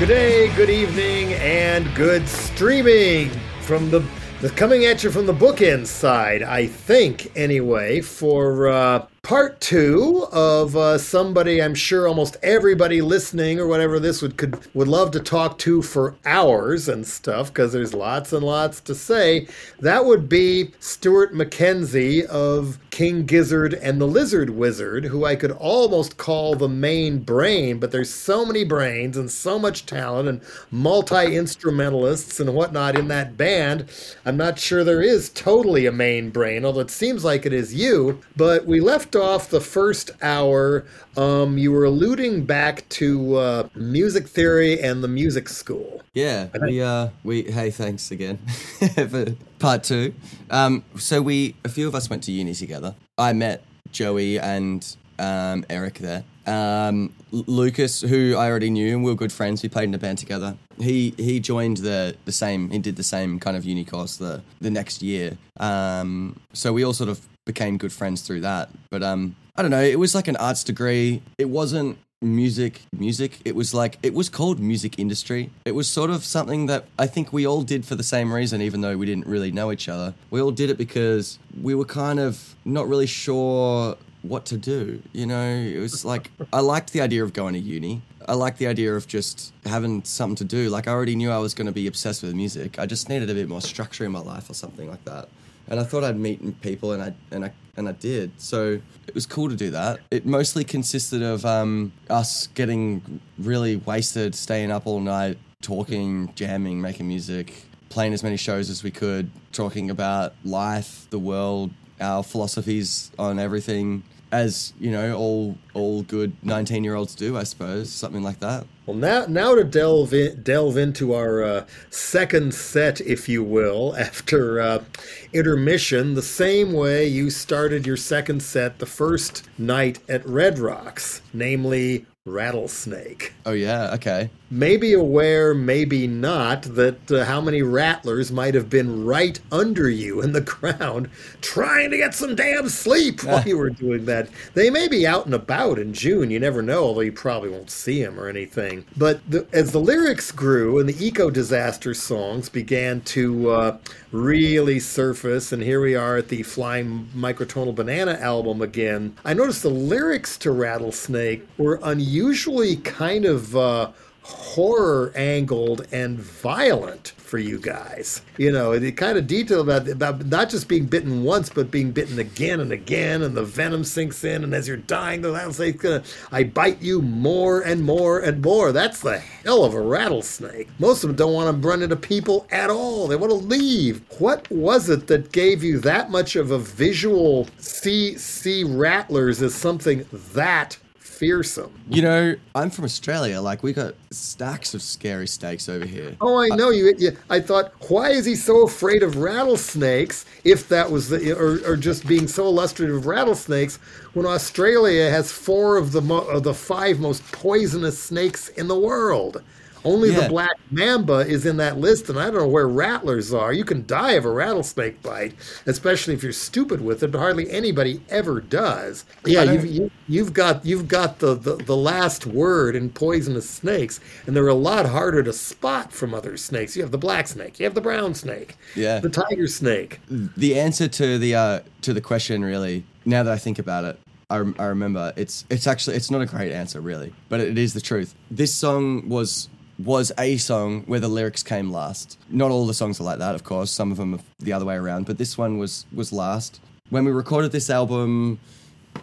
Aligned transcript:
Good 0.00 0.08
day, 0.08 0.56
good 0.56 0.70
evening, 0.70 1.34
and 1.34 1.94
good 1.94 2.26
streaming 2.26 3.28
from 3.60 3.90
the, 3.90 4.02
the 4.40 4.48
coming 4.48 4.86
at 4.86 5.04
you 5.04 5.10
from 5.10 5.26
the 5.26 5.34
bookend 5.34 5.86
side, 5.86 6.42
I 6.42 6.68
think, 6.68 7.30
anyway, 7.36 8.00
for 8.00 8.68
uh, 8.68 9.06
part 9.22 9.60
two 9.60 10.26
of 10.32 10.74
uh, 10.76 10.96
somebody 10.96 11.62
I'm 11.62 11.74
sure 11.74 12.08
almost 12.08 12.36
everybody 12.42 13.02
listening 13.02 13.60
or 13.60 13.66
whatever 13.66 14.00
this 14.00 14.22
would 14.22 14.36
could 14.36 14.58
would 14.74 14.88
love 14.88 15.10
to 15.12 15.20
talk 15.20 15.58
to 15.58 15.82
for 15.82 16.16
hours 16.24 16.88
and 16.88 17.06
stuff 17.06 17.48
because 17.48 17.72
there's 17.72 17.92
lots 17.92 18.32
and 18.32 18.44
lots 18.44 18.80
to 18.82 18.94
say. 18.94 19.46
That 19.80 20.06
would 20.06 20.28
be 20.28 20.72
Stuart 20.80 21.34
Mackenzie 21.34 22.26
of 22.26 22.78
King 22.90 23.24
Gizzard 23.24 23.74
and 23.74 24.00
the 24.00 24.06
Lizard 24.06 24.50
Wizard, 24.50 25.04
who 25.04 25.24
I 25.24 25.36
could 25.36 25.52
almost 25.52 26.16
call 26.16 26.54
the 26.54 26.68
main 26.68 27.20
brain, 27.20 27.78
but 27.78 27.92
there's 27.92 28.12
so 28.12 28.44
many 28.44 28.64
brains 28.64 29.16
and 29.16 29.30
so 29.30 29.58
much 29.58 29.86
talent 29.86 30.28
and 30.28 30.40
multi 30.70 31.36
instrumentalists 31.36 32.40
and 32.40 32.54
whatnot 32.54 32.98
in 32.98 33.08
that 33.08 33.36
band. 33.36 33.88
I'm 34.24 34.36
not 34.36 34.58
sure 34.58 34.82
there 34.82 35.02
is 35.02 35.28
totally 35.30 35.86
a 35.86 35.92
main 35.92 36.30
brain, 36.30 36.64
although 36.64 36.80
it 36.80 36.90
seems 36.90 37.24
like 37.24 37.46
it 37.46 37.52
is 37.52 37.74
you. 37.74 38.20
But 38.36 38.66
we 38.66 38.80
left 38.80 39.09
off 39.16 39.50
the 39.50 39.60
first 39.60 40.10
hour, 40.22 40.84
um, 41.16 41.58
you 41.58 41.72
were 41.72 41.84
alluding 41.84 42.44
back 42.44 42.88
to 42.90 43.36
uh, 43.36 43.68
music 43.74 44.28
theory 44.28 44.80
and 44.80 45.02
the 45.02 45.08
music 45.08 45.48
school. 45.48 46.02
Yeah, 46.14 46.48
we 46.60 46.82
uh, 46.82 47.08
we 47.24 47.42
hey, 47.42 47.70
thanks 47.70 48.10
again 48.10 48.38
for 48.94 49.26
part 49.58 49.84
two. 49.84 50.14
Um, 50.50 50.84
so 50.96 51.22
we 51.22 51.54
a 51.64 51.68
few 51.68 51.86
of 51.86 51.94
us 51.94 52.10
went 52.10 52.22
to 52.24 52.32
uni 52.32 52.54
together. 52.54 52.94
I 53.16 53.32
met 53.32 53.62
Joey 53.92 54.38
and 54.38 54.84
um, 55.18 55.64
Eric 55.68 55.98
there. 55.98 56.24
Um, 56.46 57.12
Lucas, 57.30 58.00
who 58.00 58.34
I 58.36 58.48
already 58.48 58.70
knew, 58.70 58.94
and 58.94 59.04
we 59.04 59.10
were 59.10 59.16
good 59.16 59.32
friends. 59.32 59.62
We 59.62 59.68
played 59.68 59.84
in 59.84 59.94
a 59.94 59.98
band 59.98 60.18
together. 60.18 60.56
He 60.78 61.14
he 61.16 61.38
joined 61.38 61.78
the 61.78 62.16
the 62.24 62.32
same. 62.32 62.70
He 62.70 62.78
did 62.78 62.96
the 62.96 63.04
same 63.04 63.38
kind 63.38 63.56
of 63.56 63.64
uni 63.64 63.84
course 63.84 64.16
the 64.16 64.42
the 64.60 64.70
next 64.70 65.02
year. 65.02 65.38
Um, 65.58 66.40
so 66.52 66.72
we 66.72 66.84
all 66.84 66.94
sort 66.94 67.10
of 67.10 67.20
became 67.52 67.78
good 67.78 67.92
friends 67.92 68.22
through 68.22 68.42
that. 68.42 68.68
But 68.90 69.02
um, 69.02 69.34
I 69.56 69.62
don't 69.62 69.72
know. 69.72 69.82
It 69.82 69.98
was 69.98 70.14
like 70.14 70.28
an 70.28 70.36
arts 70.36 70.62
degree. 70.62 71.22
It 71.36 71.48
wasn't 71.48 71.98
music 72.22 72.82
music. 72.92 73.38
It 73.44 73.56
was 73.56 73.72
like 73.72 73.98
it 74.02 74.12
was 74.14 74.28
called 74.28 74.60
music 74.60 74.98
industry. 74.98 75.50
It 75.64 75.74
was 75.74 75.88
sort 75.88 76.10
of 76.10 76.22
something 76.22 76.66
that 76.66 76.84
i 76.98 77.06
think 77.06 77.32
we 77.32 77.46
all 77.46 77.62
did 77.62 77.82
for 77.86 77.94
the 77.94 78.08
same 78.14 78.30
reason 78.30 78.60
even 78.60 78.82
though 78.82 78.94
we 79.02 79.06
didn't 79.06 79.26
really 79.26 79.50
know 79.50 79.72
each 79.72 79.88
other. 79.88 80.14
We 80.30 80.40
all 80.42 80.50
did 80.62 80.68
it 80.68 80.78
because 80.78 81.38
we 81.68 81.74
were 81.74 81.86
kind 81.86 82.20
of 82.20 82.54
not 82.64 82.88
really 82.88 83.06
sure 83.06 83.96
what 84.22 84.44
to 84.52 84.56
do 84.58 85.02
you 85.12 85.26
know? 85.32 85.48
It 85.76 85.80
was 85.86 86.04
like 86.04 86.30
i 86.52 86.60
liked 86.60 86.92
the 86.92 87.00
idea 87.00 87.24
of 87.24 87.32
going 87.32 87.54
to 87.54 87.60
uni. 87.76 88.02
I 88.28 88.34
liked 88.34 88.58
the 88.58 88.66
idea 88.66 88.94
of 88.94 89.06
just 89.06 89.52
having 89.64 90.04
something 90.04 90.36
to 90.36 90.44
do. 90.44 90.68
Like 90.76 90.86
i 90.88 90.92
already 90.92 91.16
knew 91.16 91.30
i 91.30 91.42
was 91.46 91.54
going 91.54 91.70
to 91.72 91.78
be 91.82 91.86
obsessed 91.86 92.22
with 92.22 92.34
music. 92.34 92.78
I 92.78 92.84
just 92.94 93.08
needed 93.08 93.30
a 93.30 93.34
bit 93.34 93.48
more 93.48 93.62
structure 93.62 94.04
in 94.04 94.12
my 94.12 94.24
life 94.34 94.50
or 94.50 94.54
something 94.54 94.88
like 94.94 95.04
that 95.06 95.28
and 95.70 95.80
I 95.80 95.84
thought 95.84 96.04
I'd 96.04 96.18
meet 96.18 96.60
people, 96.60 96.92
and 96.92 97.02
I 97.02 97.14
and 97.30 97.44
I 97.44 97.52
and 97.76 97.88
I 97.88 97.92
did. 97.92 98.32
So 98.38 98.80
it 99.06 99.14
was 99.14 99.26
cool 99.26 99.48
to 99.48 99.56
do 99.56 99.70
that. 99.70 100.00
It 100.10 100.26
mostly 100.26 100.64
consisted 100.64 101.22
of 101.22 101.46
um, 101.46 101.92
us 102.10 102.48
getting 102.48 103.20
really 103.38 103.76
wasted, 103.76 104.34
staying 104.34 104.70
up 104.70 104.86
all 104.86 105.00
night, 105.00 105.38
talking, 105.62 106.32
jamming, 106.34 106.80
making 106.80 107.08
music, 107.08 107.64
playing 107.88 108.12
as 108.12 108.22
many 108.22 108.36
shows 108.36 108.68
as 108.68 108.82
we 108.82 108.90
could, 108.90 109.30
talking 109.52 109.90
about 109.90 110.34
life, 110.44 111.06
the 111.10 111.18
world, 111.18 111.70
our 112.00 112.22
philosophies 112.22 113.10
on 113.18 113.38
everything, 113.38 114.02
as 114.32 114.72
you 114.78 114.90
know, 114.90 115.16
all 115.16 115.58
all 115.74 116.02
good 116.02 116.32
nineteen 116.42 116.84
year 116.84 116.94
olds 116.94 117.14
do, 117.14 117.36
I 117.36 117.44
suppose, 117.44 117.90
something 117.90 118.22
like 118.22 118.40
that. 118.40 118.66
Well, 118.86 118.96
now 118.96 119.26
now 119.26 119.54
to 119.54 119.64
delve 119.64 120.12
in, 120.14 120.42
delve 120.42 120.76
into 120.76 121.14
our 121.14 121.42
uh, 121.42 121.66
second 121.90 122.54
set, 122.54 123.00
if 123.00 123.28
you 123.28 123.42
will, 123.42 123.94
after 123.98 124.60
uh, 124.60 124.84
intermission, 125.32 126.14
the 126.14 126.22
same 126.22 126.72
way 126.72 127.06
you 127.06 127.30
started 127.30 127.86
your 127.86 127.96
second 127.96 128.42
set 128.42 128.78
the 128.78 128.86
first 128.86 129.48
night 129.58 129.98
at 130.08 130.26
Red 130.26 130.58
Rocks, 130.58 131.22
namely 131.32 132.06
rattlesnake. 132.26 133.32
Oh 133.46 133.52
yeah, 133.52 133.94
okay. 133.94 134.30
Maybe 134.52 134.92
aware, 134.92 135.54
maybe 135.54 136.08
not, 136.08 136.62
that 136.62 137.10
uh, 137.12 137.24
how 137.24 137.40
many 137.40 137.62
rattlers 137.62 138.32
might 138.32 138.54
have 138.54 138.68
been 138.68 139.04
right 139.04 139.38
under 139.52 139.88
you 139.88 140.20
in 140.20 140.32
the 140.32 140.40
ground 140.40 141.08
trying 141.40 141.92
to 141.92 141.96
get 141.96 142.14
some 142.14 142.34
damn 142.34 142.68
sleep 142.68 143.22
while 143.24 143.46
you 143.46 143.56
were 143.56 143.70
doing 143.70 144.06
that. 144.06 144.28
They 144.54 144.68
may 144.68 144.88
be 144.88 145.06
out 145.06 145.24
and 145.24 145.34
about 145.34 145.78
in 145.78 145.94
June, 145.94 146.30
you 146.30 146.40
never 146.40 146.62
know, 146.62 146.82
although 146.82 147.00
you 147.00 147.12
probably 147.12 147.50
won't 147.50 147.70
see 147.70 148.02
them 148.02 148.18
or 148.18 148.28
anything. 148.28 148.84
But 148.96 149.20
the, 149.30 149.46
as 149.52 149.70
the 149.70 149.78
lyrics 149.78 150.32
grew 150.32 150.80
and 150.80 150.88
the 150.88 151.06
eco 151.06 151.30
disaster 151.30 151.94
songs 151.94 152.48
began 152.48 153.02
to 153.02 153.50
uh, 153.50 153.78
really 154.10 154.80
surface, 154.80 155.52
and 155.52 155.62
here 155.62 155.80
we 155.80 155.94
are 155.94 156.16
at 156.16 156.28
the 156.28 156.42
Flying 156.42 157.08
Microtonal 157.14 157.74
Banana 157.74 158.14
album 158.14 158.62
again, 158.62 159.16
I 159.24 159.32
noticed 159.32 159.62
the 159.62 159.70
lyrics 159.70 160.36
to 160.38 160.50
Rattlesnake 160.50 161.46
were 161.56 161.78
unusually 161.84 162.76
kind 162.76 163.24
of. 163.24 163.56
Uh, 163.56 163.92
horror 164.30 165.12
angled 165.14 165.86
and 165.92 166.18
violent 166.18 167.08
for 167.16 167.38
you 167.38 167.58
guys. 167.58 168.22
You 168.38 168.50
know, 168.50 168.78
the 168.78 168.90
kind 168.92 169.16
of 169.16 169.26
detail 169.26 169.60
about 169.60 169.88
about 169.88 170.26
not 170.26 170.50
just 170.50 170.68
being 170.68 170.86
bitten 170.86 171.22
once, 171.22 171.48
but 171.48 171.70
being 171.70 171.92
bitten 171.92 172.18
again 172.18 172.60
and 172.60 172.72
again, 172.72 173.22
and 173.22 173.36
the 173.36 173.44
venom 173.44 173.84
sinks 173.84 174.24
in, 174.24 174.42
and 174.42 174.54
as 174.54 174.66
you're 174.66 174.76
dying, 174.76 175.22
the 175.22 175.30
rattlesnake's 175.30 175.82
gonna 175.82 176.02
I 176.32 176.44
bite 176.44 176.82
you 176.82 177.00
more 177.00 177.60
and 177.60 177.84
more 177.84 178.18
and 178.18 178.42
more. 178.42 178.72
That's 178.72 179.00
the 179.00 179.18
hell 179.18 179.64
of 179.64 179.74
a 179.74 179.80
rattlesnake. 179.80 180.68
Most 180.78 181.04
of 181.04 181.08
them 181.08 181.16
don't 181.16 181.34
want 181.34 181.62
to 181.62 181.68
run 181.68 181.82
into 181.82 181.96
people 181.96 182.46
at 182.50 182.70
all. 182.70 183.06
They 183.06 183.16
want 183.16 183.30
to 183.30 183.36
leave. 183.36 184.02
What 184.18 184.50
was 184.50 184.88
it 184.88 185.06
that 185.06 185.32
gave 185.32 185.62
you 185.62 185.78
that 185.80 186.10
much 186.10 186.34
of 186.36 186.50
a 186.50 186.58
visual 186.58 187.48
see 187.58 188.16
see 188.18 188.64
rattlers 188.64 189.40
as 189.42 189.54
something 189.54 190.06
that 190.34 190.76
fearsome. 191.20 191.70
You 191.90 192.00
know, 192.00 192.34
I'm 192.54 192.70
from 192.70 192.86
Australia. 192.86 193.42
Like 193.42 193.62
we 193.62 193.74
got 193.74 193.94
stacks 194.10 194.72
of 194.72 194.80
scary 194.80 195.26
snakes 195.28 195.68
over 195.68 195.84
here. 195.84 196.16
Oh, 196.22 196.38
I 196.38 196.48
uh, 196.48 196.56
know 196.56 196.70
you. 196.70 196.94
you 196.96 197.14
I 197.28 197.40
thought, 197.40 197.74
why 197.90 198.08
is 198.08 198.24
he 198.24 198.34
so 198.34 198.62
afraid 198.64 199.02
of 199.02 199.16
rattlesnakes? 199.16 200.24
If 200.44 200.70
that 200.70 200.90
was 200.90 201.10
the, 201.10 201.32
or, 201.32 201.60
or 201.70 201.76
just 201.76 202.06
being 202.06 202.26
so 202.26 202.46
illustrative 202.46 202.96
of 202.96 203.06
rattlesnakes, 203.06 203.76
when 204.14 204.24
Australia 204.24 205.10
has 205.10 205.30
four 205.30 205.76
of 205.76 205.92
the 205.92 206.00
mo- 206.00 206.26
of 206.26 206.42
the 206.42 206.54
five 206.54 206.98
most 207.00 207.22
poisonous 207.32 208.02
snakes 208.02 208.48
in 208.48 208.66
the 208.66 208.78
world. 208.78 209.42
Only 209.84 210.10
yeah. 210.10 210.20
the 210.20 210.28
black 210.28 210.56
mamba 210.70 211.20
is 211.20 211.46
in 211.46 211.56
that 211.56 211.78
list, 211.78 212.08
and 212.08 212.18
I 212.18 212.24
don't 212.26 212.34
know 212.34 212.48
where 212.48 212.68
rattlers 212.68 213.32
are. 213.32 213.52
You 213.52 213.64
can 213.64 213.86
die 213.86 214.12
of 214.12 214.24
a 214.24 214.30
rattlesnake 214.30 215.02
bite, 215.02 215.34
especially 215.66 216.14
if 216.14 216.22
you're 216.22 216.32
stupid 216.32 216.80
with 216.80 217.02
it, 217.02 217.10
but 217.10 217.18
hardly 217.18 217.50
anybody 217.50 218.02
ever 218.10 218.40
does. 218.40 219.04
Yeah, 219.24 219.44
you've, 219.44 219.66
you, 219.66 219.90
you've 220.08 220.32
got 220.32 220.64
you've 220.64 220.88
got 220.88 221.18
the, 221.18 221.34
the, 221.34 221.56
the 221.56 221.76
last 221.76 222.26
word 222.26 222.76
in 222.76 222.90
poisonous 222.90 223.48
snakes, 223.48 224.00
and 224.26 224.36
they're 224.36 224.48
a 224.48 224.54
lot 224.54 224.86
harder 224.86 225.22
to 225.22 225.32
spot 225.32 225.92
from 225.92 226.14
other 226.14 226.36
snakes. 226.36 226.76
You 226.76 226.82
have 226.82 226.92
the 226.92 226.98
black 226.98 227.28
snake, 227.28 227.58
you 227.58 227.64
have 227.64 227.74
the 227.74 227.80
brown 227.80 228.14
snake, 228.14 228.56
yeah, 228.76 229.00
the 229.00 229.08
tiger 229.08 229.46
snake. 229.46 230.00
The 230.08 230.58
answer 230.58 230.88
to 230.88 231.18
the 231.18 231.34
uh, 231.34 231.60
to 231.82 231.94
the 231.94 232.00
question, 232.00 232.44
really, 232.44 232.84
now 233.04 233.22
that 233.22 233.32
I 233.32 233.38
think 233.38 233.58
about 233.58 233.84
it, 233.84 233.98
I, 234.30 234.36
I 234.58 234.66
remember 234.66 235.12
it's 235.16 235.44
it's 235.50 235.66
actually 235.66 235.96
it's 235.96 236.10
not 236.10 236.20
a 236.20 236.26
great 236.26 236.52
answer 236.52 236.80
really, 236.80 237.12
but 237.28 237.40
it 237.40 237.58
is 237.58 237.74
the 237.74 237.80
truth. 237.80 238.14
This 238.30 238.54
song 238.54 239.08
was 239.08 239.48
was 239.84 240.12
a 240.18 240.36
song 240.36 240.82
where 240.82 241.00
the 241.00 241.08
lyrics 241.08 241.42
came 241.42 241.70
last. 241.70 242.18
Not 242.28 242.50
all 242.50 242.66
the 242.66 242.74
songs 242.74 243.00
are 243.00 243.04
like 243.04 243.18
that, 243.18 243.34
of 243.34 243.44
course. 243.44 243.70
Some 243.70 243.90
of 243.90 243.96
them 243.96 244.14
are 244.14 244.20
the 244.38 244.52
other 244.52 244.64
way 244.64 244.76
around, 244.76 245.06
but 245.06 245.18
this 245.18 245.38
one 245.38 245.58
was 245.58 245.86
was 245.92 246.12
last. 246.12 246.60
When 246.90 247.04
we 247.04 247.12
recorded 247.12 247.52
this 247.52 247.70
album, 247.70 248.40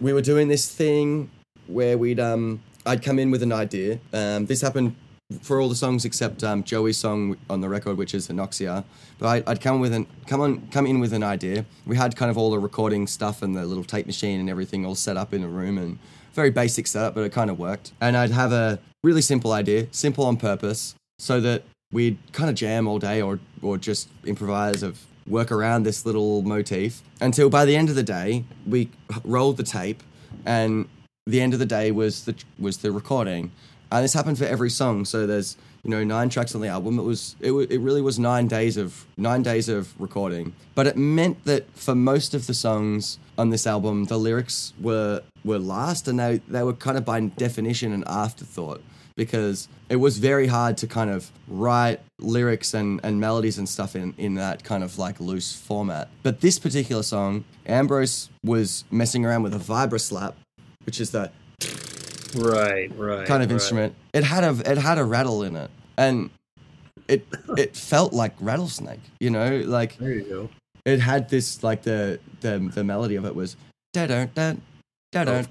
we 0.02 0.14
were 0.14 0.22
doing 0.22 0.48
this 0.48 0.70
thing 0.74 1.30
where 1.68 1.98
we'd 1.98 2.20
um 2.20 2.62
I'd 2.86 3.04
come 3.04 3.20
in 3.20 3.32
with 3.32 3.44
an 3.44 3.52
idea. 3.52 4.00
Um, 4.14 4.46
this 4.46 4.62
happened 4.62 4.96
for 5.42 5.60
all 5.60 5.68
the 5.68 5.76
songs 5.76 6.06
except 6.06 6.42
um, 6.44 6.64
Joey's 6.64 6.98
song 6.98 7.36
on 7.50 7.60
the 7.60 7.68
record, 7.68 7.98
which 7.98 8.14
is 8.14 8.30
Anoxia. 8.30 8.86
But 9.20 9.28
I, 9.28 9.52
would 9.52 9.62
come 9.62 9.82
with 9.82 9.94
an 9.94 10.08
come 10.26 10.42
on 10.42 10.68
come 10.68 10.86
in 10.86 11.00
with 11.00 11.14
an 11.14 11.24
idea. 11.24 11.66
We 11.86 11.98
had 11.98 12.16
kind 12.16 12.32
of 12.32 12.38
all 12.38 12.52
the 12.52 12.60
recording 12.60 13.08
stuff 13.08 13.42
and 13.42 13.56
the 13.56 13.66
little 13.66 13.84
tape 13.84 14.06
machine 14.06 14.40
and 14.40 14.50
everything 14.50 14.86
all 14.86 14.96
set 14.96 15.18
up 15.18 15.34
in 15.34 15.44
a 15.44 15.48
room 15.48 15.78
and 15.78 16.00
very 16.34 16.52
basic 16.52 16.86
setup, 16.86 17.16
but 17.16 17.22
it 17.22 17.32
kind 17.32 17.50
of 17.50 17.58
worked. 17.58 17.94
And 18.00 18.16
I'd 18.16 18.32
have 18.32 18.52
a 18.52 18.80
really 19.08 19.22
simple 19.22 19.54
idea, 19.54 19.88
simple 19.92 20.26
on 20.26 20.36
purpose, 20.36 20.94
so 21.18 21.40
that 21.40 21.64
we'd 21.94 22.18
kind 22.34 22.50
of 22.50 22.56
jam 22.56 22.88
all 22.88 23.00
day 23.00 23.22
or 23.22 23.40
or 23.62 23.78
just 23.78 24.10
improvise 24.26 24.84
of 24.84 25.00
work 25.26 25.52
around 25.52 25.84
this 25.84 26.06
little 26.06 26.42
motif 26.42 27.02
until 27.22 27.50
by 27.50 27.64
the 27.66 27.76
end 27.76 27.90
of 27.90 27.96
the 27.96 28.04
day 28.04 28.44
we 28.66 28.90
rolled 29.24 29.58
the 29.58 29.64
tape 29.64 30.04
and 30.46 30.88
the 31.26 31.42
end 31.42 31.54
of 31.54 31.60
the 31.60 31.66
day 31.66 31.92
was 31.92 32.26
the 32.26 32.36
was 32.60 32.78
the 32.78 32.92
recording 32.92 33.52
and 33.92 34.04
this 34.04 34.14
happened 34.14 34.38
for 34.38 34.46
every 34.46 34.70
song 34.70 35.04
so 35.04 35.28
there's 35.28 35.58
you 35.88 35.92
know, 35.92 36.04
nine 36.04 36.28
tracks 36.28 36.54
on 36.54 36.60
the 36.60 36.68
album. 36.68 37.00
It 37.00 37.04
was 37.04 37.38
it, 37.40 37.52
wa- 37.52 37.66
it 37.70 37.80
really 37.80 38.02
was 38.02 38.20
nine 38.20 38.48
days 38.48 38.76
of 38.76 39.06
nine 39.16 39.42
days 39.42 39.70
of 39.70 40.00
recording. 40.00 40.54
But 40.76 40.86
it 40.86 40.98
meant 40.98 41.46
that 41.46 41.72
for 41.78 41.96
most 41.96 42.34
of 42.34 42.46
the 42.46 42.54
songs 42.54 43.20
on 43.38 43.52
this 43.52 43.66
album, 43.66 44.04
the 44.06 44.18
lyrics 44.18 44.74
were 44.82 45.22
were 45.46 45.60
last, 45.60 46.10
and 46.10 46.20
they 46.20 46.42
they 46.50 46.62
were 46.62 46.74
kind 46.74 46.98
of 46.98 47.06
by 47.06 47.22
definition 47.22 47.94
an 47.94 48.04
afterthought 48.06 48.82
because 49.18 49.68
it 49.90 49.98
was 49.98 50.18
very 50.20 50.48
hard 50.48 50.78
to 50.78 50.88
kind 50.88 51.10
of 51.10 51.30
write 51.50 52.00
lyrics 52.20 52.74
and, 52.74 53.02
and 53.04 53.20
melodies 53.20 53.58
and 53.58 53.68
stuff 53.68 53.96
in, 53.96 54.14
in 54.18 54.36
that 54.36 54.64
kind 54.64 54.84
of 54.84 54.98
like 54.98 55.20
loose 55.20 55.54
format. 55.54 56.08
But 56.24 56.40
this 56.40 56.58
particular 56.60 57.04
song, 57.04 57.44
Ambrose 57.66 58.30
was 58.46 58.86
messing 58.92 59.26
around 59.26 59.44
with 59.44 59.54
a 59.54 59.60
vibra 59.60 60.00
slap, 60.00 60.36
which 60.86 61.02
is 61.02 61.10
the 61.12 61.32
Right, 62.36 62.92
right. 62.98 63.26
kind 63.28 63.42
of 63.42 63.50
right. 63.50 63.56
instrument. 63.56 63.96
It 64.14 64.24
had 64.24 64.44
a 64.44 64.72
it 64.72 64.78
had 64.78 64.98
a 64.98 65.04
rattle 65.04 65.44
in 65.44 65.56
it, 65.56 65.72
and 65.98 66.30
it 67.08 67.26
it 67.58 67.76
felt 67.76 68.14
like 68.14 68.34
rattlesnake. 68.40 69.00
You 69.20 69.30
know, 69.30 69.58
like 69.66 69.98
There 69.98 70.12
you 70.14 70.24
go. 70.24 70.50
it 70.86 71.00
had 71.00 71.30
this 71.30 71.64
like 71.64 71.84
the 71.84 72.20
the 72.42 72.60
the 72.60 72.84
melody 72.84 73.16
of 73.16 73.26
it 73.26 73.34
was 73.34 73.56
da 73.94 74.08
da 74.08 74.26
da 74.26 74.56
da 75.14 75.24
da 75.24 75.42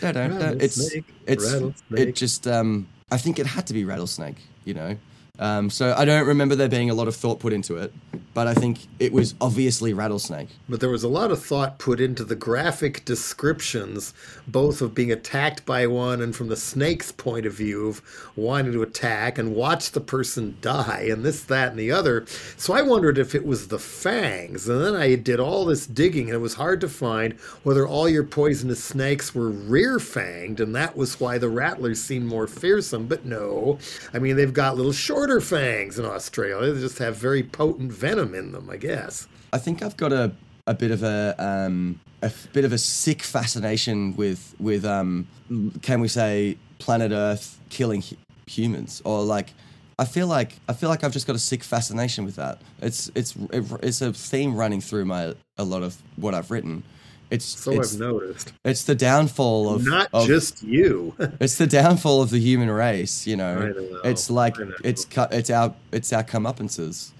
da 0.00 0.12
da 0.12 0.28
da. 0.28 0.48
It's 0.60 0.94
it's 1.26 1.54
it 1.90 2.14
just 2.14 2.46
um 2.46 2.86
I 3.10 3.18
think 3.18 3.38
it 3.38 3.46
had 3.46 3.66
to 3.66 3.74
be 3.74 3.84
rattlesnake. 3.84 4.36
You 4.64 4.74
know. 4.74 4.96
Um, 5.38 5.70
so 5.70 5.94
I 5.96 6.04
don't 6.04 6.26
remember 6.26 6.56
there 6.56 6.68
being 6.68 6.90
a 6.90 6.94
lot 6.94 7.06
of 7.06 7.14
thought 7.14 7.38
put 7.38 7.52
into 7.52 7.76
it, 7.76 7.92
but 8.34 8.46
I 8.48 8.54
think 8.54 8.88
it 8.98 9.12
was 9.12 9.34
obviously 9.40 9.92
rattlesnake. 9.92 10.48
But 10.68 10.80
there 10.80 10.90
was 10.90 11.04
a 11.04 11.08
lot 11.08 11.30
of 11.30 11.40
thought 11.42 11.78
put 11.78 12.00
into 12.00 12.24
the 12.24 12.34
graphic 12.34 13.04
descriptions, 13.04 14.14
both 14.48 14.80
of 14.80 14.94
being 14.94 15.12
attacked 15.12 15.64
by 15.64 15.86
one 15.86 16.20
and 16.20 16.34
from 16.34 16.48
the 16.48 16.56
snake's 16.56 17.12
point 17.12 17.46
of 17.46 17.52
view 17.52 17.88
of 17.88 18.02
wanting 18.36 18.72
to 18.72 18.82
attack 18.82 19.38
and 19.38 19.54
watch 19.54 19.92
the 19.92 20.00
person 20.00 20.56
die, 20.60 21.06
and 21.10 21.24
this, 21.24 21.44
that, 21.44 21.70
and 21.70 21.78
the 21.78 21.92
other. 21.92 22.26
So 22.56 22.74
I 22.74 22.82
wondered 22.82 23.16
if 23.18 23.34
it 23.34 23.46
was 23.46 23.68
the 23.68 23.78
fangs. 23.78 24.68
And 24.68 24.84
then 24.84 24.96
I 24.96 25.14
did 25.14 25.38
all 25.38 25.64
this 25.64 25.86
digging, 25.86 26.26
and 26.26 26.34
it 26.34 26.40
was 26.40 26.54
hard 26.54 26.80
to 26.80 26.88
find 26.88 27.34
whether 27.62 27.86
all 27.86 28.08
your 28.08 28.24
poisonous 28.24 28.82
snakes 28.82 29.34
were 29.34 29.50
rear 29.50 29.98
fanged, 29.98 30.60
and 30.60 30.74
that 30.74 30.96
was 30.96 31.20
why 31.20 31.38
the 31.38 31.48
rattlers 31.48 32.02
seemed 32.02 32.26
more 32.26 32.48
fearsome. 32.48 33.06
But 33.06 33.24
no, 33.24 33.78
I 34.12 34.18
mean, 34.18 34.36
they've 34.36 34.52
got 34.52 34.76
little 34.76 34.92
fangs 35.40 35.98
in 35.98 36.04
Australia. 36.04 36.72
They 36.72 36.80
just 36.80 36.98
have 36.98 37.16
very 37.16 37.42
potent 37.42 37.92
venom 37.92 38.34
in 38.34 38.52
them, 38.52 38.68
I 38.70 38.76
guess. 38.76 39.28
I 39.52 39.58
think 39.58 39.82
I've 39.82 39.96
got 39.96 40.12
a, 40.12 40.32
a 40.66 40.74
bit 40.74 40.90
of 40.90 41.02
a 41.02 41.34
um, 41.38 42.00
a 42.22 42.32
bit 42.52 42.64
of 42.64 42.72
a 42.72 42.78
sick 42.78 43.22
fascination 43.22 44.16
with 44.16 44.54
with 44.58 44.84
um, 44.84 45.26
can 45.82 46.00
we 46.00 46.08
say 46.08 46.56
planet 46.78 47.12
Earth 47.12 47.58
killing 47.68 48.02
hu- 48.02 48.16
humans 48.46 49.02
or 49.04 49.22
like 49.22 49.52
I 49.98 50.04
feel 50.04 50.26
like 50.26 50.52
I 50.68 50.72
feel 50.72 50.88
like 50.88 51.04
I've 51.04 51.12
just 51.12 51.26
got 51.26 51.36
a 51.36 51.40
sick 51.40 51.64
fascination 51.64 52.24
with 52.24 52.36
that. 52.36 52.60
It's 52.80 53.10
it's 53.14 53.34
it, 53.52 53.64
it's 53.82 54.00
a 54.00 54.12
theme 54.12 54.54
running 54.54 54.80
through 54.80 55.04
my 55.04 55.34
a 55.56 55.64
lot 55.64 55.82
of 55.82 55.96
what 56.16 56.34
I've 56.34 56.50
written. 56.50 56.82
It's 57.30 57.44
So 57.44 57.72
it's, 57.72 57.94
I've 57.94 58.00
noticed. 58.00 58.52
it's 58.64 58.84
the 58.84 58.94
downfall 58.94 59.74
of 59.74 59.84
Not 59.86 60.08
of- 60.12 60.26
just 60.26 60.62
you. 60.62 61.14
it's 61.40 61.56
the 61.58 61.66
downfall 61.66 62.22
of 62.22 62.30
the 62.30 62.38
human 62.40 62.70
race, 62.70 63.26
you 63.26 63.36
know. 63.36 63.58
Know, 63.68 64.00
It's 64.04 64.30
like 64.30 64.58
know. 64.58 64.72
it's 64.82 65.06
it's 65.32 65.50
our 65.50 65.74
it's 65.92 66.12
our 66.12 66.24
comeuppances, 66.24 67.10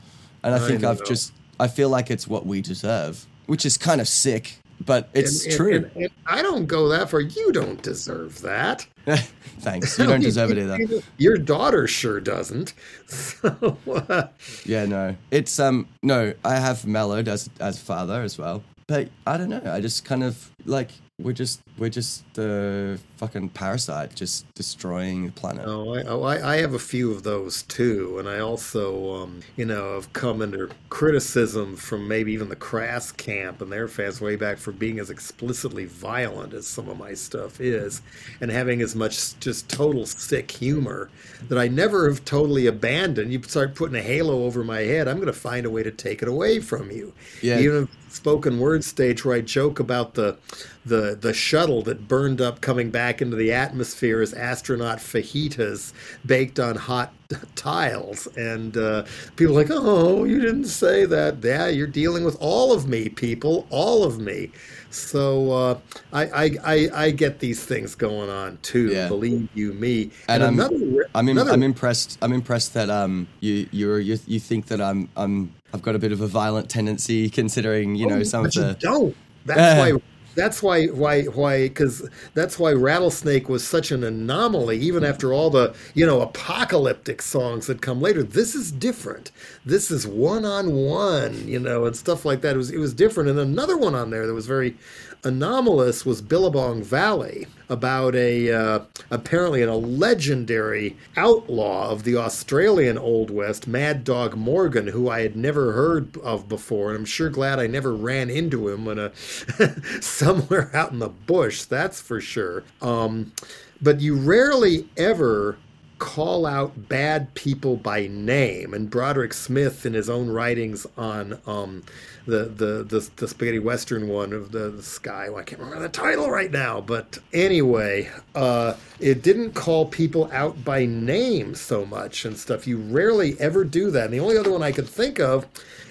and 0.42 0.54
I 0.54 0.64
I 0.64 0.66
think 0.68 0.82
I've 0.84 1.04
just 1.04 1.32
I 1.60 1.68
feel 1.68 1.88
like 1.90 2.10
it's 2.10 2.26
what 2.26 2.46
we 2.46 2.60
deserve, 2.62 3.26
which 3.46 3.66
is 3.66 3.76
kind 3.76 4.00
of 4.00 4.08
sick, 4.08 4.58
but 4.86 5.10
it's 5.12 5.44
and- 5.44 5.54
true. 5.56 5.74
and- 5.76 5.90
and 5.96 6.08
I 6.26 6.40
don't 6.40 6.66
go 6.66 6.88
that 6.88 7.10
far. 7.10 7.20
You 7.20 7.52
don't 7.52 7.82
deserve 7.82 8.40
that. 8.42 8.86
Thanks, 9.60 9.98
you 9.98 10.06
don't 10.06 10.20
deserve 10.20 10.52
it 10.52 10.58
either. 10.58 11.02
Your 11.18 11.36
daughter 11.36 11.86
sure 11.88 12.20
doesn't. 12.20 12.72
So, 13.08 13.76
uh, 13.90 14.28
Yeah, 14.64 14.86
no, 14.86 15.16
it's 15.30 15.58
um 15.58 15.86
no. 16.02 16.32
I 16.44 16.56
have 16.56 16.86
mellowed 16.86 17.28
as 17.28 17.50
as 17.60 17.78
father 17.78 18.22
as 18.22 18.38
well, 18.38 18.62
but 18.88 19.08
I 19.26 19.36
don't 19.36 19.50
know. 19.50 19.62
I 19.64 19.80
just 19.80 20.04
kind 20.04 20.24
of 20.24 20.50
like 20.64 20.90
we're 21.20 21.32
just 21.32 21.60
we're 21.78 21.90
just 21.90 22.24
the 22.34 22.98
fucking 23.18 23.48
parasite, 23.50 24.14
just 24.14 24.52
destroying 24.54 25.26
the 25.26 25.32
planet. 25.32 25.64
oh, 25.66 25.94
I, 25.94 26.02
oh 26.04 26.22
I, 26.22 26.54
I 26.54 26.56
have 26.58 26.74
a 26.74 26.78
few 26.78 27.10
of 27.10 27.24
those 27.24 27.62
too, 27.64 28.18
and 28.18 28.28
I 28.28 28.38
also, 28.38 29.22
um, 29.22 29.40
you 29.56 29.64
know, 29.64 29.94
have 29.94 30.12
come 30.12 30.40
under 30.40 30.70
criticism 30.88 31.76
from 31.76 32.06
maybe 32.06 32.32
even 32.32 32.48
the 32.48 32.56
Crass 32.56 33.10
camp 33.10 33.60
and 33.60 33.72
their 33.72 33.88
fans 33.88 34.20
way 34.20 34.36
back 34.36 34.58
for 34.58 34.72
being 34.72 35.00
as 35.00 35.10
explicitly 35.10 35.84
violent 35.84 36.54
as 36.54 36.66
some 36.66 36.88
of 36.88 36.96
my 36.96 37.12
stuff 37.12 37.60
is, 37.60 38.02
and 38.40 38.50
having 38.50 38.80
as 38.80 38.94
much 38.94 39.38
just 39.40 39.68
total 39.68 40.06
sick 40.06 40.50
humor 40.50 41.10
that 41.48 41.58
I 41.58 41.66
never 41.68 42.08
have 42.08 42.24
totally 42.24 42.66
abandoned. 42.66 43.32
You 43.32 43.42
start 43.42 43.74
putting 43.74 43.96
a 43.96 44.02
halo 44.02 44.44
over 44.44 44.62
my 44.62 44.80
head, 44.80 45.08
I'm 45.08 45.16
going 45.16 45.26
to 45.26 45.32
find 45.32 45.66
a 45.66 45.70
way 45.70 45.82
to 45.82 45.90
take 45.90 46.22
it 46.22 46.28
away 46.28 46.60
from 46.60 46.90
you. 46.92 47.12
Yeah. 47.42 47.58
Even 47.58 47.88
spoken 48.10 48.58
word 48.58 48.84
stage 48.84 49.24
where 49.24 49.36
I 49.36 49.40
joke 49.40 49.78
about 49.78 50.14
the 50.14 50.36
the 50.84 51.16
the 51.20 51.34
shuttle 51.34 51.82
that 51.82 52.08
burned 52.08 52.40
up 52.40 52.60
coming 52.60 52.90
back 52.90 53.07
into 53.22 53.36
the 53.36 53.52
atmosphere 53.52 54.20
as 54.20 54.32
astronaut 54.34 54.98
fajitas 54.98 55.92
baked 56.26 56.58
on 56.60 56.76
hot 56.76 57.12
tiles 57.56 58.26
and 58.36 58.76
uh, 58.76 59.04
people 59.36 59.54
like 59.54 59.68
oh 59.70 60.24
you 60.24 60.40
didn't 60.40 60.64
say 60.66 61.04
that 61.04 61.42
yeah 61.42 61.66
you're 61.68 61.86
dealing 61.86 62.24
with 62.24 62.36
all 62.40 62.72
of 62.72 62.86
me 62.88 63.08
people 63.08 63.66
all 63.70 64.04
of 64.04 64.18
me 64.18 64.50
so 64.90 65.50
uh, 65.52 65.78
I, 66.12 66.24
I 66.44 66.50
I 66.64 66.88
I 67.06 67.10
get 67.10 67.40
these 67.40 67.62
things 67.64 67.94
going 67.94 68.30
on 68.30 68.58
too 68.62 68.88
Yeah. 68.88 69.08
believe 69.08 69.48
you 69.54 69.72
me 69.74 70.10
And 70.28 70.42
I'm- 70.42 70.54
another 70.54 71.06
I'm, 71.14 71.28
another 71.28 71.52
I'm 71.52 71.62
impressed. 71.62 72.18
I'm 72.22 72.32
impressed 72.32 72.74
that 72.74 72.88
um 72.90 73.26
you 73.40 73.68
you're, 73.70 73.98
you 73.98 74.18
you 74.26 74.40
think 74.40 74.66
that 74.66 74.80
I'm 74.80 75.08
I'm 75.16 75.52
I've 75.74 75.82
got 75.82 75.94
a 75.94 75.98
bit 75.98 76.12
of 76.12 76.20
a 76.22 76.26
violent 76.26 76.70
tendency 76.70 77.28
considering 77.28 77.94
you 77.96 78.06
know 78.06 78.18
Oh, 78.20 78.22
some 78.22 78.46
of 78.46 78.52
the 78.52 78.76
don't. 78.80 79.14
That's 79.44 79.58
Yeah. 79.58 79.78
why. 79.78 80.00
That's 80.38 80.62
why. 80.62 80.86
Why? 80.86 81.24
Why? 81.24 81.66
Because 81.66 82.08
that's 82.32 82.60
why 82.60 82.70
Rattlesnake 82.72 83.48
was 83.48 83.66
such 83.66 83.90
an 83.90 84.04
anomaly. 84.04 84.78
Even 84.78 85.02
mm. 85.02 85.08
after 85.08 85.32
all 85.32 85.50
the 85.50 85.74
you 85.94 86.06
know 86.06 86.20
apocalyptic 86.20 87.20
songs 87.22 87.66
that 87.66 87.82
come 87.82 88.00
later, 88.00 88.22
this 88.22 88.54
is 88.54 88.70
different. 88.70 89.32
This 89.66 89.90
is 89.90 90.06
one 90.06 90.44
on 90.44 90.76
one, 90.76 91.48
you 91.48 91.58
know, 91.58 91.86
and 91.86 91.96
stuff 91.96 92.24
like 92.24 92.42
that. 92.42 92.54
It 92.54 92.56
was 92.56 92.70
it 92.70 92.78
was 92.78 92.94
different. 92.94 93.30
And 93.30 93.38
another 93.40 93.76
one 93.76 93.96
on 93.96 94.10
there 94.10 94.28
that 94.28 94.32
was 94.32 94.46
very 94.46 94.76
anomalous 95.24 96.06
was 96.06 96.22
Billabong 96.22 96.82
Valley 96.82 97.46
about 97.68 98.14
a 98.14 98.50
uh, 98.50 98.80
apparently 99.10 99.62
a 99.62 99.74
legendary 99.74 100.96
outlaw 101.16 101.90
of 101.90 102.04
the 102.04 102.16
Australian 102.16 102.96
Old 102.96 103.30
West, 103.30 103.66
Mad 103.66 104.04
Dog 104.04 104.36
Morgan, 104.36 104.88
who 104.88 105.08
I 105.08 105.20
had 105.20 105.36
never 105.36 105.72
heard 105.72 106.16
of 106.18 106.48
before, 106.48 106.88
and 106.88 106.98
I'm 106.98 107.04
sure 107.04 107.30
glad 107.30 107.58
I 107.58 107.66
never 107.66 107.94
ran 107.94 108.30
into 108.30 108.68
him 108.68 108.84
when 108.84 108.98
a 108.98 109.12
somewhere 110.00 110.74
out 110.74 110.92
in 110.92 110.98
the 110.98 111.08
bush. 111.08 111.64
That's 111.64 112.00
for 112.00 112.20
sure. 112.20 112.64
Um, 112.80 113.32
but 113.80 114.00
you 114.00 114.16
rarely 114.16 114.88
ever 114.96 115.58
call 115.98 116.46
out 116.46 116.88
bad 116.88 117.34
people 117.34 117.76
by 117.76 118.06
name. 118.06 118.74
And 118.74 118.90
Broderick 118.90 119.32
Smith, 119.32 119.84
in 119.84 119.94
his 119.94 120.08
own 120.08 120.30
writings 120.30 120.86
on 120.96 121.40
um, 121.46 121.82
the, 122.26 122.44
the 122.44 122.84
the 122.84 123.10
the 123.16 123.28
spaghetti 123.28 123.58
western 123.58 124.08
one 124.08 124.32
of 124.32 124.52
the, 124.52 124.70
the 124.70 124.82
sky, 124.82 125.28
well, 125.28 125.40
I 125.40 125.44
can't 125.44 125.60
remember 125.60 125.82
the 125.82 125.88
title 125.88 126.30
right 126.30 126.50
now. 126.50 126.80
But 126.80 127.18
anyway, 127.32 128.10
uh, 128.34 128.74
it 129.00 129.22
didn't 129.22 129.52
call 129.52 129.86
people 129.86 130.30
out 130.32 130.64
by 130.64 130.84
name 130.84 131.54
so 131.54 131.84
much 131.86 132.24
and 132.24 132.36
stuff. 132.36 132.66
You 132.66 132.78
rarely 132.78 133.38
ever 133.40 133.64
do 133.64 133.90
that. 133.90 134.06
And 134.06 134.14
the 134.14 134.20
only 134.20 134.38
other 134.38 134.50
one 134.50 134.62
I 134.62 134.72
could 134.72 134.88
think 134.88 135.18
of. 135.20 135.46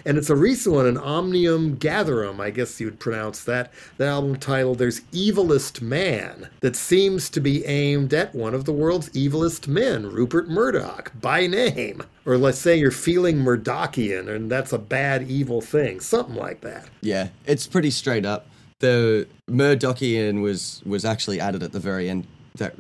And 0.06 0.18
it's 0.18 0.30
a 0.30 0.36
recent 0.36 0.76
one, 0.76 0.86
an 0.86 0.98
Omnium 0.98 1.78
Gatherum, 1.78 2.40
I 2.40 2.50
guess 2.50 2.80
you'd 2.80 3.00
pronounce 3.00 3.44
that. 3.46 3.74
The 3.98 4.06
album 4.06 4.38
title, 4.38 4.76
There's 4.76 5.02
Evilest 5.12 5.82
Man, 5.82 6.50
that 6.62 6.76
seems 6.76 7.30
to 7.32 7.40
be 7.40 7.66
aimed 7.66 8.14
at 8.14 8.34
one 8.34 8.54
of 8.54 8.66
the 8.66 8.74
world's 8.74 9.10
evilest 9.10 9.68
men, 9.68 10.06
Rupert 10.06 10.50
Murdoch, 10.50 11.12
by 11.20 11.48
name. 11.48 12.04
Or 12.26 12.38
let's 12.38 12.60
say 12.60 12.78
you're 12.78 12.92
feeling 12.92 13.38
Murdochian, 13.38 14.28
and 14.28 14.52
that's 14.52 14.74
a 14.74 14.78
bad, 14.80 15.30
evil 15.30 15.62
thing. 15.62 16.00
Something 16.00 16.36
like 16.36 16.62
that. 16.62 16.88
yeah. 17.02 17.30
It's 17.46 17.68
pretty 17.68 17.92
straight 17.92 18.26
up. 18.26 18.48
The 18.80 19.28
Murdochian 19.50 20.42
was 20.42 20.84
was 20.86 21.04
actually 21.04 21.40
added 21.40 21.64
at 21.64 21.72
the 21.72 21.80
very 21.80 22.10
end. 22.10 22.28
That 22.58 22.74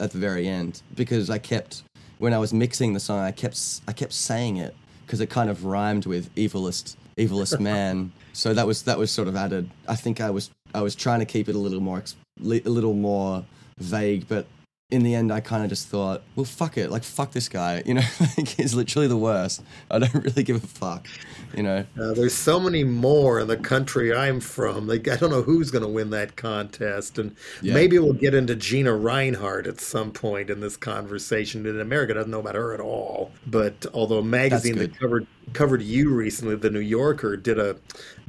at 0.00 0.12
the 0.12 0.18
very 0.18 0.46
end 0.48 0.82
because 0.94 1.30
I 1.30 1.38
kept 1.38 1.82
when 2.18 2.32
I 2.32 2.38
was 2.38 2.52
mixing 2.52 2.92
the 2.92 3.00
song, 3.00 3.20
I 3.20 3.32
kept 3.32 3.58
I 3.86 3.92
kept 3.92 4.12
saying 4.12 4.56
it 4.56 4.74
because 5.06 5.20
it 5.20 5.30
kind 5.30 5.48
of 5.48 5.64
rhymed 5.64 6.04
with 6.04 6.34
evilest 6.34 6.96
evilest 7.16 7.60
man. 7.70 8.12
So 8.32 8.52
that 8.52 8.66
was 8.66 8.82
that 8.82 8.98
was 8.98 9.10
sort 9.10 9.28
of 9.28 9.36
added. 9.36 9.70
I 9.88 9.96
think 9.96 10.20
I 10.20 10.30
was 10.30 10.50
I 10.74 10.82
was 10.82 10.94
trying 10.94 11.20
to 11.20 11.26
keep 11.26 11.48
it 11.48 11.54
a 11.54 11.58
little 11.58 11.80
more 11.80 12.02
a 12.42 12.42
little 12.42 12.94
more 12.94 13.44
vague, 13.78 14.28
but 14.28 14.46
in 14.90 15.02
the 15.02 15.16
end, 15.16 15.32
I 15.32 15.40
kind 15.40 15.64
of 15.64 15.68
just 15.68 15.88
thought, 15.88 16.22
well, 16.36 16.44
fuck 16.44 16.78
it, 16.78 16.90
like 16.90 17.02
fuck 17.02 17.32
this 17.32 17.48
guy, 17.48 17.82
you 17.86 17.94
know, 17.94 18.02
like 18.38 18.48
he's 18.48 18.72
literally 18.74 19.08
the 19.08 19.16
worst. 19.16 19.62
I 19.90 19.98
don't 19.98 20.14
really 20.24 20.44
give 20.44 20.62
a 20.62 20.66
fuck, 20.66 21.08
you 21.56 21.64
know. 21.64 21.84
Uh, 22.00 22.12
there's 22.14 22.34
so 22.34 22.60
many 22.60 22.84
more 22.84 23.40
in 23.40 23.48
the 23.48 23.56
country 23.56 24.14
I'm 24.14 24.38
from. 24.38 24.86
Like 24.86 25.08
I 25.08 25.16
don't 25.16 25.30
know 25.30 25.42
who's 25.42 25.72
going 25.72 25.82
to 25.82 25.88
win 25.88 26.10
that 26.10 26.36
contest, 26.36 27.18
and 27.18 27.34
Yeah. 27.62 27.74
maybe 27.74 27.98
we'll 27.98 28.12
get 28.12 28.32
into 28.34 28.54
Gina 28.54 28.90
Rinehart 28.90 29.66
at 29.66 29.80
some 29.80 30.12
point 30.12 30.50
in 30.50 30.60
this 30.60 30.76
conversation. 30.76 31.66
And 31.66 31.80
America 31.80 32.14
doesn't 32.14 32.30
know 32.30 32.40
about 32.40 32.54
her 32.54 32.72
at 32.72 32.80
all. 32.80 33.32
But 33.44 33.86
although 33.92 34.18
a 34.18 34.24
magazine 34.24 34.76
that 34.78 34.96
covered 34.96 35.26
covered 35.52 35.82
you 35.82 36.14
recently, 36.14 36.54
the 36.54 36.70
New 36.70 36.78
Yorker, 36.80 37.36
did 37.36 37.58
a 37.58 37.76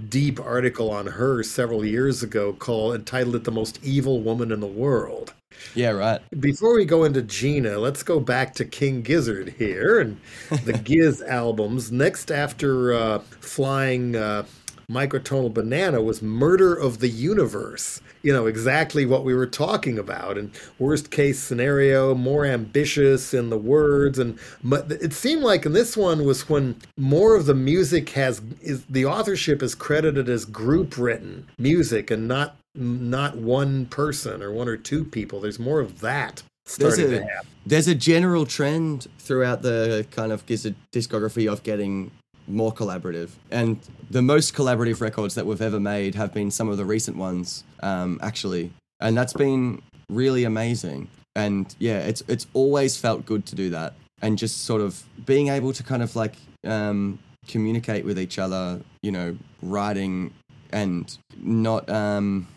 deep 0.10 0.40
article 0.40 0.90
on 0.90 1.06
her 1.06 1.44
several 1.44 1.86
years 1.86 2.24
ago, 2.24 2.54
called 2.54 2.96
entitled 2.96 3.36
it 3.36 3.44
"The 3.44 3.52
Most 3.52 3.80
Evil 3.84 4.22
Woman 4.22 4.52
in 4.52 4.60
the 4.60 4.66
World." 4.66 5.34
Yeah, 5.76 5.92
right. 5.92 6.22
Before 6.40 6.76
we 6.76 6.86
go 6.86 7.04
into 7.04 7.22
Gina, 7.22 7.78
let's 7.78 8.04
go 8.04 8.20
back 8.20 8.54
to 8.56 8.66
King 8.66 9.02
Gizzard 9.02 9.56
here 9.58 10.00
and 10.00 10.20
the 10.66 10.74
Giz 10.84 11.22
albums. 11.22 11.92
Next 11.92 12.32
after 12.32 12.94
uh, 12.94 13.20
Flying 13.20 14.16
uh, 14.16 14.46
Microtonal 14.90 15.54
Banana 15.54 16.02
was 16.02 16.22
Murder 16.22 16.74
of 16.74 17.00
the 17.00 17.10
Universe. 17.10 18.00
You 18.24 18.32
know, 18.32 18.46
exactly 18.46 19.06
what 19.06 19.26
we 19.26 19.34
were 19.34 19.46
talking 19.46 20.00
about. 20.00 20.38
And 20.38 20.50
worst 20.80 21.12
case 21.12 21.40
scenario, 21.40 22.16
more 22.16 22.46
ambitious 22.46 23.34
in 23.34 23.50
the 23.50 23.58
words. 23.58 24.18
And 24.18 24.40
it 24.64 25.12
seemed 25.12 25.44
like 25.44 25.66
in 25.66 25.74
this 25.74 25.98
one 25.98 26.24
was 26.24 26.48
when 26.48 26.78
more 26.96 27.36
of 27.36 27.48
the 27.48 27.54
music 27.54 28.10
has, 28.12 28.42
is 28.62 28.86
the 28.86 29.06
authorship 29.06 29.62
is 29.62 29.76
credited 29.76 30.30
as 30.30 30.46
group 30.46 30.98
written 30.98 31.46
music 31.58 32.10
and 32.10 32.26
not 32.26 32.56
not 32.76 33.38
one 33.38 33.86
person 33.88 34.42
or 34.44 34.52
one 34.52 34.68
or 34.68 34.78
two 34.78 35.04
people. 35.04 35.40
There's 35.40 35.60
more 35.60 35.80
of 35.80 36.00
that 36.02 36.44
There's 36.76 37.00
a 37.00 37.28
there's 37.66 37.88
a 37.88 37.96
general 37.96 38.46
trend 38.46 39.08
throughout 39.20 39.62
the 39.62 40.06
kind 40.12 40.32
of 40.32 40.46
Gizzard 40.46 40.76
discography 40.92 41.52
of 41.52 41.64
getting 41.64 42.12
more 42.48 42.74
collaborative, 42.74 43.32
and 43.52 43.80
the 44.10 44.22
most 44.22 44.54
collaborative 44.54 45.02
records 45.02 45.36
that 45.36 45.46
we've 45.46 45.62
ever 45.62 45.80
made 45.80 46.16
have 46.16 46.34
been 46.34 46.52
some 46.52 46.70
of 46.70 46.78
the 46.78 46.86
recent 46.86 47.18
ones, 47.18 47.64
um, 47.82 48.20
actually, 48.22 48.72
and 49.00 49.18
that's 49.18 49.34
been 49.34 49.82
really 50.10 50.44
amazing. 50.44 51.08
And 51.36 51.74
yeah, 51.80 52.00
it's 52.00 52.24
it's 52.28 52.48
always 52.54 52.98
felt 52.98 53.26
good 53.26 53.46
to 53.48 53.56
do 53.56 53.70
that, 53.70 53.94
and 54.22 54.38
just 54.38 54.66
sort 54.66 54.82
of 54.82 55.04
being 55.26 55.48
able 55.48 55.72
to 55.74 55.84
kind 55.84 56.04
of 56.04 56.16
like 56.16 56.36
um, 56.66 57.20
communicate 57.48 58.04
with 58.04 58.20
each 58.20 58.40
other, 58.40 58.82
you 59.02 59.12
know, 59.12 59.38
writing 59.62 60.34
and 60.72 61.18
not 61.38 61.90
um, 61.90 62.48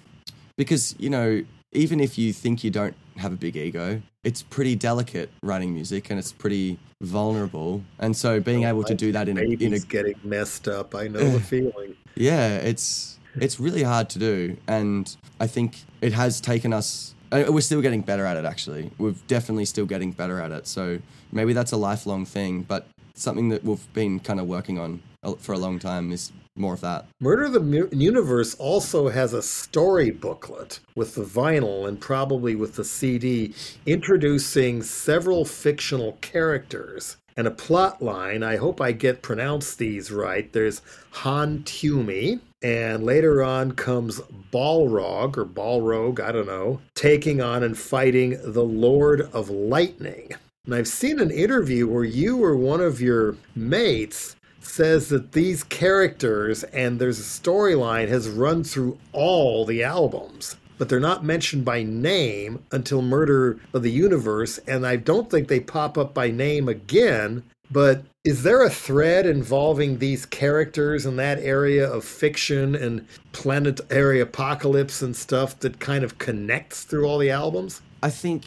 because 0.57 0.95
you 0.99 1.11
know 1.11 1.43
even 1.73 2.01
if 2.01 2.19
you 2.19 2.33
think 2.33 2.65
you 2.65 2.71
don't 2.71 2.95
have 3.17 3.33
a 3.33 3.37
big 3.37 3.57
ego 3.57 4.01
it's 4.25 4.43
pretty 4.43 4.75
delicate 4.75 5.31
writing 5.43 5.73
music 5.73 6.11
and 6.11 6.19
it's 6.19 6.33
pretty 6.33 6.79
vulnerable 7.01 7.83
and 7.99 8.17
so 8.17 8.41
being 8.41 8.65
oh, 8.65 8.69
able 8.69 8.85
to 8.85 8.95
do 8.95 9.13
that 9.13 9.29
in 9.29 9.39
a, 9.39 9.43
in 9.43 9.73
a 9.73 9.79
getting 9.79 10.15
messed 10.23 10.69
up. 10.69 10.95
I 10.95 11.09
know 11.09 11.19
the 11.19 11.41
feeling. 11.55 11.97
yeah 12.15 12.57
it's 12.57 13.19
it's 13.37 13.61
really 13.61 13.83
hard 13.83 14.11
to 14.11 14.19
do 14.19 14.57
and 14.67 15.17
i 15.39 15.47
think 15.47 15.79
it 16.01 16.13
has 16.13 16.41
taken 16.41 16.73
us 16.73 17.15
we're 17.33 17.61
still 17.61 17.81
getting 17.81 18.03
better 18.03 18.27
at 18.27 18.37
it 18.37 18.45
actually 18.45 18.91
we're 18.99 19.15
definitely 19.29 19.65
still 19.65 19.87
getting 19.87 20.11
better 20.11 20.41
at 20.41 20.51
it 20.51 20.67
so 20.67 20.99
maybe 21.31 21.53
that's 21.53 21.73
a 21.73 21.77
lifelong 21.77 22.25
thing 22.25 22.63
but 22.63 22.89
something 23.15 23.51
that 23.51 23.63
we've 23.63 23.93
been 23.93 24.19
kind 24.19 24.41
of 24.41 24.47
working 24.47 24.79
on 24.79 25.01
for 25.39 25.53
a 25.53 25.59
long 25.59 25.79
time 25.79 26.11
is 26.13 26.33
more 26.61 26.75
of 26.75 26.81
that 26.81 27.07
Murder 27.21 27.45
of 27.45 27.53
the 27.53 27.61
Mu- 27.61 27.89
Universe 27.93 28.55
also 28.55 29.09
has 29.09 29.33
a 29.33 29.43
story 29.43 30.11
booklet 30.11 30.81
with 30.95 31.15
the 31.15 31.25
vinyl 31.25 31.89
and 31.89 32.01
probably 32.01 32.55
with 32.55 32.77
the 32.77 32.85
CD 32.85 33.55
introducing 33.87 34.83
several 34.83 35.45
fictional 35.45 36.19
characters 36.21 37.17
and 37.37 37.47
a 37.47 37.51
plot 37.51 38.03
line. 38.03 38.43
I 38.43 38.57
hope 38.57 38.81
I 38.81 38.93
get 38.93 39.23
pronounced 39.23 39.79
these 39.79 40.11
right. 40.11 40.53
There's 40.53 40.83
Han-Tyumi, 41.11 42.41
and 42.63 43.05
later 43.05 43.43
on 43.43 43.73
comes 43.73 44.21
Balrog 44.53 45.39
or 45.39 45.47
Balrog, 45.47 46.21
I 46.21 46.33
don't 46.33 46.47
know, 46.47 46.81
taking 46.95 47.41
on 47.41 47.63
and 47.63 47.79
fighting 47.79 48.39
the 48.45 48.65
Lord 48.65 49.23
of 49.33 49.49
Lightning. 49.49 50.33
And 50.67 50.75
I've 50.75 50.89
seen 50.89 51.19
an 51.19 51.31
interview 51.31 51.89
where 51.89 52.05
you 52.05 52.45
or 52.45 52.57
one 52.57 52.83
of 52.83 53.01
your 53.01 53.37
mates 53.57 54.37
says 54.61 55.09
that 55.09 55.33
these 55.33 55.65
characters 55.65 56.63
and 56.65 57.01
there's 57.01 57.19
a 57.19 57.23
storyline 57.23 58.09
has 58.09 58.29
run 58.29 58.63
through 58.63 58.99
all 59.13 59.65
the 59.65 59.83
albums 59.83 60.57
but 60.79 60.89
they're 60.89 60.99
not 60.99 61.23
mentioned 61.23 61.63
by 61.63 61.83
name 61.83 62.63
until 62.73 63.03
murder 63.03 63.59
of 63.75 63.83
the 63.83 63.91
universe 63.91 64.59
and 64.67 64.87
i 64.87 64.97
don't 64.97 65.31
think 65.31 65.49
they 65.49 65.61
pop 65.61 65.97
up 65.99 66.15
by 66.15 66.31
name 66.31 66.69
again 66.69 67.43
but 67.71 68.05
is 68.25 68.43
there 68.43 68.63
a 68.63 68.71
thread 68.71 69.25
involving 69.27 69.99
these 69.99 70.27
characters 70.27 71.07
in 71.07 71.17
that 71.17 71.39
area 71.39 71.91
of 71.91 72.05
fiction 72.05 72.75
and 72.75 73.07
planetary 73.33 74.21
apocalypse 74.21 75.01
and 75.01 75.17
stuff 75.17 75.59
that 75.61 75.81
kind 75.81 76.05
of 76.05 76.19
connects 76.19 76.85
through 76.85 77.07
all 77.07 77.19
the 77.19 77.31
albums? 77.31 77.81
I 78.03 78.11
think 78.11 78.45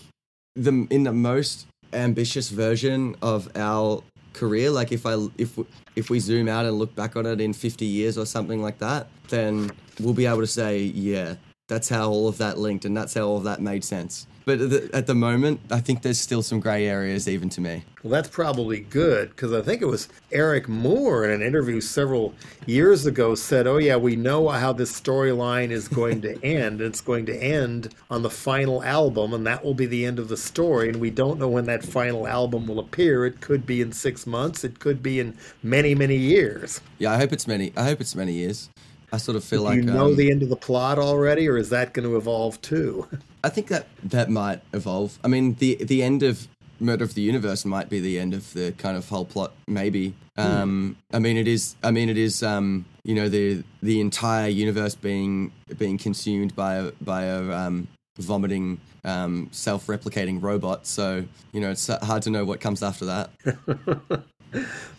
the 0.55 0.87
in 0.91 1.03
the 1.03 1.13
most 1.13 1.65
ambitious 1.91 2.49
version 2.49 3.15
of 3.21 3.49
our 3.55 4.03
career, 4.33 4.69
like 4.69 4.91
if 4.91 5.05
I 5.05 5.27
if 5.37 5.57
if 5.95 6.09
we 6.09 6.19
zoom 6.19 6.47
out 6.47 6.65
and 6.65 6.77
look 6.77 6.95
back 6.95 7.15
on 7.15 7.25
it 7.25 7.39
in 7.39 7.53
50 7.53 7.85
years 7.85 8.17
or 8.17 8.25
something 8.25 8.61
like 8.61 8.79
that, 8.79 9.07
then 9.29 9.71
we'll 9.99 10.13
be 10.13 10.25
able 10.25 10.41
to 10.41 10.47
say, 10.47 10.79
yeah, 10.79 11.35
that's 11.67 11.87
how 11.89 12.09
all 12.09 12.27
of 12.27 12.37
that 12.39 12.57
linked 12.57 12.85
and 12.85 12.95
that's 12.95 13.13
how 13.13 13.21
all 13.21 13.37
of 13.37 13.43
that 13.45 13.61
made 13.61 13.83
sense. 13.83 14.27
But 14.45 14.59
at 14.59 14.69
the, 14.69 14.89
at 14.93 15.07
the 15.07 15.15
moment, 15.15 15.61
I 15.71 15.79
think 15.79 16.01
there's 16.01 16.19
still 16.19 16.43
some 16.43 16.59
gray 16.59 16.85
areas 16.85 17.29
even 17.29 17.47
to 17.49 17.61
me. 17.61 17.85
Well, 18.03 18.11
that's 18.11 18.27
probably 18.27 18.81
good 18.81 19.29
because 19.29 19.53
I 19.53 19.61
think 19.61 19.81
it 19.81 19.85
was 19.85 20.09
Eric 20.33 20.67
Moore 20.67 21.23
in 21.23 21.31
an 21.31 21.41
interview 21.41 21.79
several 21.79 22.33
years 22.65 23.05
ago 23.05 23.35
said, 23.35 23.65
"Oh 23.65 23.77
yeah, 23.77 23.95
we 23.95 24.17
know 24.17 24.49
how 24.49 24.73
this 24.73 24.91
storyline 24.99 25.71
is 25.71 25.87
going 25.87 26.19
to 26.23 26.37
end. 26.43 26.81
It's 26.81 26.99
going 26.99 27.25
to 27.27 27.37
end 27.41 27.95
on 28.11 28.21
the 28.21 28.29
final 28.29 28.83
album, 28.83 29.33
and 29.33 29.47
that 29.47 29.63
will 29.63 29.73
be 29.73 29.85
the 29.85 30.05
end 30.05 30.19
of 30.19 30.27
the 30.27 30.35
story. 30.35 30.89
And 30.89 30.97
we 30.97 31.09
don't 31.09 31.39
know 31.39 31.47
when 31.47 31.63
that 31.65 31.85
final 31.85 32.27
album 32.27 32.67
will 32.67 32.79
appear. 32.79 33.25
It 33.25 33.39
could 33.39 33.65
be 33.65 33.79
in 33.79 33.93
six 33.93 34.27
months. 34.27 34.65
It 34.65 34.79
could 34.79 35.01
be 35.01 35.21
in 35.21 35.37
many, 35.63 35.95
many 35.95 36.17
years. 36.17 36.81
Yeah, 36.97 37.13
I 37.13 37.17
hope 37.17 37.31
it's 37.31 37.47
many. 37.47 37.71
I 37.77 37.85
hope 37.85 38.01
it's 38.01 38.15
many 38.15 38.33
years. 38.33 38.69
I 39.13 39.17
sort 39.17 39.37
of 39.37 39.43
feel 39.43 39.59
Do 39.59 39.65
like 39.65 39.75
you 39.75 39.83
know 39.83 40.07
um, 40.07 40.15
the 40.15 40.31
end 40.31 40.41
of 40.41 40.49
the 40.49 40.55
plot 40.55 40.97
already, 40.97 41.47
or 41.47 41.55
is 41.55 41.69
that 41.69 41.93
going 41.93 42.09
to 42.09 42.17
evolve 42.17 42.59
too? 42.61 43.07
I 43.43 43.49
think 43.49 43.67
that 43.67 43.87
that 44.05 44.31
might 44.31 44.61
evolve. 44.73 45.19
I 45.23 45.27
mean, 45.27 45.53
the 45.59 45.75
the 45.75 46.01
end 46.01 46.23
of 46.23 46.47
Murder 46.79 47.03
of 47.03 47.13
the 47.13 47.21
Universe 47.21 47.63
might 47.63 47.89
be 47.89 47.99
the 47.99 48.19
end 48.19 48.33
of 48.33 48.51
the 48.53 48.71
kind 48.71 48.97
of 48.97 49.07
whole 49.07 49.25
plot. 49.25 49.53
Maybe. 49.67 50.15
Um, 50.35 50.97
I 51.13 51.19
mean, 51.19 51.37
it 51.37 51.47
is. 51.47 51.75
I 51.83 51.91
mean, 51.91 52.09
it 52.09 52.17
is. 52.17 52.41
Um, 52.41 52.85
you 53.03 53.13
know, 53.13 53.29
the 53.29 53.63
the 53.83 54.01
entire 54.01 54.47
universe 54.49 54.95
being 54.95 55.51
being 55.77 55.99
consumed 55.99 56.55
by 56.55 56.77
a 56.77 56.91
by 56.99 57.25
a 57.25 57.51
um, 57.51 57.87
vomiting, 58.17 58.81
um, 59.03 59.49
self-replicating 59.51 60.41
robot. 60.41 60.87
So 60.87 61.23
you 61.51 61.61
know, 61.61 61.69
it's 61.69 61.85
hard 61.85 62.23
to 62.23 62.31
know 62.31 62.45
what 62.45 62.61
comes 62.61 62.81
after 62.81 63.05
that. 63.05 63.29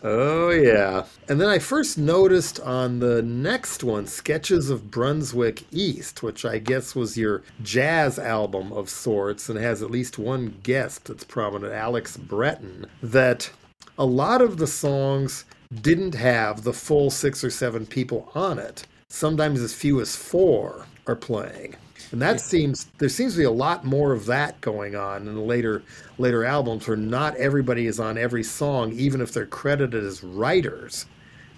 Oh, 0.03 0.51
yeah. 0.51 1.05
And 1.29 1.41
then 1.41 1.49
I 1.49 1.59
first 1.59 1.97
noticed 1.97 2.61
on 2.61 2.99
the 2.99 3.23
next 3.23 3.83
one, 3.83 4.07
Sketches 4.07 4.69
of 4.69 4.91
Brunswick 4.91 5.63
East, 5.73 6.23
which 6.23 6.45
I 6.45 6.59
guess 6.59 6.95
was 6.95 7.17
your 7.17 7.43
jazz 7.63 8.19
album 8.19 8.73
of 8.73 8.91
sorts 8.91 9.49
and 9.49 9.59
has 9.59 9.83
at 9.83 9.91
least 9.91 10.19
one 10.19 10.59
guest 10.63 11.07
that's 11.07 11.25
prominent, 11.25 11.73
Alex 11.73 12.17
Brettin, 12.17 12.87
that 13.03 13.51
a 13.99 14.05
lot 14.05 14.43
of 14.43 14.59
the 14.59 14.67
songs 14.67 15.45
didn't 15.73 16.15
have 16.15 16.63
the 16.63 16.73
full 16.73 17.11
six 17.11 17.43
or 17.43 17.51
seven 17.51 17.87
people 17.87 18.31
on 18.35 18.59
it. 18.59 18.87
Sometimes 19.09 19.61
as 19.61 19.73
few 19.73 20.01
as 20.01 20.17
four 20.17 20.87
are 21.07 21.17
playing. 21.17 21.77
And 22.13 22.21
that 22.23 22.41
seems 22.41 22.87
there 22.99 23.09
seems 23.09 23.35
to 23.35 23.39
be 23.39 23.45
a 23.45 23.51
lot 23.51 23.85
more 23.85 24.13
of 24.13 24.27
that 24.27 24.61
going 24.61 24.95
on 24.95 25.27
in 25.29 25.35
the 25.35 25.41
later 25.41 25.83
later 26.19 26.45
albums 26.45 26.87
where 26.87 26.97
not 26.97 27.37
everybody 27.37 27.87
is 27.87 27.99
on 27.99 28.19
every 28.19 28.43
song, 28.43 28.93
even 28.93 29.21
if 29.21 29.33
they're 29.33 29.47
credited 29.47 30.05
as 30.05 30.23
writers 30.23 31.07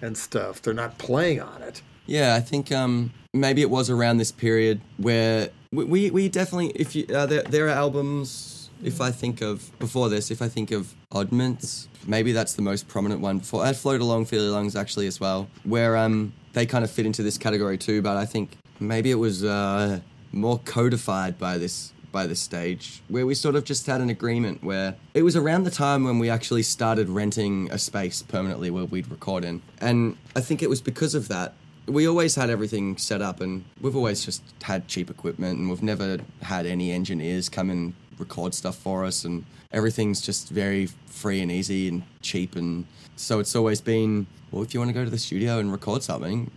and 0.01 0.17
stuff. 0.17 0.61
They're 0.61 0.73
not 0.73 0.97
playing 0.97 1.41
on 1.41 1.61
it. 1.61 1.81
Yeah, 2.05 2.35
I 2.35 2.39
think 2.39 2.71
um, 2.71 3.11
maybe 3.33 3.61
it 3.61 3.69
was 3.69 3.89
around 3.89 4.17
this 4.17 4.31
period 4.31 4.81
where 4.97 5.49
we, 5.71 5.83
we, 5.83 6.11
we 6.11 6.29
definitely, 6.29 6.69
if 6.69 6.95
you, 6.95 7.05
uh, 7.13 7.25
there, 7.25 7.43
there 7.43 7.65
are 7.67 7.71
albums, 7.71 8.69
if 8.81 9.01
I 9.01 9.11
think 9.11 9.41
of, 9.41 9.77
before 9.79 10.07
this, 10.07 10.31
if 10.31 10.41
I 10.41 10.47
think 10.47 10.71
of 10.71 10.93
Oddments, 11.11 11.87
maybe 12.05 12.31
that's 12.31 12.53
the 12.53 12.61
most 12.61 12.87
prominent 12.87 13.19
one. 13.19 13.39
Before, 13.39 13.63
I 13.63 13.67
had 13.67 13.75
Float 13.75 13.99
Along, 13.99 14.25
Fill 14.25 14.43
Your 14.43 14.53
Lungs 14.53 14.75
actually 14.75 15.07
as 15.07 15.19
well, 15.19 15.49
where 15.65 15.97
um, 15.97 16.31
they 16.53 16.65
kind 16.65 16.85
of 16.85 16.91
fit 16.91 17.05
into 17.05 17.23
this 17.23 17.37
category 17.37 17.77
too, 17.77 18.01
but 18.01 18.15
I 18.15 18.25
think 18.25 18.51
maybe 18.79 19.11
it 19.11 19.15
was 19.15 19.43
uh, 19.43 19.99
more 20.31 20.59
codified 20.59 21.37
by 21.37 21.57
this 21.57 21.93
by 22.11 22.25
this 22.25 22.39
stage 22.39 23.01
where 23.09 23.25
we 23.25 23.35
sort 23.35 23.55
of 23.55 23.65
just 23.65 23.85
had 23.85 23.99
an 23.99 24.09
agreement 24.09 24.63
where 24.63 24.95
it 25.13 25.23
was 25.23 25.35
around 25.35 25.65
the 25.65 25.71
time 25.71 26.05
when 26.05 26.17
we 26.19 26.29
actually 26.29 26.63
started 26.63 27.09
renting 27.09 27.69
a 27.71 27.77
space 27.77 28.23
permanently 28.23 28.71
where 28.71 28.85
we'd 28.85 29.09
record 29.11 29.43
in 29.43 29.61
and 29.81 30.17
i 30.35 30.39
think 30.39 30.63
it 30.63 30.69
was 30.69 30.81
because 30.81 31.13
of 31.13 31.27
that 31.27 31.53
we 31.85 32.07
always 32.07 32.35
had 32.35 32.49
everything 32.49 32.97
set 32.97 33.21
up 33.21 33.41
and 33.41 33.63
we've 33.81 33.95
always 33.95 34.23
just 34.23 34.41
had 34.63 34.87
cheap 34.87 35.09
equipment 35.09 35.59
and 35.59 35.69
we've 35.69 35.83
never 35.83 36.17
had 36.41 36.65
any 36.65 36.91
engineers 36.91 37.49
come 37.49 37.69
and 37.69 37.93
record 38.19 38.53
stuff 38.53 38.75
for 38.75 39.05
us, 39.05 39.23
and 39.25 39.45
everything's 39.71 40.21
just 40.21 40.49
very 40.49 40.87
free 41.07 41.41
and 41.41 41.51
easy 41.51 41.87
and 41.87 42.03
cheap. 42.21 42.55
And 42.55 42.85
so 43.15 43.39
it's 43.39 43.55
always 43.55 43.81
been, 43.81 44.27
well, 44.51 44.63
if 44.63 44.73
you 44.73 44.79
want 44.79 44.89
to 44.89 44.93
go 44.93 45.03
to 45.03 45.09
the 45.09 45.17
studio 45.17 45.59
and 45.59 45.71
record 45.71 46.03
something, 46.03 46.51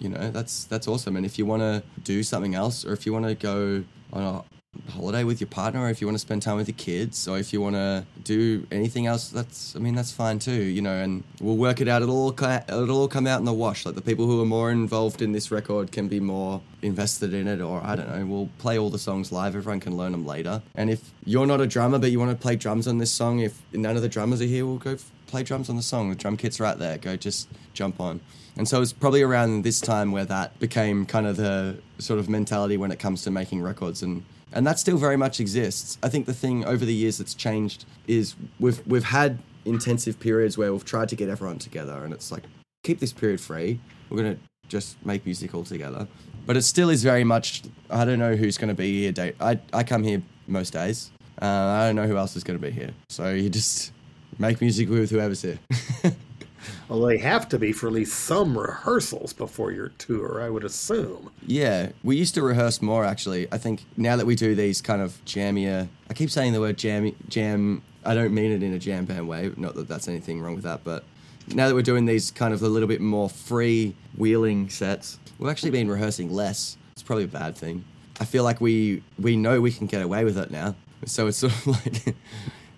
you 0.00 0.08
know, 0.08 0.30
that's 0.30 0.64
that's 0.64 0.88
awesome. 0.88 1.16
And 1.16 1.24
if 1.24 1.38
you 1.38 1.46
want 1.46 1.62
to 1.62 1.82
do 2.02 2.22
something 2.22 2.54
else, 2.54 2.84
or 2.84 2.92
if 2.92 3.06
you 3.06 3.12
want 3.12 3.26
to 3.26 3.34
go 3.34 3.84
on 4.12 4.22
a 4.22 4.59
holiday 5.00 5.24
with 5.24 5.40
your 5.40 5.48
partner, 5.48 5.80
or 5.80 5.90
if 5.90 6.00
you 6.00 6.06
want 6.06 6.14
to 6.14 6.20
spend 6.20 6.42
time 6.42 6.56
with 6.56 6.68
your 6.68 6.76
kids, 6.76 7.26
or 7.26 7.38
if 7.38 7.52
you 7.52 7.60
want 7.60 7.74
to 7.74 8.04
do 8.22 8.66
anything 8.70 9.06
else, 9.06 9.30
that's 9.30 9.74
I 9.74 9.78
mean 9.78 9.94
that's 9.94 10.12
fine 10.12 10.38
too, 10.38 10.52
you 10.52 10.82
know. 10.82 10.94
And 10.94 11.24
we'll 11.40 11.56
work 11.56 11.80
it 11.80 11.88
out. 11.88 12.02
It'll 12.02 12.16
all 12.16 12.30
it'll 12.30 12.98
all 12.98 13.08
come 13.08 13.26
out 13.26 13.38
in 13.38 13.46
the 13.46 13.52
wash. 13.52 13.86
Like 13.86 13.94
the 13.94 14.02
people 14.02 14.26
who 14.26 14.40
are 14.42 14.46
more 14.46 14.70
involved 14.70 15.22
in 15.22 15.32
this 15.32 15.50
record 15.50 15.90
can 15.90 16.08
be 16.08 16.20
more 16.20 16.60
invested 16.82 17.32
in 17.32 17.48
it, 17.48 17.60
or 17.60 17.80
I 17.82 17.96
don't 17.96 18.08
know. 18.08 18.26
We'll 18.26 18.50
play 18.58 18.78
all 18.78 18.90
the 18.90 18.98
songs 18.98 19.32
live. 19.32 19.56
Everyone 19.56 19.80
can 19.80 19.96
learn 19.96 20.12
them 20.12 20.26
later. 20.26 20.62
And 20.74 20.90
if 20.90 21.10
you're 21.24 21.46
not 21.46 21.60
a 21.60 21.66
drummer 21.66 21.98
but 21.98 22.10
you 22.10 22.18
want 22.18 22.30
to 22.30 22.36
play 22.36 22.56
drums 22.56 22.86
on 22.86 22.98
this 22.98 23.10
song, 23.10 23.40
if 23.40 23.60
none 23.72 23.96
of 23.96 24.02
the 24.02 24.08
drummers 24.08 24.40
are 24.40 24.46
here, 24.46 24.66
we'll 24.66 24.78
go 24.78 24.92
f- 24.92 25.10
play 25.26 25.42
drums 25.42 25.70
on 25.70 25.76
the 25.76 25.82
song. 25.82 26.10
The 26.10 26.16
drum 26.16 26.36
kit's 26.36 26.60
right 26.60 26.78
there. 26.78 26.98
Go 26.98 27.16
just 27.16 27.48
jump 27.72 28.00
on. 28.00 28.20
And 28.56 28.68
so 28.68 28.82
it's 28.82 28.92
probably 28.92 29.22
around 29.22 29.62
this 29.62 29.80
time 29.80 30.12
where 30.12 30.24
that 30.26 30.58
became 30.58 31.06
kind 31.06 31.26
of 31.26 31.36
the 31.36 31.78
sort 31.98 32.18
of 32.18 32.28
mentality 32.28 32.76
when 32.76 32.90
it 32.90 32.98
comes 32.98 33.22
to 33.22 33.30
making 33.30 33.62
records 33.62 34.02
and 34.02 34.24
and 34.52 34.66
that 34.66 34.78
still 34.78 34.96
very 34.96 35.16
much 35.16 35.40
exists. 35.40 35.98
I 36.02 36.08
think 36.08 36.26
the 36.26 36.34
thing 36.34 36.64
over 36.64 36.84
the 36.84 36.94
years 36.94 37.18
that's 37.18 37.34
changed 37.34 37.84
is 38.06 38.34
we've 38.58 38.84
we've 38.86 39.04
had 39.04 39.38
intensive 39.64 40.18
periods 40.18 40.56
where 40.56 40.72
we've 40.72 40.84
tried 40.84 41.08
to 41.10 41.16
get 41.16 41.28
everyone 41.28 41.58
together, 41.58 42.04
and 42.04 42.12
it's 42.12 42.32
like 42.32 42.44
keep 42.82 43.00
this 43.00 43.12
period 43.12 43.40
free. 43.40 43.80
We're 44.08 44.18
gonna 44.18 44.38
just 44.68 45.04
make 45.04 45.24
music 45.24 45.54
all 45.54 45.64
together, 45.64 46.06
but 46.46 46.56
it 46.56 46.62
still 46.62 46.90
is 46.90 47.02
very 47.02 47.24
much. 47.24 47.62
I 47.88 48.04
don't 48.04 48.18
know 48.18 48.36
who's 48.36 48.58
gonna 48.58 48.74
be 48.74 49.00
here. 49.00 49.12
Day 49.12 49.34
I 49.40 49.58
I 49.72 49.84
come 49.84 50.02
here 50.02 50.22
most 50.46 50.72
days. 50.72 51.10
Uh, 51.40 51.46
I 51.46 51.86
don't 51.86 51.96
know 51.96 52.06
who 52.06 52.16
else 52.16 52.36
is 52.36 52.44
gonna 52.44 52.58
be 52.58 52.70
here. 52.70 52.90
So 53.08 53.30
you 53.30 53.48
just 53.48 53.92
make 54.38 54.60
music 54.60 54.88
with 54.88 55.10
whoever's 55.10 55.42
here. 55.42 55.58
Well, 56.88 57.00
they 57.00 57.18
have 57.18 57.48
to 57.50 57.58
be 57.58 57.72
for 57.72 57.86
at 57.86 57.92
least 57.92 58.18
some 58.20 58.56
rehearsals 58.56 59.32
before 59.32 59.72
your 59.72 59.88
tour, 59.90 60.42
I 60.42 60.50
would 60.50 60.64
assume. 60.64 61.30
Yeah, 61.46 61.90
we 62.02 62.16
used 62.16 62.34
to 62.34 62.42
rehearse 62.42 62.82
more 62.82 63.04
actually. 63.04 63.48
I 63.52 63.58
think 63.58 63.84
now 63.96 64.16
that 64.16 64.26
we 64.26 64.34
do 64.34 64.54
these 64.54 64.80
kind 64.80 65.02
of 65.02 65.24
jammier, 65.24 65.88
I 66.08 66.14
keep 66.14 66.30
saying 66.30 66.52
the 66.52 66.60
word 66.60 66.78
jam, 66.78 67.14
jam. 67.28 67.82
I 68.04 68.14
don't 68.14 68.32
mean 68.32 68.52
it 68.52 68.62
in 68.62 68.72
a 68.72 68.78
jam 68.78 69.04
band 69.04 69.28
way. 69.28 69.52
Not 69.56 69.74
that 69.74 69.88
that's 69.88 70.08
anything 70.08 70.40
wrong 70.40 70.54
with 70.54 70.64
that, 70.64 70.84
but 70.84 71.04
now 71.54 71.68
that 71.68 71.74
we're 71.74 71.82
doing 71.82 72.06
these 72.06 72.30
kind 72.30 72.54
of 72.54 72.62
a 72.62 72.68
little 72.68 72.88
bit 72.88 73.00
more 73.00 73.28
free 73.28 73.94
wheeling 74.16 74.70
sets, 74.70 75.18
we've 75.38 75.50
actually 75.50 75.70
been 75.70 75.90
rehearsing 75.90 76.32
less. 76.32 76.76
It's 76.92 77.02
probably 77.02 77.24
a 77.24 77.28
bad 77.28 77.56
thing. 77.56 77.84
I 78.20 78.24
feel 78.24 78.44
like 78.44 78.60
we 78.60 79.02
we 79.18 79.36
know 79.36 79.60
we 79.60 79.72
can 79.72 79.86
get 79.86 80.02
away 80.02 80.24
with 80.24 80.38
it 80.38 80.50
now, 80.50 80.74
so 81.06 81.26
it's 81.26 81.38
sort 81.38 81.52
of 81.52 81.66
like 81.86 82.14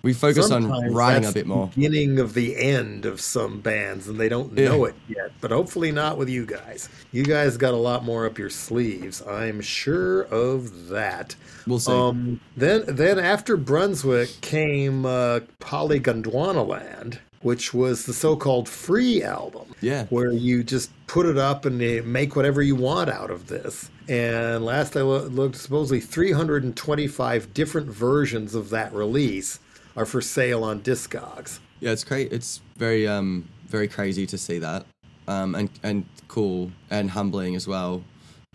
we 0.03 0.11
focus 0.11 0.51
on 0.51 0.63
Sometimes 0.63 0.93
writing 0.93 1.29
a 1.29 1.31
bit 1.31 1.47
more. 1.47 1.67
the 1.67 1.75
Beginning 1.75 2.19
of 2.19 2.33
the 2.33 2.57
end 2.57 3.05
of 3.05 3.21
some 3.21 3.61
bands, 3.61 4.09
and 4.09 4.19
they 4.19 4.27
don't 4.27 4.55
Yeah. 4.57 4.67
know 4.69 4.83
it 4.85 4.95
yet. 5.07 5.31
But 5.39 5.51
hopefully 5.51 5.93
not 5.93 6.17
with 6.17 6.27
you 6.27 6.45
guys. 6.45 6.89
You 7.13 7.23
guys 7.23 7.55
got 7.55 7.73
a 7.73 7.77
lot 7.77 8.03
more 8.03 8.25
up 8.25 8.37
your 8.37 8.49
sleeves. 8.49 9.21
I'm 9.25 9.61
sure 9.61 10.23
of 10.23 10.89
that. 10.89 11.35
We'll 11.65 11.79
see. 11.79 11.93
Um, 11.93 12.41
then, 12.57 12.83
then 12.85 13.17
after 13.17 13.55
Brunswick 13.55 14.41
came 14.41 15.05
uh, 15.05 15.39
Polygondwanaland, 15.61 17.19
which 17.41 17.73
was 17.73 18.05
the 18.05 18.13
so-called 18.13 18.67
free 18.67 19.23
album. 19.23 19.67
Yeah. 19.81 20.05
where 20.09 20.31
you 20.31 20.63
just 20.63 20.91
put 21.07 21.25
it 21.25 21.37
up 21.37 21.65
and 21.65 21.77
make 22.05 22.35
whatever 22.37 22.61
you 22.61 22.75
want 22.75 23.09
out 23.09 23.29
of 23.31 23.47
this. 23.47 23.89
And 24.07 24.63
last 24.65 24.95
I 24.97 25.01
lo- 25.01 25.23
looked, 25.27 25.55
supposedly 25.57 25.99
325 25.99 27.53
different 27.53 27.87
versions 27.87 28.55
of 28.55 28.69
that 28.69 28.93
release 28.93 29.59
are 29.95 30.05
for 30.05 30.21
sale 30.21 30.63
on 30.63 30.81
Discogs. 30.81 31.59
Yeah, 31.79 31.91
it's 31.91 32.03
great. 32.03 32.31
It's 32.31 32.61
very 32.77 33.07
um 33.07 33.49
very 33.67 33.87
crazy 33.87 34.25
to 34.27 34.37
see 34.37 34.59
that, 34.59 34.85
um 35.27 35.55
and 35.55 35.69
and 35.83 36.05
cool 36.27 36.71
and 36.89 37.11
humbling 37.11 37.55
as 37.55 37.67
well. 37.67 38.03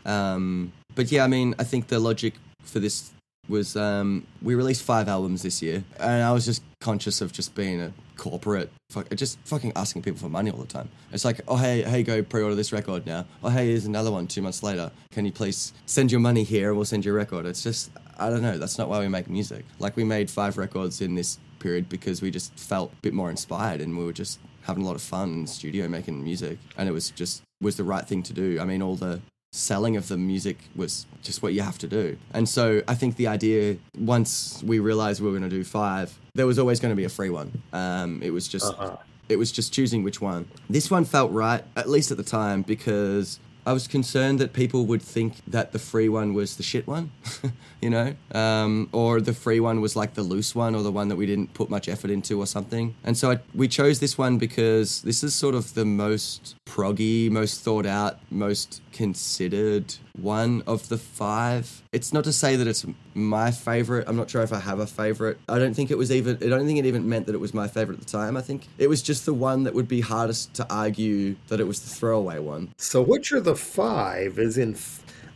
Um, 0.04 0.72
but 0.94 1.12
yeah, 1.12 1.24
I 1.24 1.26
mean, 1.26 1.54
I 1.58 1.64
think 1.64 1.88
the 1.88 1.98
logic 1.98 2.34
for 2.62 2.80
this 2.80 3.10
was 3.48 3.76
um 3.76 4.26
we 4.42 4.54
released 4.54 4.82
five 4.82 5.08
albums 5.08 5.42
this 5.42 5.62
year, 5.62 5.84
and 6.00 6.22
I 6.22 6.32
was 6.32 6.44
just 6.44 6.62
conscious 6.80 7.20
of 7.20 7.32
just 7.32 7.54
being 7.54 7.80
a 7.80 7.92
corporate, 8.16 8.70
just 9.14 9.38
fucking 9.44 9.72
asking 9.76 10.02
people 10.02 10.18
for 10.18 10.28
money 10.28 10.50
all 10.50 10.58
the 10.58 10.66
time. 10.66 10.88
It's 11.12 11.24
like, 11.24 11.40
oh 11.48 11.56
hey, 11.56 11.82
hey, 11.82 12.02
go 12.02 12.22
pre-order 12.22 12.54
this 12.54 12.72
record 12.72 13.06
now. 13.06 13.26
Oh 13.42 13.48
hey, 13.48 13.68
here's 13.68 13.86
another 13.86 14.10
one 14.10 14.26
two 14.26 14.42
months 14.42 14.62
later. 14.62 14.90
Can 15.12 15.24
you 15.24 15.32
please 15.32 15.72
send 15.86 16.10
your 16.10 16.20
money 16.20 16.44
here 16.44 16.68
and 16.68 16.76
we'll 16.76 16.84
send 16.84 17.04
you 17.04 17.12
a 17.12 17.14
record? 17.14 17.46
It's 17.46 17.62
just 17.62 17.90
I 18.18 18.30
don't 18.30 18.42
know. 18.42 18.58
That's 18.58 18.78
not 18.78 18.88
why 18.88 19.00
we 19.00 19.08
make 19.08 19.28
music. 19.28 19.64
Like 19.78 19.96
we 19.96 20.04
made 20.04 20.30
five 20.30 20.58
records 20.58 21.00
in 21.00 21.14
this 21.14 21.38
period 21.58 21.88
because 21.88 22.22
we 22.22 22.30
just 22.30 22.56
felt 22.58 22.92
a 22.92 22.96
bit 23.02 23.12
more 23.14 23.30
inspired 23.30 23.80
and 23.80 23.96
we 23.98 24.04
were 24.04 24.12
just 24.12 24.38
having 24.62 24.82
a 24.84 24.86
lot 24.86 24.94
of 24.96 25.02
fun 25.02 25.30
in 25.32 25.42
the 25.42 25.48
studio 25.48 25.88
making 25.88 26.22
music 26.22 26.58
and 26.76 26.88
it 26.88 26.92
was 26.92 27.10
just 27.10 27.42
was 27.60 27.76
the 27.76 27.84
right 27.84 28.06
thing 28.06 28.22
to 28.24 28.32
do. 28.32 28.58
I 28.60 28.64
mean 28.64 28.82
all 28.82 28.96
the 28.96 29.20
selling 29.52 29.96
of 29.96 30.08
the 30.08 30.16
music 30.16 30.58
was 30.76 31.06
just 31.22 31.42
what 31.42 31.54
you 31.54 31.62
have 31.62 31.78
to 31.78 31.86
do. 31.88 32.16
And 32.34 32.48
so 32.48 32.82
I 32.86 32.94
think 32.94 33.16
the 33.16 33.26
idea 33.28 33.76
once 33.98 34.62
we 34.62 34.78
realized 34.78 35.20
we 35.20 35.26
were 35.26 35.38
going 35.38 35.48
to 35.50 35.56
do 35.56 35.64
five, 35.64 36.16
there 36.34 36.46
was 36.46 36.58
always 36.58 36.80
going 36.80 36.92
to 36.92 36.96
be 36.96 37.04
a 37.04 37.08
free 37.08 37.30
one. 37.30 37.62
Um, 37.72 38.22
it 38.22 38.30
was 38.30 38.46
just 38.46 38.66
Uh-huh. 38.66 38.96
it 39.28 39.36
was 39.36 39.50
just 39.50 39.72
choosing 39.72 40.02
which 40.04 40.20
one. 40.20 40.46
This 40.68 40.90
one 40.90 41.04
felt 41.06 41.32
right, 41.32 41.64
at 41.76 41.88
least 41.88 42.10
at 42.10 42.18
the 42.18 42.22
time, 42.24 42.62
because 42.62 43.40
I 43.68 43.74
was 43.74 43.86
concerned 43.86 44.38
that 44.38 44.54
people 44.54 44.86
would 44.86 45.02
think 45.02 45.34
that 45.46 45.72
the 45.72 45.78
free 45.78 46.08
one 46.08 46.32
was 46.32 46.56
the 46.56 46.62
shit 46.62 46.86
one, 46.86 47.10
you 47.82 47.90
know, 47.90 48.14
um, 48.32 48.88
or 48.92 49.20
the 49.20 49.34
free 49.34 49.60
one 49.60 49.82
was 49.82 49.94
like 49.94 50.14
the 50.14 50.22
loose 50.22 50.54
one 50.54 50.74
or 50.74 50.82
the 50.82 50.90
one 50.90 51.08
that 51.08 51.16
we 51.16 51.26
didn't 51.26 51.52
put 51.52 51.68
much 51.68 51.86
effort 51.86 52.10
into 52.10 52.40
or 52.40 52.46
something. 52.46 52.94
And 53.04 53.14
so 53.14 53.32
I, 53.32 53.40
we 53.54 53.68
chose 53.68 54.00
this 54.00 54.16
one 54.16 54.38
because 54.38 55.02
this 55.02 55.22
is 55.22 55.34
sort 55.34 55.54
of 55.54 55.74
the 55.74 55.84
most 55.84 56.56
proggy, 56.64 57.30
most 57.30 57.60
thought 57.60 57.84
out, 57.84 58.20
most 58.30 58.80
considered 58.98 59.94
one 60.20 60.60
of 60.66 60.88
the 60.88 60.98
five. 60.98 61.84
It's 61.92 62.12
not 62.12 62.24
to 62.24 62.32
say 62.32 62.56
that 62.56 62.66
it's 62.66 62.84
my 63.14 63.52
favorite. 63.52 64.08
I'm 64.08 64.16
not 64.16 64.28
sure 64.28 64.42
if 64.42 64.52
I 64.52 64.58
have 64.58 64.80
a 64.80 64.88
favorite. 64.88 65.38
I 65.48 65.60
don't 65.60 65.72
think 65.72 65.92
it 65.92 65.96
was 65.96 66.10
even. 66.10 66.36
I 66.42 66.48
don't 66.48 66.66
think 66.66 66.80
it 66.80 66.84
even 66.84 67.08
meant 67.08 67.26
that 67.26 67.36
it 67.36 67.38
was 67.38 67.54
my 67.54 67.68
favorite 67.68 68.00
at 68.00 68.04
the 68.04 68.10
time. 68.10 68.36
I 68.36 68.40
think 68.40 68.66
it 68.76 68.88
was 68.88 69.00
just 69.00 69.24
the 69.24 69.32
one 69.32 69.62
that 69.62 69.74
would 69.74 69.86
be 69.86 70.00
hardest 70.00 70.52
to 70.54 70.66
argue 70.68 71.36
that 71.46 71.60
it 71.60 71.68
was 71.68 71.78
the 71.78 71.90
throwaway 71.90 72.40
one. 72.40 72.74
So 72.76 73.00
which 73.00 73.30
are 73.30 73.40
the 73.40 73.54
five? 73.54 74.36
Is 74.36 74.58
in 74.58 74.74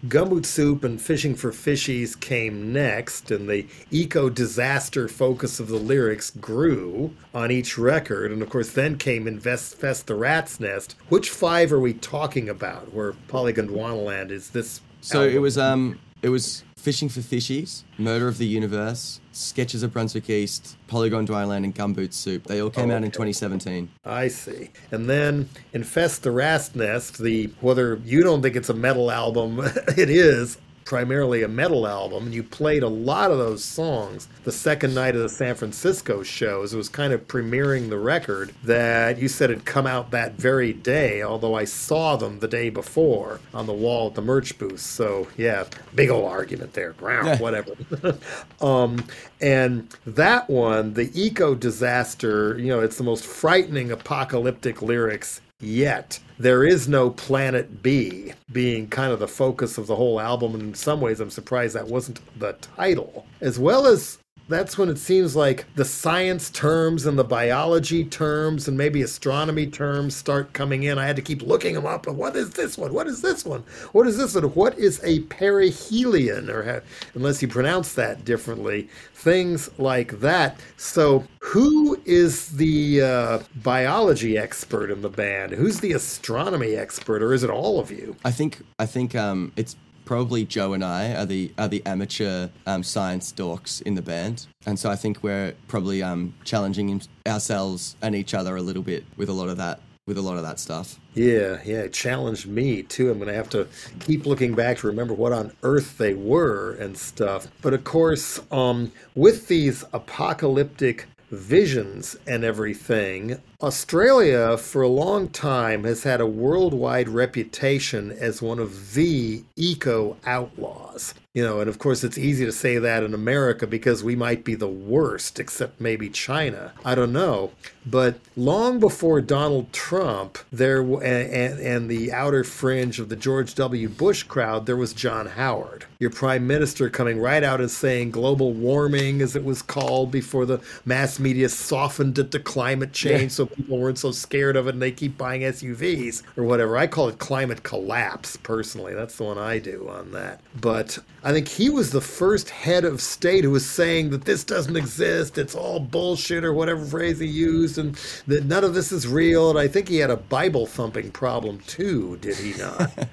Gumboot 0.09 0.45
Soup 0.45 0.83
and 0.83 1.01
Fishing 1.01 1.37
for 1.37 1.53
Fishies 1.53 2.19
came 2.19 2.73
next, 2.73 3.31
and 3.31 3.49
the 3.49 3.67
eco 3.93 4.29
disaster 4.29 5.07
focus 5.07 5.61
of 5.61 5.69
the 5.69 5.77
lyrics 5.77 6.31
grew 6.31 7.15
on 7.33 7.53
each 7.53 7.79
record. 7.79 8.33
And 8.33 8.43
of 8.43 8.51
course, 8.51 8.73
then 8.73 8.99
came 8.99 9.29
Invest 9.29 9.77
Fest 9.77 10.09
the 10.09 10.17
Rat's 10.17 10.59
Nest. 10.59 10.97
Which 11.09 11.31
five 11.31 11.73
are 11.73 11.79
we 11.79 11.95
talking 11.95 12.49
about? 12.49 12.93
Where 12.93 13.13
Polygondwanaland 13.29 14.31
is 14.33 14.51
this? 14.51 14.81
So 15.03 15.23
it 15.23 15.39
was 15.39 15.57
um 15.57 16.01
it 16.21 16.31
was 16.31 16.65
Fishing 16.83 17.09
for 17.09 17.21
Fishies, 17.21 17.85
Murder 17.97 18.27
of 18.27 18.39
the 18.39 18.47
Universe, 18.47 19.21
Sketches 19.31 19.85
of 19.85 19.93
Brunswick 19.93 20.29
East, 20.29 20.77
Polygondwanaland, 20.89 21.63
and 21.63 21.73
Gumboot 21.73 22.13
Soup. 22.13 22.43
They 22.45 22.61
all 22.61 22.71
came 22.71 22.91
Oh, 22.91 22.97
out 22.97 23.05
in 23.05 23.13
2017. 23.13 23.89
I 24.05 24.27
see. 24.27 24.71
And 24.91 25.09
then 25.09 25.49
Infest 25.73 26.25
the 26.25 26.33
Rat's 26.33 26.75
Nest, 26.75 27.19
the 27.19 27.51
whether 27.61 28.01
you 28.05 28.25
don't 28.25 28.43
think 28.43 28.57
it's 28.57 28.69
a 28.69 28.75
metal 28.75 29.13
album, 29.13 29.61
it 29.97 30.11
is 30.11 30.59
primarily 30.85 31.43
a 31.43 31.49
metal 31.49 31.87
album, 31.87 32.25
and 32.27 32.35
you 32.35 32.43
played 32.43 32.83
a 32.83 32.89
lot 32.89 33.31
of 33.31 33.39
those 33.39 33.65
songs 33.65 34.29
the 34.45 34.53
second 34.53 34.95
night 34.95 35.15
of 35.15 35.23
the 35.23 35.29
San 35.29 35.55
Francisco 35.55 36.23
shows. 36.23 36.75
It 36.75 36.77
was 36.77 36.89
kind 36.89 37.13
of 37.13 37.27
premiering 37.29 37.89
the 37.89 37.99
record 37.99 38.53
that 38.65 39.19
you 39.19 39.29
said 39.29 39.51
had 39.51 39.65
come 39.65 39.87
out 39.87 40.11
that 40.11 40.35
very 40.35 40.73
day, 40.73 41.23
although 41.23 41.55
I 41.55 41.65
saw 41.65 42.17
them 42.17 42.41
the 42.41 42.49
day 42.49 42.71
before 42.71 43.41
on 43.55 43.67
the 43.67 43.73
wall 43.73 44.09
at 44.09 44.15
the 44.15 44.23
merch 44.23 44.59
booth. 44.59 44.81
So 44.81 45.29
yeah, 45.37 45.65
big 45.95 46.11
old 46.11 46.31
argument 46.31 46.73
there. 46.75 46.95
Yeah. 47.03 47.39
whatever. 47.39 47.75
um, 48.61 49.05
and 49.41 49.89
that 50.07 50.49
one, 50.49 50.95
the 50.95 51.11
eco 51.15 51.55
disaster, 51.55 52.59
you 52.59 52.69
know, 52.69 52.81
it's 52.81 52.97
the 52.97 53.05
most 53.05 53.25
frightening 53.25 53.91
apocalyptic 53.91 54.83
lyrics 54.83 55.41
yet. 55.63 56.19
There 56.39 56.65
is 56.65 56.89
no 56.89 57.11
planet 57.11 57.83
B 57.83 58.33
being 58.51 58.89
kind 58.89 59.13
of 59.13 59.21
the 59.21 59.29
focus 59.29 59.79
of 59.79 59.87
the 59.87 59.97
whole 59.97 60.21
album. 60.21 60.55
And 60.55 60.63
in 60.63 60.75
some 60.75 61.01
ways, 61.01 61.21
I'm 61.21 61.31
surprised 61.31 61.75
that 61.75 61.87
wasn't 61.87 62.21
the 62.39 62.55
title. 62.55 63.27
As 63.41 63.59
well 63.59 63.87
as 63.87 64.19
that's 64.49 64.77
when 64.77 64.89
it 64.89 64.99
seems 64.99 65.35
like 65.35 65.67
the 65.75 65.85
science 65.85 66.51
terms 66.51 67.07
and 67.07 67.19
the 67.19 67.25
biology 67.25 68.05
terms 68.05 68.69
and 68.69 68.77
maybe 68.77 69.03
astronomy 69.03 69.67
terms 69.67 70.17
start 70.17 70.53
coming 70.53 70.83
in. 70.83 70.99
I 70.99 71.07
had 71.07 71.17
to 71.17 71.23
keep 71.23 71.43
looking 71.43 71.75
them 71.75 71.87
up. 71.87 72.07
What 72.07 72.37
is 72.37 72.51
this 72.51 72.77
one? 72.77 72.93
What 72.93 73.07
is 73.07 73.23
this 73.23 73.45
one? 73.45 73.65
What 73.93 74.07
is 74.07 74.17
this 74.17 74.35
one? 74.35 74.45
What 74.45 74.79
is 74.79 75.01
a 75.05 75.21
perihelion? 75.23 76.49
Or 76.49 76.63
ha- 76.63 76.87
unless 77.15 77.41
you 77.43 77.49
pronounce 77.49 77.95
that 77.95 78.25
differently, 78.25 78.89
things 79.15 79.71
like 79.79 80.21
that. 80.21 80.59
So, 80.77 81.25
who 81.39 82.01
is 82.05 82.49
the 82.49 83.03
uh, 83.03 83.39
biology 83.63 84.37
expert 84.37 84.91
in 84.91 85.03
the 85.03 85.09
band? 85.09 85.53
Who's 85.53 85.81
the 85.81 85.93
astronomy 85.93 86.75
expert, 86.75 87.23
or 87.23 87.33
is 87.33 87.45
it 87.45 87.51
all 87.51 87.79
of 87.79 87.91
you? 87.91 88.17
I 88.25 88.31
think 88.31 88.63
I 88.79 88.87
think 88.87 89.15
um, 89.15 89.53
it's 89.57 89.77
probably 90.05 90.45
Joe 90.45 90.73
and 90.73 90.85
I 90.85 91.15
are 91.15 91.27
the 91.27 91.53
are 91.59 91.69
the 91.69 91.85
amateur 91.87 92.49
um, 92.67 92.83
science 92.83 93.33
dorks 93.33 93.83
in 93.83 93.95
the 93.95 94.03
band, 94.03 94.47
and 94.67 94.79
so 94.79 94.91
I 94.91 94.97
think 94.97 95.23
we're 95.23 95.55
probably 95.69 96.03
um, 96.03 96.35
challenging 96.45 97.03
ourselves 97.27 97.97
and 98.03 98.15
each 98.15 98.35
other 98.35 98.57
a 98.57 98.63
little 98.63 98.83
bit 98.83 99.05
with 99.17 99.29
a 99.29 99.33
lot 99.33 99.49
of 99.49 99.57
that 99.59 99.81
with 100.07 100.19
a 100.19 100.23
lot 100.23 100.37
of 100.37 100.43
that 100.43 100.59
stuff. 100.59 100.99
Yeah, 101.15 101.61
yeah, 101.65 101.83
it 101.83 101.93
challenged 101.93 102.47
me 102.47 102.83
too. 102.83 103.11
I'm 103.11 103.19
going 103.19 103.29
to 103.29 103.35
have 103.35 103.49
to 103.51 103.69
keep 104.01 104.27
looking 104.27 104.55
back 104.55 104.79
to 104.79 104.89
remember 104.89 105.15
what 105.15 105.33
on 105.33 105.53
earth 105.63 105.97
they 105.99 106.15
were 106.15 106.73
and 106.81 106.97
stuff. 106.97 107.47
But 107.63 107.75
of 107.75 107.85
course, 107.85 108.41
um, 108.51 108.91
with 109.15 109.47
these 109.47 109.85
apocalyptic 109.93 111.07
visions 111.31 112.17
and 112.27 112.45
everything, 112.45 113.41
Australia 113.63 114.59
for 114.59 114.83
a 114.83 114.89
long 114.89 115.29
time 115.29 115.85
has 115.85 116.03
had 116.03 116.21
a 116.21 116.27
worldwide 116.27 117.09
reputation 117.09 118.11
as 118.11 118.43
one 118.43 118.59
of 118.59 118.95
the 118.95 119.45
eco 119.55 120.17
outlaws. 120.27 121.15
You 121.35 121.43
know, 121.43 121.61
and 121.61 121.69
of 121.71 121.79
course, 121.79 122.05
it's 122.05 122.19
easy 122.19 122.45
to 122.45 122.53
say 122.53 122.77
that 122.77 123.03
in 123.03 123.15
America 123.15 123.67
because 123.67 124.05
we 124.05 124.15
might 124.15 124.45
be 124.45 124.55
the 124.55 124.69
worst, 124.69 125.41
except 125.41 125.81
maybe 125.81 126.11
China. 126.11 126.73
I 126.85 126.95
don't 126.95 127.13
know. 127.13 127.53
But 127.87 128.17
long 128.37 128.79
before 128.79 129.23
Donald 129.23 129.73
Trump, 129.73 130.39
there 130.53 130.83
and, 130.83 131.59
and 131.59 131.91
the 131.91 132.13
outer 132.13 132.45
fringe 132.45 133.01
of 133.01 133.09
the 133.09 133.17
George 133.17 133.55
W. 133.55 133.89
Bush 133.89 134.25
crowd, 134.25 134.67
there 134.67 134.77
was 134.77 134.93
John 134.93 135.27
Howard, 135.27 135.87
your 135.99 136.11
prime 136.11 136.47
minister, 136.47 136.91
coming 136.91 137.19
right 137.19 137.43
out 137.43 137.61
and 137.61 137.71
saying 137.71 138.11
global 138.11 138.53
warming, 138.53 139.23
as 139.23 139.35
it 139.35 139.43
was 139.43 139.63
called 139.63 140.11
before 140.11 140.45
the 140.45 140.61
mass 140.85 141.19
media 141.19 141.49
softened 141.49 142.19
it 142.19 142.31
to 142.33 142.41
climate 142.41 142.93
change, 142.93 143.23
yeah. 143.23 143.29
so 143.29 143.49
people 143.55 143.79
weren't 143.79 143.99
so 143.99 144.11
scared 144.11 144.57
of 144.57 144.67
it 144.67 144.75
and 144.75 144.83
they 144.83 144.93
keep 144.93 145.17
buying 145.19 145.43
SUVs 145.43 146.23
or 146.37 146.45
whatever. 146.45 146.77
I 146.77 146.87
call 146.87 147.09
it 147.09 147.19
climate 147.19 147.63
collapse 147.63 148.37
personally. 148.37 148.95
That's 148.95 149.17
the 149.17 149.25
one 149.25 149.39
I 149.39 149.59
do 149.59 149.89
on 149.89 150.13
that. 150.13 150.41
But 150.61 150.99
I 151.23 151.33
think 151.33 151.49
he 151.49 151.71
was 151.71 151.91
the 151.91 152.01
first 152.01 152.51
head 152.51 152.85
of 152.85 153.01
state 153.01 153.45
who 153.45 153.51
was 153.51 153.69
saying 153.69 154.11
that 154.11 154.25
this 154.25 154.45
doesn't 154.45 154.77
exist, 154.77 155.39
it's 155.39 155.55
all 155.55 155.81
bullshit 155.81 156.45
or 156.45 156.53
whatever 156.53 156.85
phrase 156.85 157.19
he 157.19 157.27
used, 157.27 157.79
and 157.79 157.95
that 158.27 158.45
none 158.45 158.65
of 158.65 158.75
this 158.75 158.93
is 158.93 159.07
real. 159.07 159.51
And 159.51 159.59
I 159.59 159.69
think 159.69 159.89
he 159.89 159.97
had 159.97 160.11
a 160.11 160.17
Bible 160.17 160.67
thumping 160.67 161.11
problem 161.11 161.61
too, 161.61 162.19
did 162.21 162.37
he 162.37 162.59
not? 162.61 162.91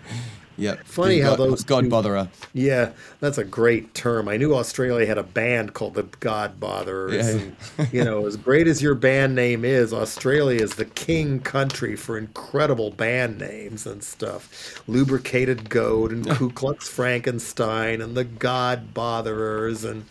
Yep. 0.60 0.84
Funny 0.84 1.20
how 1.22 1.36
those 1.36 1.64
God 1.64 1.86
Botherer. 1.86 2.28
Yeah, 2.54 2.92
that's 3.20 3.38
a 3.38 3.44
great 3.44 3.94
term. 3.94 4.28
I 4.28 4.38
knew 4.38 4.54
Australia 4.54 5.06
had 5.06 5.18
a 5.18 5.24
band 5.24 5.74
called 5.74 5.94
the 5.94 6.04
God 6.20 6.60
Botherers. 6.60 7.16
Yeah. 7.16 7.42
And, 7.78 7.94
you 7.94 8.04
know, 8.04 8.26
as 8.26 8.36
great 8.36 8.68
as 8.68 8.82
your 8.82 8.96
band 8.96 9.36
name 9.36 9.64
is, 9.64 9.94
Australia 9.94 10.62
is 10.62 10.76
the 10.76 10.86
king 10.86 11.40
country 11.40 11.96
for 11.96 12.18
incredible 12.18 12.92
band 12.92 13.38
names 13.38 13.88
and 13.88 14.04
stuff. 14.04 14.84
Lubricated 14.88 15.70
Goat 15.70 16.12
and 16.12 16.30
Ku 16.30 16.52
Klux 16.52 16.90
Frankenstein 16.90 18.02
and 18.02 18.16
the 18.16 18.26
God 18.26 18.94
Botherers 18.94 19.84
and 19.84 20.06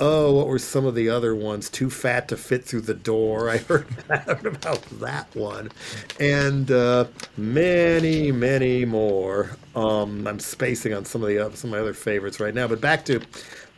oh, 0.00 0.32
what 0.32 0.48
were 0.48 0.58
some 0.58 0.86
of 0.86 0.94
the 0.94 1.08
other 1.08 1.34
ones? 1.34 1.70
Too 1.70 1.90
fat 1.90 2.26
to 2.28 2.36
fit 2.36 2.64
through 2.64 2.80
the 2.82 2.94
door. 2.94 3.50
I 3.50 3.58
heard 3.58 3.86
about 4.08 4.82
that 5.00 5.28
one, 5.36 5.70
and 6.18 6.70
uh, 6.70 7.04
many, 7.36 8.32
many 8.32 8.84
more. 8.84 9.56
Um, 9.76 10.26
I'm 10.26 10.40
spacing 10.40 10.92
on 10.94 11.04
some 11.04 11.22
of 11.22 11.28
the 11.28 11.46
uh, 11.46 11.50
some 11.50 11.70
of 11.70 11.76
my 11.76 11.80
other 11.80 11.94
favorites 11.94 12.40
right 12.40 12.54
now, 12.54 12.66
but 12.66 12.80
back 12.80 13.04
to 13.04 13.20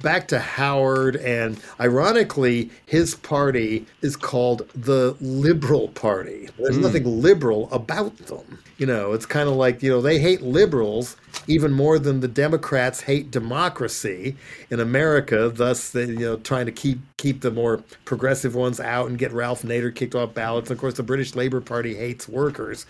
back 0.03 0.29
to 0.29 0.38
Howard, 0.38 1.17
and 1.17 1.61
ironically, 1.81 2.71
his 2.87 3.15
party 3.15 3.87
is 4.03 4.17
called 4.17 4.69
the 4.75 5.17
Liberal 5.21 5.88
Party. 5.88 6.49
There's 6.59 6.77
mm. 6.77 6.83
nothing 6.83 7.23
liberal 7.23 7.69
about 7.73 8.17
them. 8.19 8.59
You 8.79 8.87
know, 8.87 9.12
it's 9.12 9.27
kind 9.27 9.49
of 9.49 9.55
like, 9.55 9.83
you 9.83 9.91
know, 9.91 10.01
they 10.01 10.19
hate 10.19 10.43
liberals 10.43 11.17
even 11.47 11.73
more 11.73 11.99
than 11.99 12.21
the 12.21 12.29
Democrats 12.29 13.01
hate 13.01 13.31
democracy 13.31 14.37
in 14.71 14.81
America, 14.81 15.51
thus, 15.55 15.91
they, 15.91 16.07
you 16.07 16.19
know, 16.19 16.37
trying 16.37 16.67
to 16.67 16.73
keep 16.73 16.99
keep 17.17 17.41
the 17.43 17.51
more 17.53 17.85
progressive 18.05 18.57
ones 18.57 18.81
out 18.81 19.09
and 19.09 19.17
get 19.19 19.33
Ralph 19.33 19.62
Nader 19.62 19.95
kicked 19.95 20.17
off 20.17 20.35
ballots. 20.35 20.71
Of 20.71 20.79
course, 20.79 20.95
the 20.95 21.05
British 21.05 21.37
Labour 21.37 21.61
Party 21.61 21.95
hates 21.95 22.29
workers. 22.29 22.85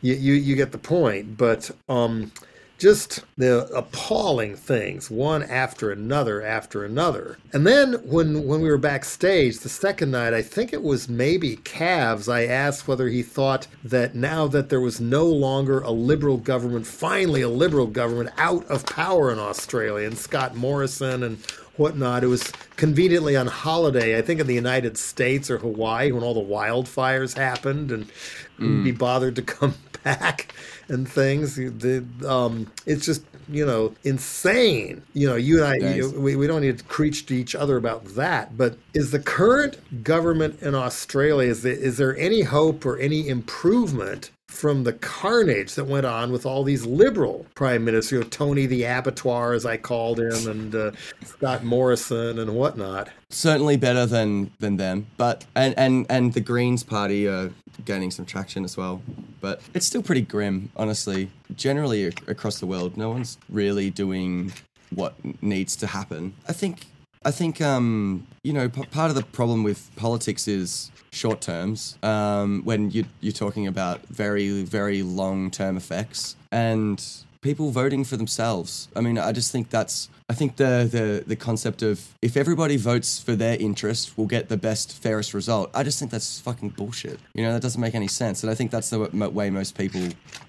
You, 0.00 0.14
you, 0.14 0.32
you 0.34 0.56
get 0.56 0.72
the 0.72 0.78
point. 0.78 1.36
But, 1.36 1.70
um, 1.90 2.32
just 2.78 3.24
the 3.36 3.66
appalling 3.74 4.56
things 4.56 5.10
one 5.10 5.42
after 5.42 5.90
another 5.90 6.42
after 6.42 6.84
another. 6.84 7.38
And 7.52 7.66
then 7.66 7.94
when 8.04 8.46
when 8.46 8.60
we 8.60 8.68
were 8.68 8.78
backstage 8.78 9.60
the 9.60 9.68
second 9.68 10.10
night 10.10 10.34
i 10.34 10.42
think 10.42 10.72
it 10.72 10.82
was 10.82 11.08
maybe 11.08 11.56
calves 11.56 12.28
i 12.28 12.44
asked 12.44 12.86
whether 12.86 13.08
he 13.08 13.22
thought 13.22 13.66
that 13.82 14.14
now 14.14 14.46
that 14.46 14.68
there 14.68 14.80
was 14.80 15.00
no 15.00 15.26
longer 15.26 15.80
a 15.80 15.90
liberal 15.90 16.36
government 16.36 16.86
finally 16.86 17.42
a 17.42 17.48
liberal 17.48 17.86
government 17.86 18.30
out 18.38 18.64
of 18.66 18.86
power 18.86 19.32
in 19.32 19.38
australia 19.38 20.06
and 20.06 20.18
scott 20.18 20.54
morrison 20.54 21.22
and 21.22 21.38
whatnot. 21.76 22.24
It 22.24 22.28
was 22.28 22.52
conveniently 22.76 23.36
on 23.36 23.46
holiday, 23.46 24.18
I 24.18 24.22
think 24.22 24.40
in 24.40 24.46
the 24.46 24.54
United 24.54 24.96
States 24.96 25.50
or 25.50 25.58
Hawaii 25.58 26.12
when 26.12 26.22
all 26.22 26.34
the 26.34 26.40
wildfires 26.40 27.36
happened 27.36 27.90
and 27.90 28.10
mm. 28.58 28.84
be 28.84 28.92
bothered 28.92 29.36
to 29.36 29.42
come 29.42 29.74
back 30.04 30.54
and 30.88 31.08
things. 31.08 31.56
The, 31.56 32.04
um, 32.26 32.70
it's 32.86 33.06
just 33.06 33.24
you 33.48 33.64
know 33.64 33.94
insane. 34.04 35.02
You 35.12 35.28
know, 35.28 35.36
you 35.36 35.62
and 35.62 35.84
I, 35.84 35.94
you, 35.94 36.10
we, 36.18 36.36
we 36.36 36.46
don't 36.46 36.62
need 36.62 36.78
to 36.78 36.84
preach 36.84 37.26
to 37.26 37.34
each 37.34 37.54
other 37.54 37.76
about 37.76 38.04
that. 38.16 38.56
But 38.56 38.76
is 38.92 39.10
the 39.10 39.20
current 39.20 40.04
government 40.04 40.62
in 40.62 40.74
Australia 40.74 41.50
is 41.50 41.62
there, 41.62 41.72
is 41.72 41.96
there 41.96 42.16
any 42.16 42.42
hope 42.42 42.86
or 42.86 42.98
any 42.98 43.28
improvement 43.28 44.30
from 44.54 44.84
the 44.84 44.92
carnage 44.92 45.74
that 45.74 45.84
went 45.84 46.06
on 46.06 46.30
with 46.30 46.46
all 46.46 46.62
these 46.62 46.86
liberal 46.86 47.44
prime 47.54 47.84
ministers, 47.84 48.12
you 48.12 48.20
know, 48.20 48.28
Tony 48.28 48.66
the 48.66 48.84
Abattoir, 48.84 49.52
as 49.52 49.66
I 49.66 49.76
called 49.76 50.20
him, 50.20 50.48
and 50.48 50.74
uh, 50.74 50.92
Scott 51.24 51.64
Morrison 51.64 52.38
and 52.38 52.54
whatnot. 52.54 53.10
Certainly 53.30 53.78
better 53.78 54.06
than 54.06 54.52
than 54.60 54.76
them, 54.76 55.06
but 55.16 55.44
and 55.56 55.74
and 55.76 56.06
and 56.08 56.32
the 56.32 56.40
Greens 56.40 56.84
Party 56.84 57.26
are 57.26 57.50
gaining 57.84 58.12
some 58.12 58.24
traction 58.24 58.64
as 58.64 58.76
well. 58.76 59.02
But 59.40 59.60
it's 59.74 59.86
still 59.86 60.02
pretty 60.02 60.22
grim, 60.22 60.70
honestly. 60.76 61.30
Generally 61.56 62.06
across 62.26 62.60
the 62.60 62.66
world, 62.66 62.96
no 62.96 63.10
one's 63.10 63.38
really 63.48 63.90
doing 63.90 64.52
what 64.90 65.14
needs 65.42 65.74
to 65.76 65.88
happen. 65.88 66.34
I 66.48 66.52
think 66.52 66.86
I 67.24 67.30
think 67.30 67.60
um, 67.60 68.26
you 68.42 68.52
know 68.52 68.68
p- 68.68 68.84
part 68.86 69.10
of 69.10 69.16
the 69.16 69.22
problem 69.22 69.62
with 69.62 69.90
politics 69.96 70.46
is 70.46 70.90
short 71.14 71.40
terms 71.40 71.96
um, 72.02 72.62
when 72.64 72.90
you, 72.90 73.04
you're 73.20 73.32
talking 73.32 73.66
about 73.66 74.04
very, 74.08 74.62
very 74.64 75.02
long 75.02 75.50
term 75.50 75.76
effects. 75.76 76.36
And 76.50 77.02
people 77.44 77.70
voting 77.70 78.02
for 78.04 78.16
themselves. 78.16 78.88
I 78.96 79.00
mean, 79.02 79.18
I 79.18 79.30
just 79.30 79.52
think 79.52 79.70
that's 79.70 80.08
I 80.30 80.32
think 80.32 80.56
the, 80.56 80.88
the 80.90 81.24
the 81.26 81.36
concept 81.36 81.82
of 81.82 82.00
if 82.22 82.36
everybody 82.36 82.76
votes 82.78 83.20
for 83.20 83.36
their 83.36 83.56
interest, 83.60 84.16
we'll 84.16 84.26
get 84.26 84.48
the 84.48 84.56
best, 84.56 84.98
fairest 85.00 85.34
result. 85.34 85.70
I 85.74 85.82
just 85.84 85.98
think 85.98 86.10
that's 86.10 86.40
fucking 86.40 86.70
bullshit. 86.70 87.20
You 87.34 87.44
know, 87.44 87.52
that 87.52 87.60
doesn't 87.60 87.80
make 87.80 87.94
any 87.94 88.08
sense. 88.08 88.42
And 88.42 88.50
I 88.50 88.54
think 88.54 88.70
that's 88.70 88.88
the 88.88 88.98
way 88.98 89.50
most 89.50 89.76
people 89.76 90.00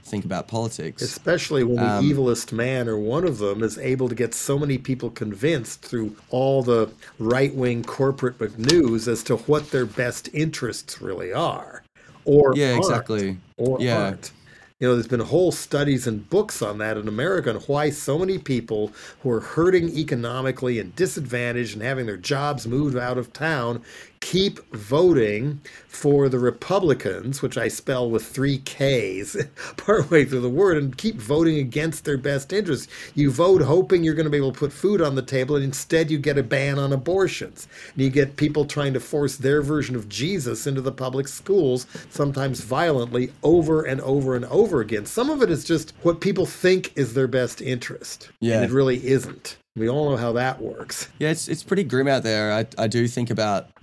think 0.04 0.24
about 0.24 0.48
politics. 0.48 1.02
Especially 1.02 1.66
when 1.66 1.80
um, 1.80 2.08
the 2.08 2.14
evilest 2.14 2.54
man 2.54 2.88
or 2.88 2.98
one 2.98 3.26
of 3.26 3.38
them 3.40 3.62
is 3.62 3.78
able 3.78 4.08
to 4.08 4.16
get 4.16 4.34
so 4.34 4.58
many 4.58 4.78
people 4.78 5.10
convinced 5.10 5.82
through 5.82 6.16
all 6.30 6.64
the 6.64 6.90
right 7.20 7.54
wing 7.54 7.84
corporate 7.84 8.58
news 8.58 9.10
as 9.10 9.22
to 9.24 9.36
what 9.36 9.72
their 9.72 9.86
best 9.86 10.30
interests 10.34 11.02
really 11.02 11.34
are. 11.34 11.84
Or 12.24 12.56
yeah, 12.56 12.72
aren't, 12.72 12.78
exactly. 12.78 13.38
Or 13.58 13.80
yeah. 13.82 14.06
aren't. 14.06 14.32
You 14.78 14.90
know, 14.90 14.96
there's 14.96 15.08
been 15.08 15.22
whole 15.22 15.54
studies 15.54 16.06
and 16.06 16.30
books 16.30 16.62
on 16.62 16.80
that 16.80 16.98
in 16.98 17.08
America 17.08 17.50
and 17.50 17.64
why 17.64 17.92
so 17.92 18.20
many 18.20 18.38
people 18.38 18.92
who 19.22 19.30
are 19.30 19.40
hurting 19.40 19.88
economically 19.98 20.80
and 20.80 20.94
disadvantaged 20.98 21.76
and 21.76 21.82
having 21.82 22.06
their 22.08 22.18
jobs 22.18 22.68
moved 22.68 22.98
out 22.98 23.18
of 23.18 23.32
town 23.32 23.82
keep 24.26 24.58
voting 24.74 25.62
for 25.88 26.28
the 26.30 26.40
Republicans, 26.40 27.44
which 27.44 27.60
I 27.60 27.68
spell 27.68 28.10
with 28.10 28.26
three 28.26 28.58
Ks 28.58 29.38
partway 29.78 30.26
through 30.26 30.42
the 30.42 30.50
word, 30.50 30.82
and 30.82 30.98
keep 30.98 31.18
voting 31.18 31.60
against 31.60 32.06
their 32.06 32.18
best 32.18 32.52
interests. 32.52 32.88
You 33.14 33.30
vote 33.30 33.62
hoping 33.62 34.04
you're 34.04 34.16
going 34.16 34.26
to 34.26 34.32
be 34.32 34.38
able 34.38 34.52
to 34.52 34.58
put 34.58 34.74
food 34.74 35.00
on 35.00 35.14
the 35.14 35.22
table, 35.22 35.56
and 35.56 35.64
instead 35.64 36.10
you 36.10 36.18
get 36.18 36.40
a 36.40 36.44
ban 36.44 36.80
on 36.80 36.92
abortions. 36.92 37.68
And 37.94 38.02
you 38.02 38.10
get 38.10 38.36
people 38.36 38.66
trying 38.66 38.94
to 38.94 39.00
force 39.00 39.38
their 39.38 39.62
version 39.62 39.96
of 39.96 40.10
Jesus 40.10 40.66
into 40.66 40.82
the 40.82 40.92
public 40.92 41.28
schools, 41.28 41.86
sometimes 42.10 42.62
violently, 42.62 43.32
over 43.44 43.84
and 43.84 44.02
over 44.02 44.36
and 44.36 44.46
over 44.46 44.82
again. 44.82 45.06
Some 45.06 45.30
of 45.30 45.44
it 45.44 45.52
is 45.52 45.64
just 45.64 45.94
what 46.02 46.20
people 46.20 46.48
think 46.48 46.92
is 46.98 47.14
their 47.14 47.28
best 47.28 47.62
interest. 47.62 48.32
Yeah. 48.40 48.56
And 48.56 48.72
it 48.72 48.74
really 48.74 49.06
isn't. 49.06 49.58
We 49.76 49.88
all 49.88 50.10
know 50.10 50.18
how 50.18 50.32
that 50.32 50.62
works. 50.62 51.10
Yeah, 51.20 51.30
it's 51.32 51.50
it's 51.50 51.62
pretty 51.62 51.84
grim 51.84 52.08
out 52.08 52.24
there. 52.24 52.54
I 52.54 52.66
I 52.78 52.88
do 52.88 53.10
think 53.10 53.30
about 53.30 53.75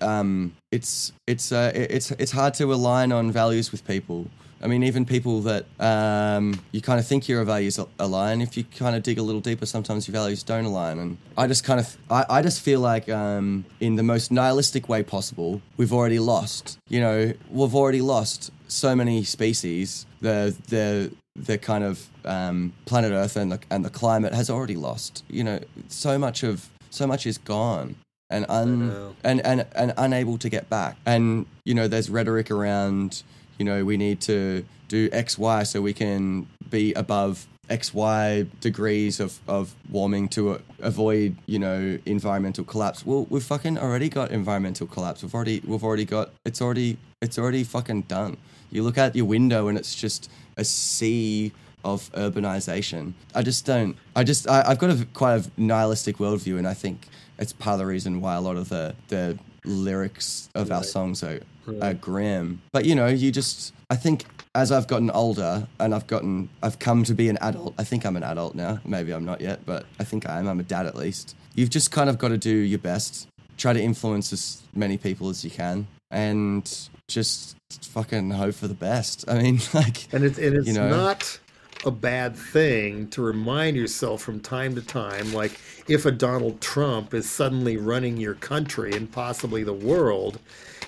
um, 0.00 0.54
it's 0.70 1.12
it's 1.26 1.52
uh, 1.52 1.72
it's 1.74 2.10
it's 2.12 2.32
hard 2.32 2.54
to 2.54 2.72
align 2.72 3.12
on 3.12 3.32
values 3.32 3.72
with 3.72 3.86
people 3.86 4.26
I 4.62 4.66
mean, 4.66 4.82
even 4.82 5.06
people 5.06 5.40
that 5.42 5.64
um, 5.80 6.60
you 6.70 6.82
kind 6.82 7.00
of 7.00 7.06
think 7.06 7.28
your 7.28 7.42
values 7.44 7.80
align, 7.98 8.42
if 8.42 8.56
you 8.56 8.64
kind 8.64 8.94
of 8.94 9.02
dig 9.02 9.18
a 9.18 9.22
little 9.22 9.40
deeper, 9.40 9.64
sometimes 9.64 10.06
your 10.06 10.12
values 10.12 10.42
don't 10.42 10.66
align. 10.66 10.98
And 10.98 11.16
I 11.38 11.46
just 11.46 11.64
kind 11.64 11.80
of, 11.80 11.96
I, 12.10 12.26
I 12.28 12.42
just 12.42 12.60
feel 12.60 12.80
like, 12.80 13.08
um, 13.08 13.64
in 13.80 13.96
the 13.96 14.02
most 14.02 14.30
nihilistic 14.30 14.88
way 14.88 15.02
possible, 15.02 15.62
we've 15.78 15.92
already 15.92 16.18
lost. 16.18 16.78
You 16.88 17.00
know, 17.00 17.32
we've 17.48 17.74
already 17.74 18.02
lost 18.02 18.50
so 18.68 18.94
many 18.94 19.24
species. 19.24 20.06
The 20.20 20.54
the 20.68 21.12
the 21.36 21.56
kind 21.56 21.82
of 21.82 22.06
um, 22.26 22.74
planet 22.84 23.12
Earth 23.12 23.36
and 23.36 23.52
the 23.52 23.60
and 23.70 23.82
the 23.82 23.90
climate 23.90 24.34
has 24.34 24.50
already 24.50 24.76
lost. 24.76 25.24
You 25.30 25.44
know, 25.44 25.60
so 25.88 26.18
much 26.18 26.42
of 26.42 26.68
so 26.90 27.06
much 27.06 27.26
is 27.26 27.38
gone 27.38 27.96
and 28.30 28.46
un 28.48 29.14
and, 29.24 29.44
and 29.44 29.66
and 29.74 29.92
unable 29.96 30.38
to 30.38 30.48
get 30.48 30.70
back. 30.70 30.96
And 31.04 31.46
you 31.64 31.74
know, 31.74 31.88
there's 31.88 32.08
rhetoric 32.08 32.50
around. 32.50 33.22
You 33.58 33.64
know, 33.66 33.84
we 33.84 33.98
need 33.98 34.22
to 34.22 34.64
do 34.88 35.08
X, 35.12 35.38
Y 35.38 35.62
so 35.64 35.82
we 35.82 35.92
can 35.92 36.46
be 36.70 36.94
above 36.94 37.46
X, 37.70 37.94
Y 37.94 38.46
degrees 38.60 39.20
of, 39.20 39.38
of 39.46 39.74
warming 39.88 40.28
to 40.30 40.50
uh, 40.50 40.58
avoid, 40.80 41.36
you 41.46 41.58
know, 41.58 41.98
environmental 42.04 42.64
collapse. 42.64 43.06
Well, 43.06 43.26
we've 43.30 43.42
fucking 43.42 43.78
already 43.78 44.08
got 44.08 44.32
environmental 44.32 44.86
collapse. 44.86 45.22
We've 45.22 45.34
already 45.34 45.60
we've 45.64 45.84
already 45.84 46.04
got 46.04 46.30
it's 46.44 46.60
already 46.60 46.98
it's 47.22 47.38
already 47.38 47.64
fucking 47.64 48.02
done. 48.02 48.36
You 48.70 48.82
look 48.82 48.98
out 48.98 49.14
your 49.14 49.26
window 49.26 49.68
and 49.68 49.78
it's 49.78 49.94
just 49.94 50.30
a 50.56 50.64
sea 50.64 51.52
of 51.84 52.10
urbanization. 52.12 53.14
I 53.34 53.42
just 53.42 53.64
don't. 53.64 53.96
I 54.16 54.24
just 54.24 54.48
I, 54.48 54.64
I've 54.66 54.78
got 54.78 54.90
a 54.90 55.06
quite 55.14 55.46
a 55.46 55.50
nihilistic 55.56 56.16
worldview, 56.18 56.58
and 56.58 56.66
I 56.66 56.74
think 56.74 57.06
it's 57.40 57.52
part 57.52 57.74
of 57.74 57.78
the 57.80 57.86
reason 57.86 58.20
why 58.20 58.34
a 58.36 58.40
lot 58.40 58.56
of 58.56 58.68
the 58.68 58.94
the 59.08 59.38
lyrics 59.64 60.48
of 60.54 60.70
our 60.72 60.82
songs 60.84 61.22
are, 61.22 61.40
are 61.82 61.94
grim. 61.94 62.60
But 62.72 62.84
you 62.84 62.94
know, 62.94 63.06
you 63.08 63.32
just 63.32 63.72
I 63.90 63.96
think 63.96 64.24
as 64.54 64.72
I've 64.72 64.86
gotten 64.86 65.10
older 65.10 65.66
and 65.78 65.94
I've 65.94 66.06
gotten 66.06 66.48
I've 66.62 66.78
come 66.78 67.04
to 67.04 67.14
be 67.14 67.28
an 67.28 67.38
adult. 67.40 67.74
I 67.78 67.84
think 67.84 68.04
I'm 68.04 68.16
an 68.16 68.22
adult 68.22 68.54
now. 68.54 68.80
Maybe 68.84 69.12
I'm 69.12 69.24
not 69.24 69.40
yet, 69.40 69.64
but 69.66 69.86
I 69.98 70.04
think 70.04 70.28
I 70.28 70.38
am. 70.38 70.48
I'm 70.48 70.60
a 70.60 70.64
dad 70.64 70.86
at 70.86 70.96
least. 70.96 71.36
You've 71.54 71.70
just 71.70 71.90
kind 71.90 72.08
of 72.08 72.18
got 72.18 72.28
to 72.28 72.38
do 72.38 72.50
your 72.54 72.78
best. 72.78 73.26
Try 73.56 73.72
to 73.72 73.80
influence 73.82 74.32
as 74.32 74.62
many 74.74 74.96
people 74.96 75.28
as 75.28 75.44
you 75.44 75.50
can, 75.50 75.86
and 76.10 76.64
just 77.08 77.56
fucking 77.82 78.30
hope 78.30 78.54
for 78.54 78.68
the 78.68 78.74
best. 78.74 79.24
I 79.28 79.42
mean, 79.42 79.60
like, 79.74 80.12
And 80.14 80.24
it's 80.24 80.38
and 80.38 80.56
it's 80.56 80.66
You 80.66 80.74
know? 80.74 80.88
not 80.88 81.38
a 81.84 81.90
bad 81.90 82.36
thing 82.36 83.08
to 83.08 83.22
remind 83.22 83.76
yourself 83.76 84.22
from 84.22 84.40
time 84.40 84.74
to 84.74 84.82
time, 84.82 85.32
like 85.32 85.58
if 85.88 86.04
a 86.04 86.10
Donald 86.10 86.60
Trump 86.60 87.14
is 87.14 87.28
suddenly 87.28 87.76
running 87.76 88.16
your 88.16 88.34
country 88.34 88.92
and 88.92 89.10
possibly 89.10 89.64
the 89.64 89.72
world, 89.72 90.38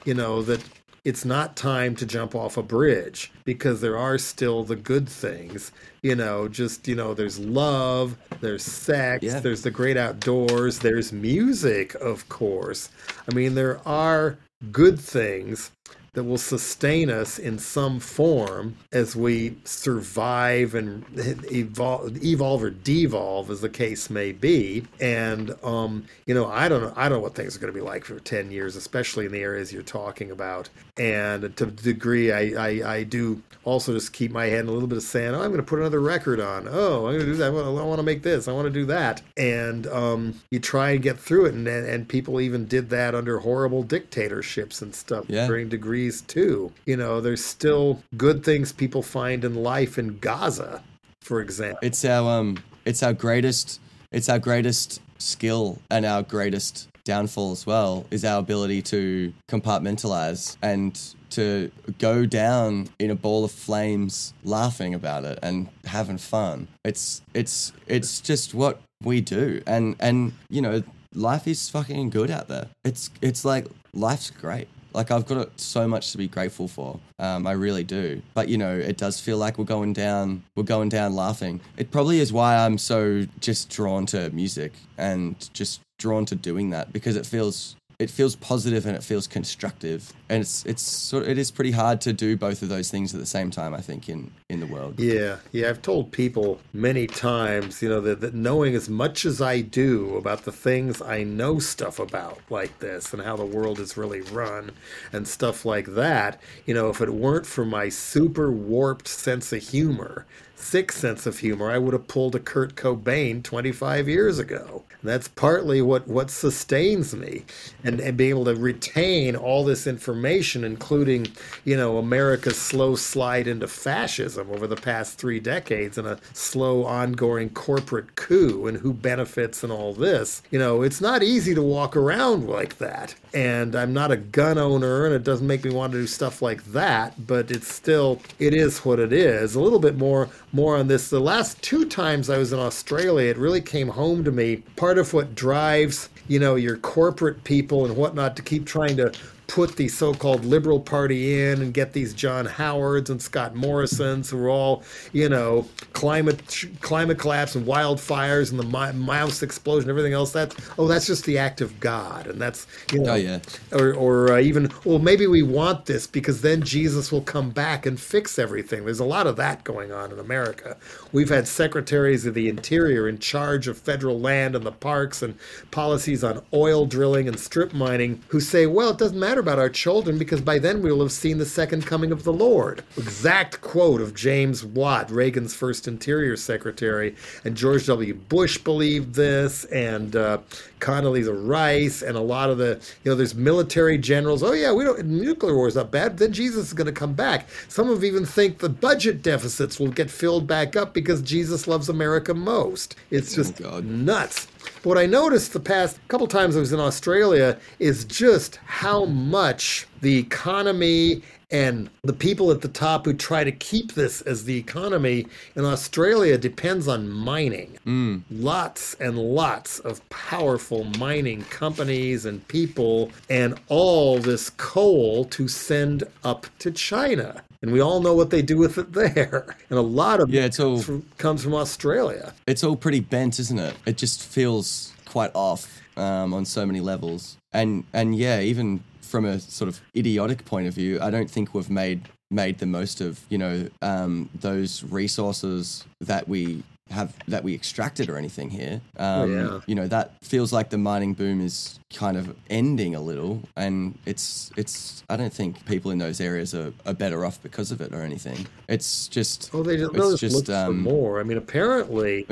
you 0.05 0.15
know, 0.15 0.43
that 0.43 0.63
it's 1.05 1.25
not 1.25 1.57
time 1.57 1.97
to 1.97 2.07
jump 2.07 2.35
off 2.35 2.57
a 2.57 2.63
bridge 2.63 3.33
because 3.45 3.81
there 3.81 3.99
are 3.99 4.19
still 4.19 4.63
the 4.63 4.77
good 4.77 5.09
things. 5.09 5.73
You 6.03 6.15
know, 6.15 6.47
just, 6.47 6.87
you 6.87 6.95
know, 6.95 7.13
there's 7.15 7.39
love, 7.41 8.17
there's 8.41 8.63
sex, 8.63 9.25
Yeah. 9.25 9.41
there's 9.41 9.63
the 9.63 9.71
great 9.71 9.97
outdoors, 9.97 10.79
there's 10.79 11.13
music, 11.13 11.95
of 11.97 12.29
course. 12.29 12.89
I 13.29 13.35
mean, 13.35 13.55
there 13.55 13.81
are 13.87 14.37
good 14.71 15.01
things 15.01 15.73
that 16.15 16.25
will 16.25 16.37
sustain 16.39 17.09
us 17.09 17.39
in 17.39 17.59
some 17.59 17.99
form 17.99 18.77
as 18.93 19.17
we 19.17 19.57
survive 19.65 20.75
and 20.75 21.05
evolve, 21.51 22.23
evolve 22.23 22.63
or 22.63 22.69
devolve, 22.71 23.51
as 23.51 23.63
the 23.63 23.69
case 23.69 24.11
may 24.11 24.31
be. 24.33 24.85
And 25.01 25.55
um, 25.63 26.05
you 26.27 26.35
know, 26.35 26.47
I 26.49 26.69
don't 26.69 26.83
know, 26.83 26.93
I 26.97 27.09
don't 27.09 27.19
know 27.19 27.23
what 27.23 27.35
things 27.35 27.57
are 27.57 27.61
going 27.61 27.73
to 27.73 27.79
be 27.79 27.85
like 27.85 28.05
for 28.05 28.21
ten 28.21 28.51
years, 28.51 28.77
especially 28.77 29.25
in 29.25 29.33
the 29.33 29.41
areas 29.41 29.73
you're 29.73 29.83
talking 29.83 30.31
about. 30.31 30.69
And 30.99 31.57
to 31.57 31.65
the 31.65 31.73
degree, 31.83 32.31
I, 32.31 32.41
I, 32.69 32.95
I 32.97 33.03
do 33.05 33.43
also 33.65 33.95
just 33.95 34.13
keep 34.13 34.31
my 34.33 34.47
head 34.47 34.61
in 34.61 34.69
a 34.69 34.73
little 34.73 34.89
bit 34.89 34.99
of 34.99 35.05
sand. 35.05 35.35
Oh, 35.35 35.41
I'm 35.41 35.47
going 35.49 35.57
to 35.57 35.63
put 35.63 35.79
another 35.79 36.01
record 36.01 36.41
on. 36.41 36.69
Oh, 36.69 37.07
I'm 37.07 37.15
going 37.15 37.21
to 37.21 37.25
do 37.27 37.35
that. 37.37 37.47
I 37.47 37.51
want 37.51 37.99
to 37.99 38.03
make 38.03 38.23
this. 38.23 38.49
I 38.49 38.53
want 38.53 38.67
to 38.67 38.71
do 38.71 38.85
that. 38.87 39.23
And 39.39 39.87
um, 39.87 40.35
you 40.51 40.59
try 40.59 40.91
and 40.91 41.01
get 41.03 41.19
through 41.19 41.47
it. 41.47 41.55
And, 41.55 41.67
and 41.67 42.07
people 42.07 42.41
even 42.41 42.67
did 42.67 42.91
that 42.91 43.15
under 43.15 43.39
horrible 43.39 43.83
dictatorships 43.85 44.83
and 44.83 44.95
stuff 44.95 45.25
Yeah. 45.29 45.47
during 45.47 45.69
degrees 45.71 46.02
too. 46.11 46.73
You 46.87 46.97
know, 46.97 47.21
there's 47.21 47.45
still 47.45 48.03
good 48.17 48.45
things 48.45 48.73
people 48.73 49.03
find 49.03 49.45
in 49.45 49.55
life 49.55 49.99
in 49.99 50.19
Gaza, 50.19 50.83
for 51.21 51.41
example. 51.41 51.79
it's 51.83 52.05
our 52.05 52.29
um 52.39 52.59
it's 52.85 53.03
our 53.03 53.13
greatest 53.13 53.81
it's 54.11 54.29
our 54.29 54.39
greatest 54.39 55.01
skill 55.19 55.79
and 55.91 56.05
our 56.05 56.23
greatest 56.23 56.89
downfall 57.05 57.53
as 57.53 57.67
well 57.67 58.07
is 58.11 58.25
our 58.25 58.39
ability 58.39 58.81
to 58.83 59.33
compartmentalize 59.49 60.57
and 60.63 61.15
to 61.31 61.71
go 61.99 62.27
down 62.27 62.89
in 62.99 63.11
a 63.11 63.15
ball 63.15 63.45
of 63.45 63.51
flames 63.51 64.35
laughing 64.45 64.95
about 64.95 65.25
it 65.25 65.39
and 65.43 65.69
having 65.85 66.19
fun 66.19 66.69
it's 66.85 67.23
it's 67.35 67.73
it's 67.87 68.21
just 68.21 68.55
what 68.55 68.81
we 69.03 69.21
do 69.21 69.61
and 69.67 69.97
and 69.99 70.33
you 70.49 70.61
know 70.61 70.83
life 71.15 71.49
is 71.49 71.69
fucking 71.69 72.09
good 72.11 72.31
out 72.31 72.49
there 72.49 72.69
it's 72.85 73.11
it's 73.21 73.45
like 73.45 73.67
life's 73.95 74.31
great 74.31 74.69
like 74.95 75.11
I've 75.11 75.27
got 75.27 75.59
so 75.61 75.87
much 75.89 76.13
to 76.13 76.19
be 76.19 76.29
grateful 76.29 76.69
for. 76.69 76.99
Um, 77.19 77.47
I 77.47 77.53
really 77.53 77.85
do. 77.85 78.23
But 78.35 78.49
you 78.49 78.59
know, 78.59 78.77
it 78.77 78.97
does 78.97 79.21
feel 79.21 79.39
like 79.39 79.59
we're 79.59 79.65
going 79.65 79.93
down. 79.93 80.43
We're 80.57 80.63
going 80.65 80.89
down 80.89 81.15
laughing. 81.15 81.61
It 81.77 81.91
probably 81.91 82.21
is 82.21 82.33
why 82.33 82.57
I'm 82.57 82.79
so 82.79 83.27
just 83.41 83.71
drawn 83.71 84.07
to 84.07 84.31
music 84.31 84.73
and 84.99 85.37
just 85.53 85.81
drawn 85.99 86.25
to 86.27 86.35
doing 86.35 86.71
that 86.71 86.93
because 86.93 87.15
it 87.17 87.25
feels 87.25 87.77
it 88.03 88.11
feels 88.11 88.37
positive 88.37 88.87
and 88.87 88.97
it 88.97 89.03
feels 89.03 89.27
constructive. 89.27 90.13
And 90.29 90.43
it's 90.43 90.65
it's 90.67 90.83
sort 90.83 91.25
of, 91.25 91.29
it 91.29 91.39
is 91.39 91.51
pretty 91.51 91.71
hard 91.71 92.01
to 92.03 92.13
do 92.13 92.37
both 92.37 92.63
of 92.63 92.69
those 92.69 92.91
things 92.91 93.15
at 93.15 93.21
the 93.21 93.27
same 93.27 93.51
time. 93.51 93.75
I 93.75 93.81
think 93.81 94.09
in 94.09 94.31
in 94.49 94.61
the 94.61 94.67
world. 94.67 94.99
Yeah, 94.99 95.37
yeah. 95.53 95.69
I've 95.69 95.83
told 95.83 96.13
people 96.13 96.61
many 96.73 97.07
times, 97.07 97.83
you 97.83 97.89
know, 97.89 98.01
that, 98.01 98.21
that 98.21 98.35
knowing 98.35 98.75
as 98.75 98.89
much 98.89 99.25
as 99.25 99.41
I 99.41 99.61
do 99.61 100.17
about 100.17 100.45
the 100.45 100.53
things 100.53 101.01
I 101.01 101.23
know 101.23 101.59
stuff 101.59 101.99
about, 101.99 102.39
like 102.51 102.79
this, 102.81 103.13
and 103.13 103.23
how 103.23 103.37
the 103.37 103.45
world 103.45 103.79
is 103.79 103.97
really 103.97 104.21
run, 104.21 104.73
and 105.13 105.27
stuff 105.27 105.65
like 105.65 105.95
that, 105.95 106.41
you 106.67 106.75
know, 106.75 106.89
if 106.91 107.01
it 107.01 107.11
weren't 107.11 107.47
for 107.47 107.65
my 107.65 107.89
super 107.89 108.51
warped 108.51 109.09
sense 109.09 109.53
of 109.53 109.63
humor, 109.63 110.27
sick 110.63 110.93
sense 110.93 111.27
of 111.27 111.39
humor, 111.39 111.71
I 111.71 111.79
would 111.79 111.93
have 111.93 112.09
pulled 112.09 112.35
a 112.35 112.41
Kurt 112.41 112.75
Cobain 112.75 113.43
25 113.43 114.09
years 114.09 114.39
ago. 114.39 114.85
That's 115.05 115.27
partly 115.27 115.83
what, 115.83 116.07
what 116.07 116.31
sustains 116.31 117.15
me, 117.15 117.45
and, 117.83 118.01
and 118.01 118.17
being 118.17 118.31
able 118.31 118.45
to 118.45 118.55
retain 118.55 119.35
all 119.35 119.65
this 119.65 119.87
information, 119.87 120.63
including, 120.63 121.27
you 121.65 121.77
know, 121.77 121.99
America's 121.99 122.57
slow 122.57 122.95
slide 122.95 123.49
into 123.49 123.67
fascism 123.67 124.49
over 124.51 124.67
the 124.67 124.77
past 124.77 125.19
three 125.19 125.41
decades 125.41 125.99
and 125.99 126.07
a 126.07 126.19
slow 126.35 126.85
ongoing 126.85 127.51
corporate 127.51 128.15
coup 128.15 128.67
and 128.69 128.79
who 128.79 128.93
benefits 128.93 129.65
and 129.65 129.73
all 129.73 129.93
this. 129.93 130.43
You 130.51 130.61
know, 130.61 130.83
it's 130.83 131.01
not 131.01 131.23
easy 131.23 131.55
to 131.55 131.63
walk 131.63 131.97
around 131.97 132.49
like 132.49 132.79
that. 132.79 133.15
And 133.35 133.75
I'm 133.75 133.93
not 133.93 134.13
a 134.13 134.17
gun 134.17 134.59
owner 134.59 135.07
and 135.07 135.15
it 135.15 135.25
doesn't 135.25 135.47
make 135.47 135.65
me 135.65 135.71
want 135.71 135.93
to 135.93 135.99
do 135.99 136.07
stuff 136.07 136.43
like 136.43 136.63
that, 136.67 137.27
but 137.27 137.51
it's 137.51 137.73
still 137.73 138.21
it 138.39 138.55
is 138.55 138.85
what 138.85 139.01
it 139.01 139.13
is. 139.13 139.55
A 139.55 139.61
little 139.61 139.79
bit 139.81 139.97
more 139.97 140.29
more 140.53 140.77
on 140.77 140.87
this. 140.87 141.09
The 141.09 141.21
last 141.21 141.61
two 141.63 141.87
times 141.87 142.29
I 142.29 142.39
was 142.39 142.53
in 142.53 142.59
Australia, 142.59 143.31
it 143.31 143.39
really 143.39 143.61
came 143.61 143.89
home 143.89 144.23
to 144.25 144.31
me. 144.31 144.57
Part 144.77 144.99
of 144.99 145.13
what 145.15 145.35
drives, 145.35 146.11
you 146.29 146.39
know, 146.39 146.55
your 146.57 146.77
corporate 146.77 147.43
people 147.45 147.85
and 147.87 147.97
whatnot 147.97 148.37
to 148.37 148.43
keep 148.43 148.67
trying 148.67 148.97
to 148.99 149.13
put 149.53 149.77
the 149.77 149.87
so-called 149.87 150.47
liberal 150.47 150.81
party 150.81 151.39
in 151.43 151.61
and 151.61 151.75
get 151.75 151.93
these 151.93 152.15
John 152.15 152.47
Howards 152.47 153.11
and 153.11 153.21
Scott 153.21 153.55
Morrisons 153.55 154.31
who 154.31 154.39
are 154.47 154.49
all, 154.49 154.83
you 155.13 155.29
know, 155.29 155.69
climate 155.93 156.65
climate 156.81 157.19
collapse 157.19 157.55
and 157.55 157.67
wildfires 157.67 158.51
and 158.51 158.59
the 158.59 158.65
mi- 158.65 158.99
mouse 158.99 159.43
explosion, 159.43 159.91
everything 159.91 160.15
else. 160.15 160.33
That's 160.33 160.57
oh, 160.79 160.89
that's 160.89 161.07
just 161.07 161.27
the 161.27 161.37
act 161.37 161.61
of 161.61 161.79
God, 161.81 162.27
and 162.29 162.41
that's 162.41 162.67
you 162.95 163.01
know, 163.01 163.13
Oh, 163.13 163.17
yeah. 163.17 163.41
or 163.73 163.93
or 163.93 164.33
uh, 164.33 164.41
even 164.41 164.71
well, 164.87 164.99
maybe 164.99 165.27
we 165.27 165.43
want 165.43 165.85
this 165.85 166.07
because 166.07 166.41
then 166.41 166.63
Jesus 166.63 167.13
will 167.13 167.21
come 167.21 167.51
back 167.51 167.85
and 167.85 168.01
fix 168.01 168.39
everything. 168.39 168.87
There's 168.87 169.01
a 169.01 169.05
lot 169.05 169.27
of 169.27 169.37
that 169.37 169.65
going 169.65 169.93
on 169.93 170.13
in 170.13 170.19
America. 170.19 170.79
We've 171.13 171.29
had 171.29 171.47
secretaries 171.47 172.25
of 172.25 172.33
the 172.33 172.49
interior 172.49 173.07
in 173.07 173.19
charge 173.19 173.69
of 173.69 173.77
federal 173.77 174.19
land 174.19 174.57
and 174.57 174.65
the 174.65 174.73
parks 174.73 175.21
and 175.23 175.37
policies 175.71 176.25
on 176.25 176.43
oil 176.55 176.87
drilling 176.87 177.29
and 177.29 177.39
strip 177.39 177.75
mining 177.75 178.23
who 178.29 178.41
say, 178.41 178.67
well, 178.67 178.91
it 178.91 178.99
doesn't 178.99 179.21
matter 179.21 179.42
about 179.43 179.59
our 179.59 179.69
children 179.69 180.19
because 180.19 180.41
by 180.41 180.59
then 180.59 180.81
we 180.81 180.91
will 180.91 181.01
have 181.01 181.13
seen 181.13 181.39
the 181.39 181.45
second 181.45 181.85
coming 181.85 182.13
of 182.13 182.23
the 182.23 182.33
Lord. 182.33 182.83
Exact 182.97 183.61
quote 183.61 184.01
of 184.01 184.15
James 184.15 184.65
Watt, 184.65 185.11
Reagan's 185.11 185.55
first 185.55 185.89
interior 185.89 186.37
secretary, 186.37 187.17
and 187.45 187.57
George 187.57 187.87
W. 187.87 188.15
Bush 188.15 188.57
believed 188.59 189.15
this, 189.15 189.65
and 189.67 190.15
uh, 190.15 190.39
Condoleezza 190.83 191.33
Rice, 191.35 192.03
and 192.03 192.17
a 192.17 192.21
lot 192.21 192.51
of 192.51 192.59
the, 192.59 192.81
you 193.05 193.11
know, 193.11 193.15
there's 193.15 193.35
military 193.35 193.97
generals. 193.97 194.43
Oh 194.43 194.53
yeah, 194.53 194.73
we 194.73 194.85
don't 194.85 195.05
nuclear 195.07 195.57
war 195.57 195.69
is 195.69 195.77
not 195.77 195.91
bad. 195.91 196.19
Then 196.19 196.33
Jesus 196.33 196.67
is 196.67 196.73
going 196.75 196.87
to 196.87 196.93
come 196.93 197.15
back. 197.15 197.49
Some 197.69 197.89
of 197.89 198.05
even 198.05 198.27
think 198.27 198.59
the 198.59 198.69
budget 198.69 199.23
deficits 199.23 199.79
will 199.79 199.93
get 199.93 200.11
filled 200.11 200.47
back 200.47 200.77
up 200.77 200.93
because 200.93 201.23
Jesus 201.23 201.67
loves 201.67 201.89
America 201.89 202.35
most. 202.35 202.97
It's 203.11 203.33
oh, 203.33 203.37
just 203.37 203.57
God. 203.57 203.85
nuts. 203.85 204.49
What 204.83 204.99
I 204.99 205.07
noticed 205.07 205.53
the 205.53 205.61
past 205.61 205.99
couple 206.09 206.27
times 206.27 206.57
I 206.57 206.61
was 206.61 206.73
in 206.73 206.81
Australia 206.81 207.59
is 207.79 208.05
just 208.05 208.57
how 208.65 209.05
much 209.05 209.87
the 210.01 210.19
economy 210.19 211.23
And 211.53 211.91
the 212.03 212.15
people 212.15 212.51
at 212.51 212.63
the 212.63 212.69
top 212.69 213.05
who 213.05 213.13
try 213.13 213.45
to 213.45 213.53
keep 213.53 213.93
this 213.93 214.23
as 214.23 214.45
the 214.45 214.57
economy 214.57 215.27
in 215.55 215.65
Australia 215.67 216.39
depends 216.39 216.89
on 216.89 217.11
mining. 217.11 217.79
Mm. 217.87 218.23
Lots 218.31 218.95
and 218.95 219.19
lots 219.19 219.79
of 219.81 220.07
powerful 220.09 220.85
mining 220.99 221.43
companies 221.45 222.25
and 222.25 222.47
people, 222.49 223.11
and 223.29 223.55
all 223.69 224.19
this 224.19 224.49
coal 224.51 225.27
to 225.27 225.47
send 225.47 226.05
up 226.25 226.47
to 226.61 226.71
China. 226.71 227.43
And 227.61 227.71
we 227.71 227.81
all 227.81 228.01
know 228.01 228.15
what 228.15 228.31
they 228.31 228.43
do 228.43 228.57
with 228.57 228.79
it 228.79 228.93
there. 228.93 229.55
And 229.71 229.79
a 229.79 229.83
lot 229.83 230.21
of 230.21 230.31
Yeah, 230.31 230.47
it's 230.47 230.59
all- 230.59 230.81
from, 230.81 231.05
comes 231.19 231.43
from 231.45 231.55
Australia. 231.55 232.33
It's 232.47 232.65
all 232.65 232.77
pretty 232.77 233.01
bent, 233.01 233.39
isn't 233.39 233.59
it? 233.59 233.75
It 233.87 233.97
just 233.99 234.23
feels 234.27 234.93
quite 235.05 235.31
off 235.35 235.81
um, 235.97 236.33
on 236.35 236.45
so 236.47 236.65
many 236.67 236.81
levels. 236.81 237.37
And 237.53 237.85
and 237.93 238.17
yeah, 238.17 238.41
even 238.41 238.83
from 239.13 239.27
a 239.27 239.39
sort 239.39 239.69
of 239.69 239.79
idiotic 239.95 240.45
point 240.47 240.67
of 240.67 240.73
view, 240.73 240.99
I 241.01 241.11
don't 241.11 241.31
think 241.31 241.55
we've 241.55 241.71
made 241.71 242.09
made 242.31 242.59
the 242.59 242.67
most 242.67 243.03
of 243.03 243.21
you 243.29 243.37
know 243.37 243.69
um, 243.83 244.31
those 244.41 244.83
resources 244.85 245.85
that 246.01 246.27
we 246.27 246.63
have 246.91 247.15
that 247.29 247.43
we 247.43 247.55
extracted 247.55 248.09
or 248.09 248.17
anything 248.17 248.51
here. 248.51 248.81
Um, 248.99 249.33
yeah. 249.33 249.61
You 249.67 249.75
know 249.75 249.89
that 249.89 250.13
feels 250.23 250.53
like 250.53 250.71
the 250.71 250.79
mining 250.79 251.15
boom 251.15 251.41
is 251.41 251.79
kind 251.95 252.17
of 252.17 252.35
ending 252.49 252.95
a 252.95 253.01
little, 253.01 253.43
and 253.57 253.99
it's 254.07 254.51
it's. 254.57 255.03
I 255.09 255.17
don't 255.17 255.33
think 255.33 255.65
people 255.67 255.91
in 255.91 255.99
those 255.99 256.21
areas 256.21 256.55
are, 256.55 256.73
are 256.87 256.95
better 256.95 257.25
off 257.25 257.43
because 257.43 257.71
of 257.73 257.81
it 257.81 257.93
or 257.95 258.03
anything. 258.03 258.47
It's 258.69 259.09
just 259.09 259.51
Oh, 259.53 259.63
they 259.63 259.77
just, 259.77 259.95
it's 259.95 260.21
just, 260.21 260.35
look 260.35 260.47
for 260.47 260.53
um, 260.55 260.81
more. 260.81 261.21
I 261.21 261.23
mean, 261.23 261.37
apparently, 261.37 262.25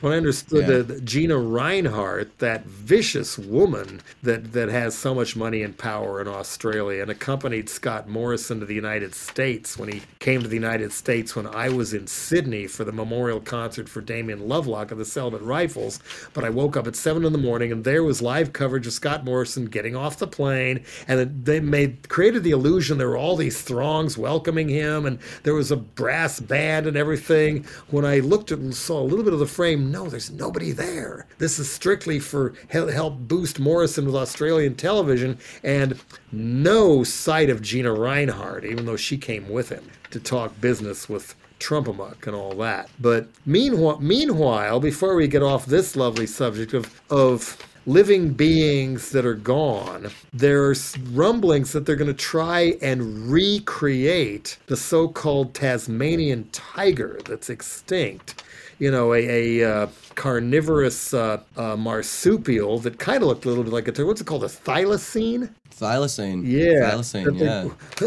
when 0.00 0.12
I 0.12 0.16
understood 0.16 0.68
Yeah. 0.68 0.78
that 0.82 1.04
Gina 1.04 1.34
Rinehart, 1.34 2.28
that 2.38 2.64
vicious 2.66 3.38
woman 3.38 4.00
that, 4.22 4.52
that 4.52 4.68
has 4.68 4.96
so 4.96 5.14
much 5.14 5.36
money 5.36 5.62
and 5.62 5.76
power 5.76 6.20
in 6.20 6.28
Australia, 6.28 7.02
and 7.02 7.10
accompanied 7.10 7.68
Scott 7.68 8.08
Morrison 8.08 8.60
to 8.60 8.66
the 8.66 8.74
United 8.74 9.14
States 9.14 9.78
when 9.78 9.88
he 9.90 10.02
came 10.18 10.42
to 10.42 10.48
the 10.48 10.56
United 10.56 10.92
States 10.92 11.36
when 11.36 11.46
I 11.46 11.68
was 11.68 11.94
in 11.94 12.06
Sydney 12.06 12.66
for 12.66 12.84
the 12.84 12.92
memorial 12.92 13.40
concert 13.40 13.88
for 13.94 14.02
Damien 14.02 14.48
Lovelock 14.48 14.90
of 14.90 14.98
the 14.98 15.04
Celibate 15.04 15.40
Rifles. 15.40 16.00
But 16.34 16.44
I 16.44 16.50
woke 16.50 16.76
up 16.76 16.86
at 16.86 16.96
seven 16.96 17.24
in 17.24 17.32
the 17.32 17.38
morning, 17.38 17.72
and 17.72 17.84
there 17.84 18.02
was 18.02 18.20
live 18.20 18.52
coverage 18.52 18.86
of 18.86 18.92
Scott 18.92 19.24
Morrison 19.24 19.66
getting 19.66 19.96
off 19.96 20.18
the 20.18 20.26
plane, 20.26 20.84
and 21.08 21.44
they 21.44 21.60
made 21.60 22.08
created 22.08 22.42
the 22.42 22.50
illusion 22.50 22.98
there 22.98 23.08
were 23.08 23.16
all 23.16 23.36
these 23.36 23.62
throngs 23.62 24.18
welcoming 24.18 24.68
him, 24.68 25.06
and 25.06 25.18
there 25.44 25.54
was 25.54 25.70
a 25.70 25.76
brass 25.76 26.40
band 26.40 26.86
and 26.86 26.96
everything. 26.96 27.64
When 27.88 28.04
I 28.04 28.18
looked 28.18 28.52
at 28.52 28.58
and 28.58 28.74
saw 28.74 29.00
a 29.00 29.04
little 29.04 29.24
bit 29.24 29.32
of 29.32 29.38
the 29.38 29.46
frame, 29.46 29.90
no, 29.90 30.08
there's 30.08 30.30
nobody 30.30 30.72
there. 30.72 31.26
This 31.38 31.58
is 31.58 31.70
strictly 31.70 32.18
for 32.18 32.54
help 32.68 33.18
boost 33.20 33.60
Morrison 33.60 34.06
with 34.06 34.16
Australian 34.16 34.74
television, 34.74 35.38
and 35.62 36.00
no 36.32 37.04
sight 37.04 37.48
of 37.48 37.62
Gina 37.62 37.90
Rinehart, 37.90 38.64
even 38.64 38.86
though 38.86 38.96
she 38.96 39.16
came 39.16 39.48
with 39.48 39.68
him 39.68 39.88
to 40.10 40.18
talk 40.18 40.60
business 40.60 41.08
with 41.08 41.36
Trump-a-muck 41.58 42.26
and 42.26 42.36
all 42.36 42.54
that. 42.56 42.90
But 43.00 43.28
meanwhile, 43.46 43.98
meanwhile, 44.00 44.80
before 44.80 45.14
we 45.16 45.28
get 45.28 45.42
off 45.42 45.66
this 45.66 45.96
lovely 45.96 46.26
subject 46.26 46.74
of 46.74 47.00
of 47.10 47.58
living 47.86 48.32
beings 48.32 49.10
that 49.10 49.26
are 49.26 49.34
gone, 49.34 50.10
there's 50.32 50.98
rumblings 51.12 51.72
that 51.72 51.84
they're 51.84 51.96
going 51.96 52.08
to 52.08 52.14
try 52.14 52.76
and 52.80 53.30
recreate 53.30 54.58
the 54.66 54.76
so-called 54.76 55.54
Tasmanian 55.54 56.48
tiger 56.50 57.20
that's 57.26 57.50
extinct. 57.50 58.42
You 58.78 58.90
know, 58.90 59.14
a, 59.14 59.60
a 59.62 59.70
uh, 59.82 59.86
carnivorous 60.14 61.14
uh, 61.14 61.40
uh, 61.56 61.76
marsupial 61.76 62.78
that 62.80 62.98
kind 62.98 63.22
of 63.22 63.28
looked 63.28 63.44
a 63.44 63.48
little 63.48 63.64
bit 63.64 63.72
like 63.72 63.98
a 63.98 64.04
what's 64.06 64.20
it 64.20 64.26
called, 64.26 64.44
a 64.44 64.48
thylacine? 64.48 65.50
Thylacine. 65.70 66.42
Yeah. 66.46 66.90
Thylacine, 66.92 67.38
they- 67.38 67.44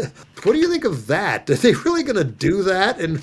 yeah. 0.00 0.08
What 0.44 0.52
do 0.52 0.58
you 0.58 0.70
think 0.70 0.84
of 0.84 1.06
that? 1.08 1.50
Are 1.50 1.54
they 1.54 1.74
really 1.74 2.02
going 2.04 2.16
to 2.16 2.24
do 2.24 2.62
that? 2.62 3.00
And 3.00 3.18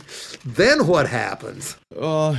then 0.46 0.86
what 0.88 1.08
happens? 1.08 1.78
Oh, 1.98 2.38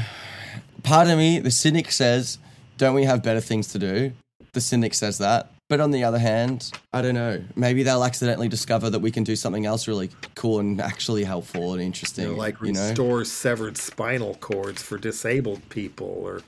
part 0.82 1.08
of 1.08 1.16
me, 1.16 1.38
the 1.38 1.50
cynic 1.50 1.90
says, 1.92 2.38
don't 2.76 2.94
we 2.94 3.04
have 3.04 3.22
better 3.22 3.40
things 3.40 3.68
to 3.68 3.78
do? 3.78 4.12
The 4.52 4.60
cynic 4.60 4.92
says 4.94 5.18
that. 5.18 5.50
But 5.68 5.80
on 5.80 5.90
the 5.90 6.04
other 6.04 6.18
hand, 6.18 6.70
I 6.92 7.02
don't 7.02 7.14
know. 7.14 7.42
Maybe 7.56 7.82
they'll 7.82 8.04
accidentally 8.04 8.48
discover 8.48 8.88
that 8.90 9.00
we 9.00 9.10
can 9.10 9.24
do 9.24 9.34
something 9.34 9.66
else 9.66 9.88
really 9.88 10.10
cool 10.36 10.60
and 10.60 10.80
actually 10.80 11.24
helpful 11.24 11.72
and 11.72 11.82
interesting. 11.82 12.24
You 12.26 12.32
know, 12.32 12.38
like 12.38 12.60
you 12.62 12.72
know? 12.72 12.88
restore 12.88 13.24
severed 13.24 13.76
spinal 13.76 14.34
cords 14.36 14.80
for 14.80 14.96
disabled 14.96 15.68
people 15.68 16.06
or 16.06 16.42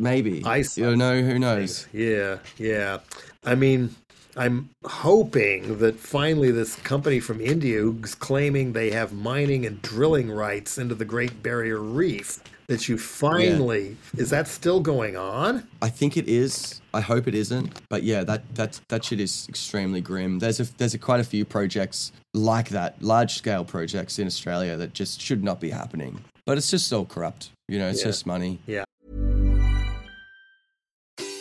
Maybe. 0.00 0.42
Ice- 0.44 0.78
You 0.78 0.96
know, 0.96 1.20
who 1.20 1.38
knows? 1.38 1.86
Yeah, 1.92 2.38
yeah. 2.56 3.00
I 3.44 3.54
mean, 3.54 3.94
I'm 4.34 4.70
hoping 4.84 5.78
that 5.78 5.98
finally 6.00 6.50
this 6.50 6.76
company 6.76 7.20
from 7.20 7.40
India 7.40 7.80
who's 7.80 8.14
claiming 8.14 8.72
they 8.72 8.90
have 8.90 9.12
mining 9.12 9.66
and 9.66 9.82
drilling 9.82 10.30
rights 10.30 10.78
into 10.78 10.94
the 10.94 11.04
Great 11.04 11.42
Barrier 11.42 11.80
Reef, 11.80 12.38
that 12.68 12.88
you 12.88 12.96
finally 12.96 13.96
is 14.16 14.30
that 14.30 14.48
still 14.48 14.80
going 14.80 15.16
on? 15.16 15.68
I 15.82 15.90
think 15.90 16.16
it 16.16 16.28
is. 16.28 16.79
I 16.92 17.00
hope 17.00 17.28
it 17.28 17.34
isn't. 17.34 17.80
But 17.88 18.02
yeah, 18.02 18.24
that 18.24 18.54
that 18.54 18.80
that 18.88 19.04
shit 19.04 19.20
is 19.20 19.46
extremely 19.48 20.00
grim. 20.00 20.38
There's 20.40 20.60
a 20.60 20.64
there's 20.78 20.94
a 20.94 20.98
quite 20.98 21.20
a 21.20 21.24
few 21.24 21.44
projects 21.44 22.12
like 22.34 22.70
that, 22.70 23.00
large 23.02 23.34
scale 23.34 23.64
projects 23.64 24.18
in 24.18 24.26
Australia 24.26 24.76
that 24.76 24.92
just 24.92 25.20
should 25.20 25.42
not 25.44 25.60
be 25.60 25.70
happening. 25.70 26.24
But 26.46 26.58
it's 26.58 26.70
just 26.70 26.92
all 26.92 27.04
corrupt. 27.04 27.50
You 27.68 27.78
know, 27.78 27.88
it's 27.88 28.00
Yeah. 28.00 28.06
just 28.06 28.26
money. 28.26 28.58
Yeah. 28.66 28.84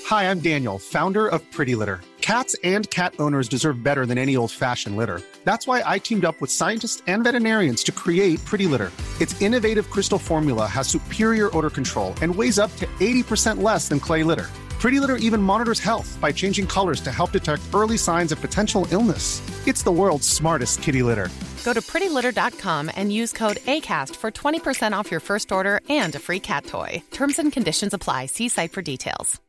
Hi, 0.05 0.29
I'm 0.29 0.39
Daniel, 0.39 0.79
founder 0.79 1.27
of 1.27 1.39
Pretty 1.51 1.75
Litter. 1.75 2.01
Cats 2.21 2.55
and 2.63 2.87
cat 2.91 3.13
owners 3.19 3.47
deserve 3.47 3.81
better 3.83 4.05
than 4.05 4.17
any 4.17 4.35
old 4.35 4.51
fashioned 4.51 4.97
litter. 4.97 5.21
That's 5.45 5.65
why 5.67 5.81
I 5.85 5.97
teamed 5.99 6.25
up 6.25 6.39
with 6.41 6.51
scientists 6.51 7.01
and 7.07 7.23
veterinarians 7.23 7.83
to 7.85 7.91
create 7.91 8.43
Pretty 8.45 8.67
Litter. 8.67 8.91
Its 9.19 9.39
innovative 9.41 9.89
crystal 9.89 10.19
formula 10.19 10.65
has 10.67 10.87
superior 10.87 11.55
odor 11.57 11.69
control 11.71 12.13
and 12.21 12.35
weighs 12.35 12.59
up 12.59 12.75
to 12.77 12.85
80% 12.99 13.61
less 13.63 13.87
than 13.87 13.99
clay 13.99 14.23
litter. 14.23 14.47
Pretty 14.79 14.99
Litter 15.01 15.17
even 15.17 15.41
monitors 15.41 15.79
health 15.79 16.17
by 16.21 16.31
changing 16.31 16.65
colors 16.65 17.01
to 17.01 17.11
help 17.11 17.31
detect 17.33 17.61
early 17.73 17.97
signs 17.97 18.31
of 18.31 18.39
potential 18.39 18.87
illness. 18.91 19.41
It's 19.67 19.83
the 19.83 19.91
world's 19.91 20.27
smartest 20.27 20.81
kitty 20.81 21.03
litter. 21.03 21.27
Go 21.65 21.73
to 21.73 21.81
prettylitter.com 21.81 22.89
and 22.95 23.11
use 23.11 23.33
code 23.33 23.57
ACAST 23.57 24.15
for 24.15 24.31
20% 24.31 24.93
off 24.93 25.11
your 25.11 25.19
first 25.19 25.51
order 25.51 25.81
and 25.89 26.15
a 26.15 26.19
free 26.19 26.39
cat 26.39 26.65
toy. 26.65 27.03
Terms 27.11 27.39
and 27.39 27.51
conditions 27.51 27.93
apply. 27.93 28.27
See 28.27 28.47
site 28.47 28.71
for 28.71 28.81
details. 28.81 29.39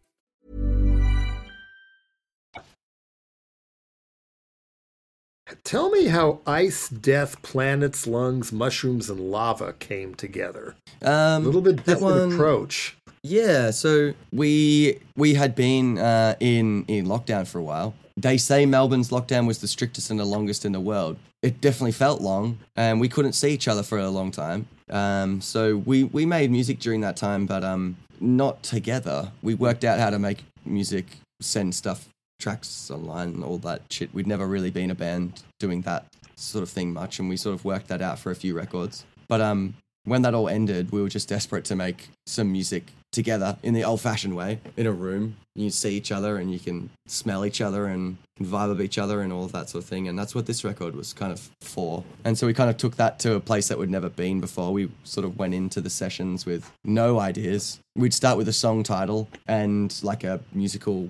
Tell 5.65 5.91
me 5.91 6.07
how 6.07 6.41
ice, 6.47 6.89
death, 6.89 7.43
planets, 7.43 8.07
lungs, 8.07 8.53
mushrooms, 8.53 9.11
and 9.11 9.19
lava 9.19 9.73
came 9.73 10.15
together. 10.15 10.77
Um, 11.03 11.43
A 11.43 11.47
little 11.47 11.61
bit 11.61 11.77
different 11.85 12.01
one- 12.03 12.33
approach. 12.33 12.97
Yeah, 13.23 13.71
so 13.71 14.15
we 14.33 14.99
we 15.17 15.35
had 15.35 15.55
been 15.55 15.99
uh, 15.99 16.37
in 16.41 16.85
in 16.89 17.07
lockdown 17.07 17.47
for 17.47 17.59
a 17.59 17.63
while. 17.63 17.95
They 18.17 18.39
say 18.39 18.67
Melbourne's 18.67 19.11
lockdown 19.11 19.47
was 19.47 19.59
the 19.59 19.69
strictest 19.69 20.11
and 20.11 20.19
the 20.19 20.25
longest 20.25 20.65
in 20.65 20.73
the 20.73 20.81
world. 20.81 21.17
It 21.43 21.61
definitely 21.61 21.93
felt 21.93 22.21
long, 22.21 22.59
and 22.77 23.01
we 23.01 23.09
couldn't 23.09 23.33
see 23.33 23.51
each 23.51 23.69
other 23.69 23.83
for 23.83 23.99
a 23.99 24.11
long 24.11 24.31
time. 24.31 24.67
Um, 24.89 25.41
so 25.41 25.77
we 25.77 26.05
we 26.05 26.25
made 26.25 26.51
music 26.51 26.81
during 26.81 27.03
that 27.03 27.17
time, 27.17 27.47
but 27.47 27.63
um, 27.63 27.97
not 28.21 28.63
together. 28.63 29.31
We 29.43 29.55
worked 29.55 29.85
out 29.85 29.99
how 29.99 30.11
to 30.11 30.19
make 30.19 30.45
music, 30.65 31.07
send 31.41 31.75
stuff, 31.75 32.09
tracks 32.39 32.91
online, 32.91 33.43
all 33.43 33.59
that 33.59 33.83
shit. 33.91 34.15
We'd 34.15 34.27
never 34.27 34.47
really 34.47 34.71
been 34.71 34.91
a 34.91 34.95
band 34.95 35.43
doing 35.59 35.83
that 35.83 36.07
sort 36.37 36.63
of 36.63 36.71
thing 36.71 36.93
much, 36.93 37.19
and 37.19 37.29
we 37.29 37.37
sort 37.37 37.55
of 37.55 37.67
worked 37.67 37.89
that 37.89 38.01
out 38.01 38.19
for 38.19 38.31
a 38.31 38.35
few 38.35 38.55
records. 38.55 39.05
But 39.29 39.43
um, 39.43 39.75
when 40.05 40.23
that 40.23 40.35
all 40.35 40.49
ended, 40.49 40.93
we 40.93 41.03
were 41.03 41.09
just 41.09 41.29
desperate 41.29 41.65
to 41.67 41.77
make 41.77 42.09
some 42.27 42.51
music 42.51 42.93
together 43.13 43.57
in 43.63 43.75
the 43.75 43.83
old 43.83 44.01
fashioned 44.01 44.37
way 44.37 44.61
in 44.77 44.87
a 44.87 44.93
room. 44.93 45.37
You 45.55 45.71
see 45.71 45.97
each 45.97 46.13
other 46.13 46.37
and 46.37 46.53
you 46.53 46.59
can 46.59 46.91
smell 47.07 47.45
each 47.45 47.61
other 47.61 47.87
and 47.87 48.17
vibe 48.41 48.69
with 48.69 48.81
each 48.81 48.99
other 48.99 49.21
and 49.21 49.33
all 49.33 49.45
of 49.45 49.53
that 49.53 49.69
sort 49.69 49.83
of 49.83 49.91
thing. 49.91 50.09
And 50.09 50.19
that's 50.19 50.35
what 50.35 50.47
this 50.47 50.65
record 50.65 50.95
was 50.95 51.13
kind 51.13 51.33
of 51.33 51.51
for. 51.61 52.05
And 52.25 52.39
so 52.39 52.47
we 52.47 52.55
kind 52.55 52.71
of 52.71 52.77
took 52.77 52.97
that 52.97 53.19
to 53.21 53.35
a 53.35 53.41
place 53.41 53.69
that 53.69 53.79
we'd 53.79 53.91
never 53.91 54.09
been 54.09 54.41
before. 54.41 54.73
We 54.73 54.91
sort 55.05 55.25
of 55.25 55.39
went 55.39 55.55
into 55.55 55.81
the 55.81 55.91
sessions 55.91 56.47
with 56.47 56.71
no 56.85 57.19
ideas. 57.19 57.81
We'd 57.97 58.15
start 58.15 58.39
with 58.39 58.49
a 58.49 58.53
song 58.53 58.85
title 58.85 59.29
and 59.49 59.99
like 60.03 60.23
a 60.25 60.41
musical 60.53 61.09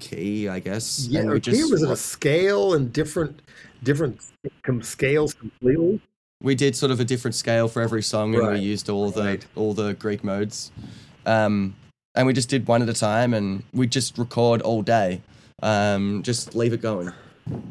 key, 0.00 0.48
I 0.48 0.60
guess. 0.60 1.06
Yeah, 1.08 1.20
and 1.20 1.30
we 1.30 1.40
here 1.40 1.68
was 1.68 1.82
a 1.82 1.96
scale 1.96 2.74
and 2.74 2.92
different 2.92 3.40
different 3.82 4.20
scales 4.82 5.34
completely? 5.34 6.00
We 6.42 6.54
did 6.54 6.76
sort 6.76 6.92
of 6.92 7.00
a 7.00 7.04
different 7.04 7.34
scale 7.34 7.68
for 7.68 7.82
every 7.82 8.02
song 8.02 8.34
and 8.34 8.46
Right, 8.46 8.52
we 8.54 8.60
used 8.60 8.88
all 8.88 9.10
the 9.10 9.22
right. 9.22 9.46
all 9.56 9.74
the 9.74 9.94
greek 9.94 10.22
modes. 10.22 10.70
Um, 11.26 11.74
and 12.14 12.26
we 12.26 12.32
just 12.32 12.48
did 12.48 12.66
one 12.66 12.82
at 12.82 12.88
a 12.88 12.94
time 12.94 13.34
and 13.34 13.62
we 13.72 13.86
just 13.86 14.18
record 14.18 14.62
all 14.62 14.82
day. 14.82 15.20
Um, 15.62 16.22
just 16.22 16.54
leave 16.54 16.72
it 16.72 16.80
going. 16.80 17.12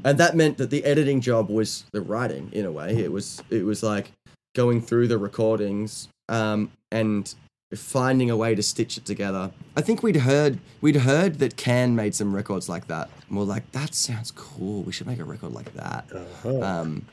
And 0.04 0.18
that 0.18 0.36
meant 0.36 0.58
that 0.58 0.70
the 0.70 0.84
editing 0.84 1.22
job 1.22 1.50
was 1.50 1.86
the 1.92 2.02
writing 2.02 2.50
in 2.52 2.66
a 2.66 2.72
way. 2.72 2.96
It 2.98 3.12
was 3.12 3.42
it 3.50 3.64
was 3.64 3.84
like 3.84 4.12
going 4.56 4.82
through 4.82 5.08
the 5.08 5.18
recordings 5.18 6.10
um, 6.30 6.72
and 6.92 7.34
finding 7.76 8.30
a 8.32 8.38
way 8.38 8.56
to 8.56 8.64
stitch 8.64 8.98
it 8.98 9.06
together. 9.06 9.52
I 9.76 9.82
think 9.82 10.02
we'd 10.02 10.16
heard 10.18 10.60
we'd 10.82 10.96
heard 10.96 11.40
that 11.40 11.58
Can 11.58 11.96
made 11.96 12.16
some 12.16 12.36
records 12.36 12.68
like 12.68 12.88
that. 12.88 13.10
And 13.30 13.38
we're 13.38 13.44
like 13.44 13.72
that 13.72 13.94
sounds 13.94 14.32
cool. 14.32 14.84
We 14.84 14.92
should 14.92 15.08
make 15.08 15.20
a 15.20 15.26
record 15.26 15.54
like 15.54 15.74
that. 15.74 16.06
Uh-huh. 16.14 16.62
um, 16.62 17.06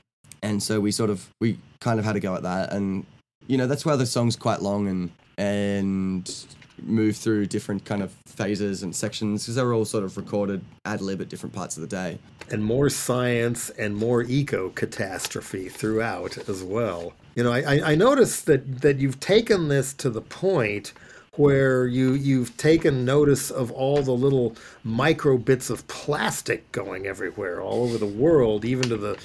and 0.44 0.62
so 0.62 0.78
we 0.78 0.92
sort 0.92 1.10
of 1.10 1.28
we 1.40 1.58
kind 1.80 1.98
of 1.98 2.04
had 2.04 2.12
to 2.12 2.20
go 2.20 2.34
at 2.34 2.42
that, 2.42 2.72
and 2.72 3.06
you 3.46 3.56
know 3.56 3.66
that's 3.66 3.84
why 3.84 3.96
the 3.96 4.06
song's 4.06 4.36
quite 4.36 4.60
long 4.60 4.86
and 4.86 5.10
and 5.38 6.46
move 6.82 7.16
through 7.16 7.46
different 7.46 7.84
kind 7.84 8.02
of 8.02 8.12
phases 8.26 8.82
and 8.82 8.94
sections 8.94 9.44
because 9.44 9.54
they're 9.54 9.72
all 9.72 9.84
sort 9.84 10.04
of 10.04 10.16
recorded 10.16 10.62
ad 10.84 11.00
lib 11.00 11.20
at 11.20 11.28
different 11.28 11.54
parts 11.54 11.76
of 11.76 11.80
the 11.80 11.86
day. 11.86 12.18
And 12.50 12.62
more 12.62 12.90
science 12.90 13.70
and 13.70 13.96
more 13.96 14.22
eco 14.22 14.70
catastrophe 14.70 15.68
throughout 15.68 16.36
as 16.48 16.62
well. 16.62 17.14
You 17.36 17.44
know, 17.44 17.52
I, 17.52 17.92
I 17.92 17.94
noticed 17.94 18.46
that, 18.46 18.82
that 18.82 18.98
you've 18.98 19.20
taken 19.20 19.68
this 19.68 19.94
to 19.94 20.10
the 20.10 20.20
point 20.20 20.92
where 21.36 21.86
you 21.86 22.12
you've 22.12 22.56
taken 22.56 23.04
notice 23.04 23.50
of 23.50 23.70
all 23.72 24.02
the 24.02 24.12
little 24.12 24.56
micro 24.82 25.36
bits 25.36 25.70
of 25.70 25.86
plastic 25.88 26.70
going 26.72 27.06
everywhere 27.06 27.60
all 27.60 27.84
over 27.84 27.98
the 27.98 28.06
world 28.06 28.64
even 28.64 28.88
to 28.88 28.96
the 28.96 29.18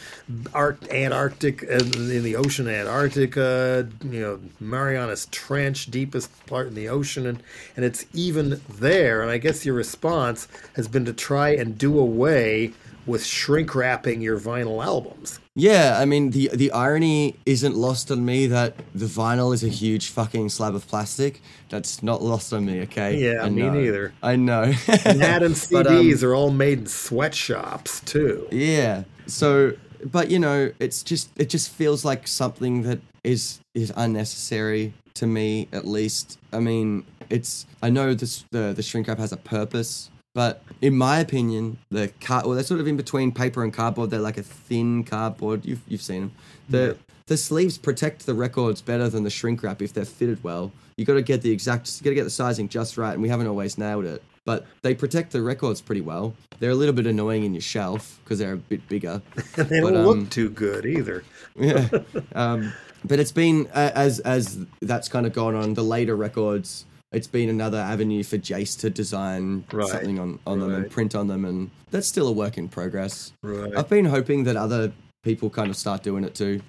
Antarctic 0.92 1.64
in 1.64 2.24
the 2.24 2.36
ocean 2.36 2.68
Antarctica 2.68 3.88
you 4.04 4.20
know 4.22 4.40
Marianas 4.60 5.28
Trench 5.32 5.88
deepest 5.88 6.46
part 6.46 6.68
in 6.68 6.76
the 6.76 6.90
ocean 6.90 7.26
and 7.26 7.44
and 7.76 7.86
it's 7.86 8.06
even 8.14 8.62
there. 8.70 9.22
And 9.22 9.32
I 9.32 9.38
guess 9.38 9.66
your 9.66 9.76
response 9.76 10.48
has 10.76 10.88
been 10.88 11.06
to 11.06 11.14
try 11.14 11.50
and 11.50 11.78
do 11.78 11.98
away 11.98 12.74
with 13.10 13.26
shrink 13.26 13.76
wrapping 13.76 14.22
your 14.22 14.40
vinyl 14.40 14.84
albums 14.84 15.40
yeah, 15.60 15.98
I 16.00 16.06
mean 16.06 16.32
the 16.32 16.50
the 16.54 16.72
irony 16.72 17.36
isn't 17.46 17.76
lost 17.76 18.12
on 18.12 18.24
me 18.24 18.48
that 18.48 18.76
the 18.96 19.08
vinyl 19.08 19.54
is 19.54 19.64
a 19.64 19.68
huge 19.68 20.10
fucking 20.10 20.50
slab 20.50 20.74
of 20.74 20.88
plastic. 20.88 21.42
That's 21.70 22.02
not 22.02 22.22
lost 22.22 22.54
on 22.54 22.66
me. 22.66 22.82
Okay. 22.84 23.18
Yeah, 23.18 23.44
I 23.44 23.50
me 23.50 23.64
know. 23.64 23.74
neither. 23.74 24.14
I 24.24 24.36
know. 24.36 24.72
that 24.72 25.44
and 25.44 25.56
CDs 25.56 25.72
but, 25.72 25.88
um, 25.88 26.30
are 26.30 26.34
all 26.34 26.52
made 26.52 26.80
in 26.80 26.86
sweatshops 26.88 28.00
too. 28.02 28.48
Yeah. 28.52 29.04
So, 29.28 29.74
but 30.06 30.32
you 30.32 30.40
know, 30.40 30.72
it's 30.80 31.04
just 31.04 31.30
it 31.36 31.50
just 31.50 31.72
feels 31.72 32.06
like 32.06 32.28
something 32.28 32.84
that 32.84 33.00
is 33.24 33.60
is 33.74 33.92
unnecessary 33.98 34.94
to 35.16 35.28
me. 35.28 35.68
At 35.74 35.86
least, 35.86 36.40
I 36.54 36.60
mean, 36.60 37.06
it's 37.30 37.66
I 37.84 37.90
know 37.90 38.14
this 38.14 38.46
the 38.52 38.74
the 38.74 38.82
shrink 38.82 39.08
wrap 39.08 39.18
has 39.18 39.34
a 39.34 39.38
purpose 39.38 40.10
but 40.34 40.64
in 40.82 40.96
my 40.96 41.20
opinion, 41.20 41.78
the 41.90 42.10
car 42.22 42.44
well, 42.46 42.54
they're 42.54 42.64
sort 42.64 42.80
of 42.80 42.88
in 42.88 42.98
between 42.98 43.32
paper 43.32 43.64
and 43.64 43.74
cardboard. 43.74 44.10
They're 44.10 44.20
like 44.20 44.38
a 44.38 44.44
thin 44.44 45.04
cardboard. 45.04 45.66
You've 45.66 45.82
you've 45.88 46.02
seen 46.02 46.22
them. 46.22 46.32
The 46.70 46.88
yeah. 46.88 47.16
the 47.28 47.38
sleeves 47.38 47.78
protect 47.78 48.26
the 48.26 48.34
records 48.34 48.82
better 48.82 49.10
than 49.10 49.24
the 49.24 49.30
shrink 49.30 49.64
wrap 49.64 49.82
if 49.82 49.94
they're 49.94 50.06
fitted 50.06 50.44
well. 50.44 50.72
You 50.98 51.06
got 51.06 51.14
to 51.14 51.22
get 51.22 51.42
the 51.42 51.52
exact, 51.52 51.90
you 51.98 52.04
got 52.04 52.10
to 52.10 52.16
get 52.16 52.26
the 52.26 52.30
sizing 52.30 52.68
just 52.68 52.98
right, 52.98 53.14
and 53.14 53.22
we 53.22 53.30
haven't 53.30 53.48
always 53.48 53.78
nailed 53.78 54.04
it. 54.04 54.22
But 54.44 54.66
they 54.82 54.94
protect 54.94 55.32
the 55.32 55.42
records 55.42 55.80
pretty 55.80 56.02
well. 56.02 56.34
They're 56.60 56.72
a 56.72 56.76
little 56.76 56.94
bit 56.94 57.08
annoying 57.08 57.46
in 57.46 57.54
your 57.54 57.62
shelf 57.62 58.20
because 58.24 58.40
they're 58.40 58.54
a 58.54 58.58
bit 58.58 58.88
bigger. 58.90 59.22
they 59.56 59.80
don't 59.80 59.96
um, 59.96 60.06
look 60.06 60.30
too 60.30 60.50
good 60.50 60.86
either. 60.86 61.24
yeah. 61.56 61.88
Um, 62.36 62.74
but 63.06 63.20
it's 63.20 63.32
been 63.32 63.68
uh, 63.74 63.92
as 63.96 64.20
as 64.20 64.60
that's 64.82 65.08
kind 65.08 65.26
of 65.26 65.34
gone 65.34 65.56
on. 65.56 65.74
The 65.74 65.84
later 65.84 66.18
records 66.18 66.86
it's 67.12 67.28
been 67.28 67.50
another 67.50 67.80
avenue 67.80 68.24
for 68.24 68.38
Jace 68.38 68.80
to 68.82 68.90
design 68.90 69.66
right. 69.72 69.88
something 69.88 70.20
on, 70.20 70.40
on 70.46 70.60
right. 70.60 70.68
them 70.68 70.84
and 70.84 70.92
print 70.92 71.16
on 71.16 71.28
them, 71.28 71.46
and 71.46 71.72
that's 71.92 72.08
still 72.08 72.28
a 72.28 72.32
work 72.32 72.58
in 72.58 72.68
progress. 72.68 73.34
Right. 73.42 73.76
I've 73.76 73.90
been 73.90 74.06
hoping 74.06 74.44
that 74.44 74.56
other 74.56 74.92
people 75.24 75.50
kind 75.50 75.70
of 75.70 75.76
start 75.76 76.04
doing 76.04 76.24
it 76.24 76.36
too. 76.36 76.62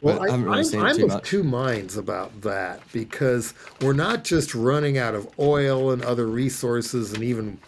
Well, 0.00 0.20
I, 0.22 0.34
am 0.34 0.44
really 0.44 0.78
I'm 0.78 1.10
of 1.10 1.22
two 1.22 1.44
minds 1.44 1.96
about 1.96 2.40
that 2.40 2.80
because 2.92 3.54
we're 3.80 3.92
not 3.92 4.24
just 4.24 4.52
running 4.52 4.98
out 4.98 5.14
of 5.14 5.28
oil 5.38 5.92
and 5.92 6.02
other 6.04 6.26
resources 6.26 7.12
and 7.12 7.22
even 7.22 7.58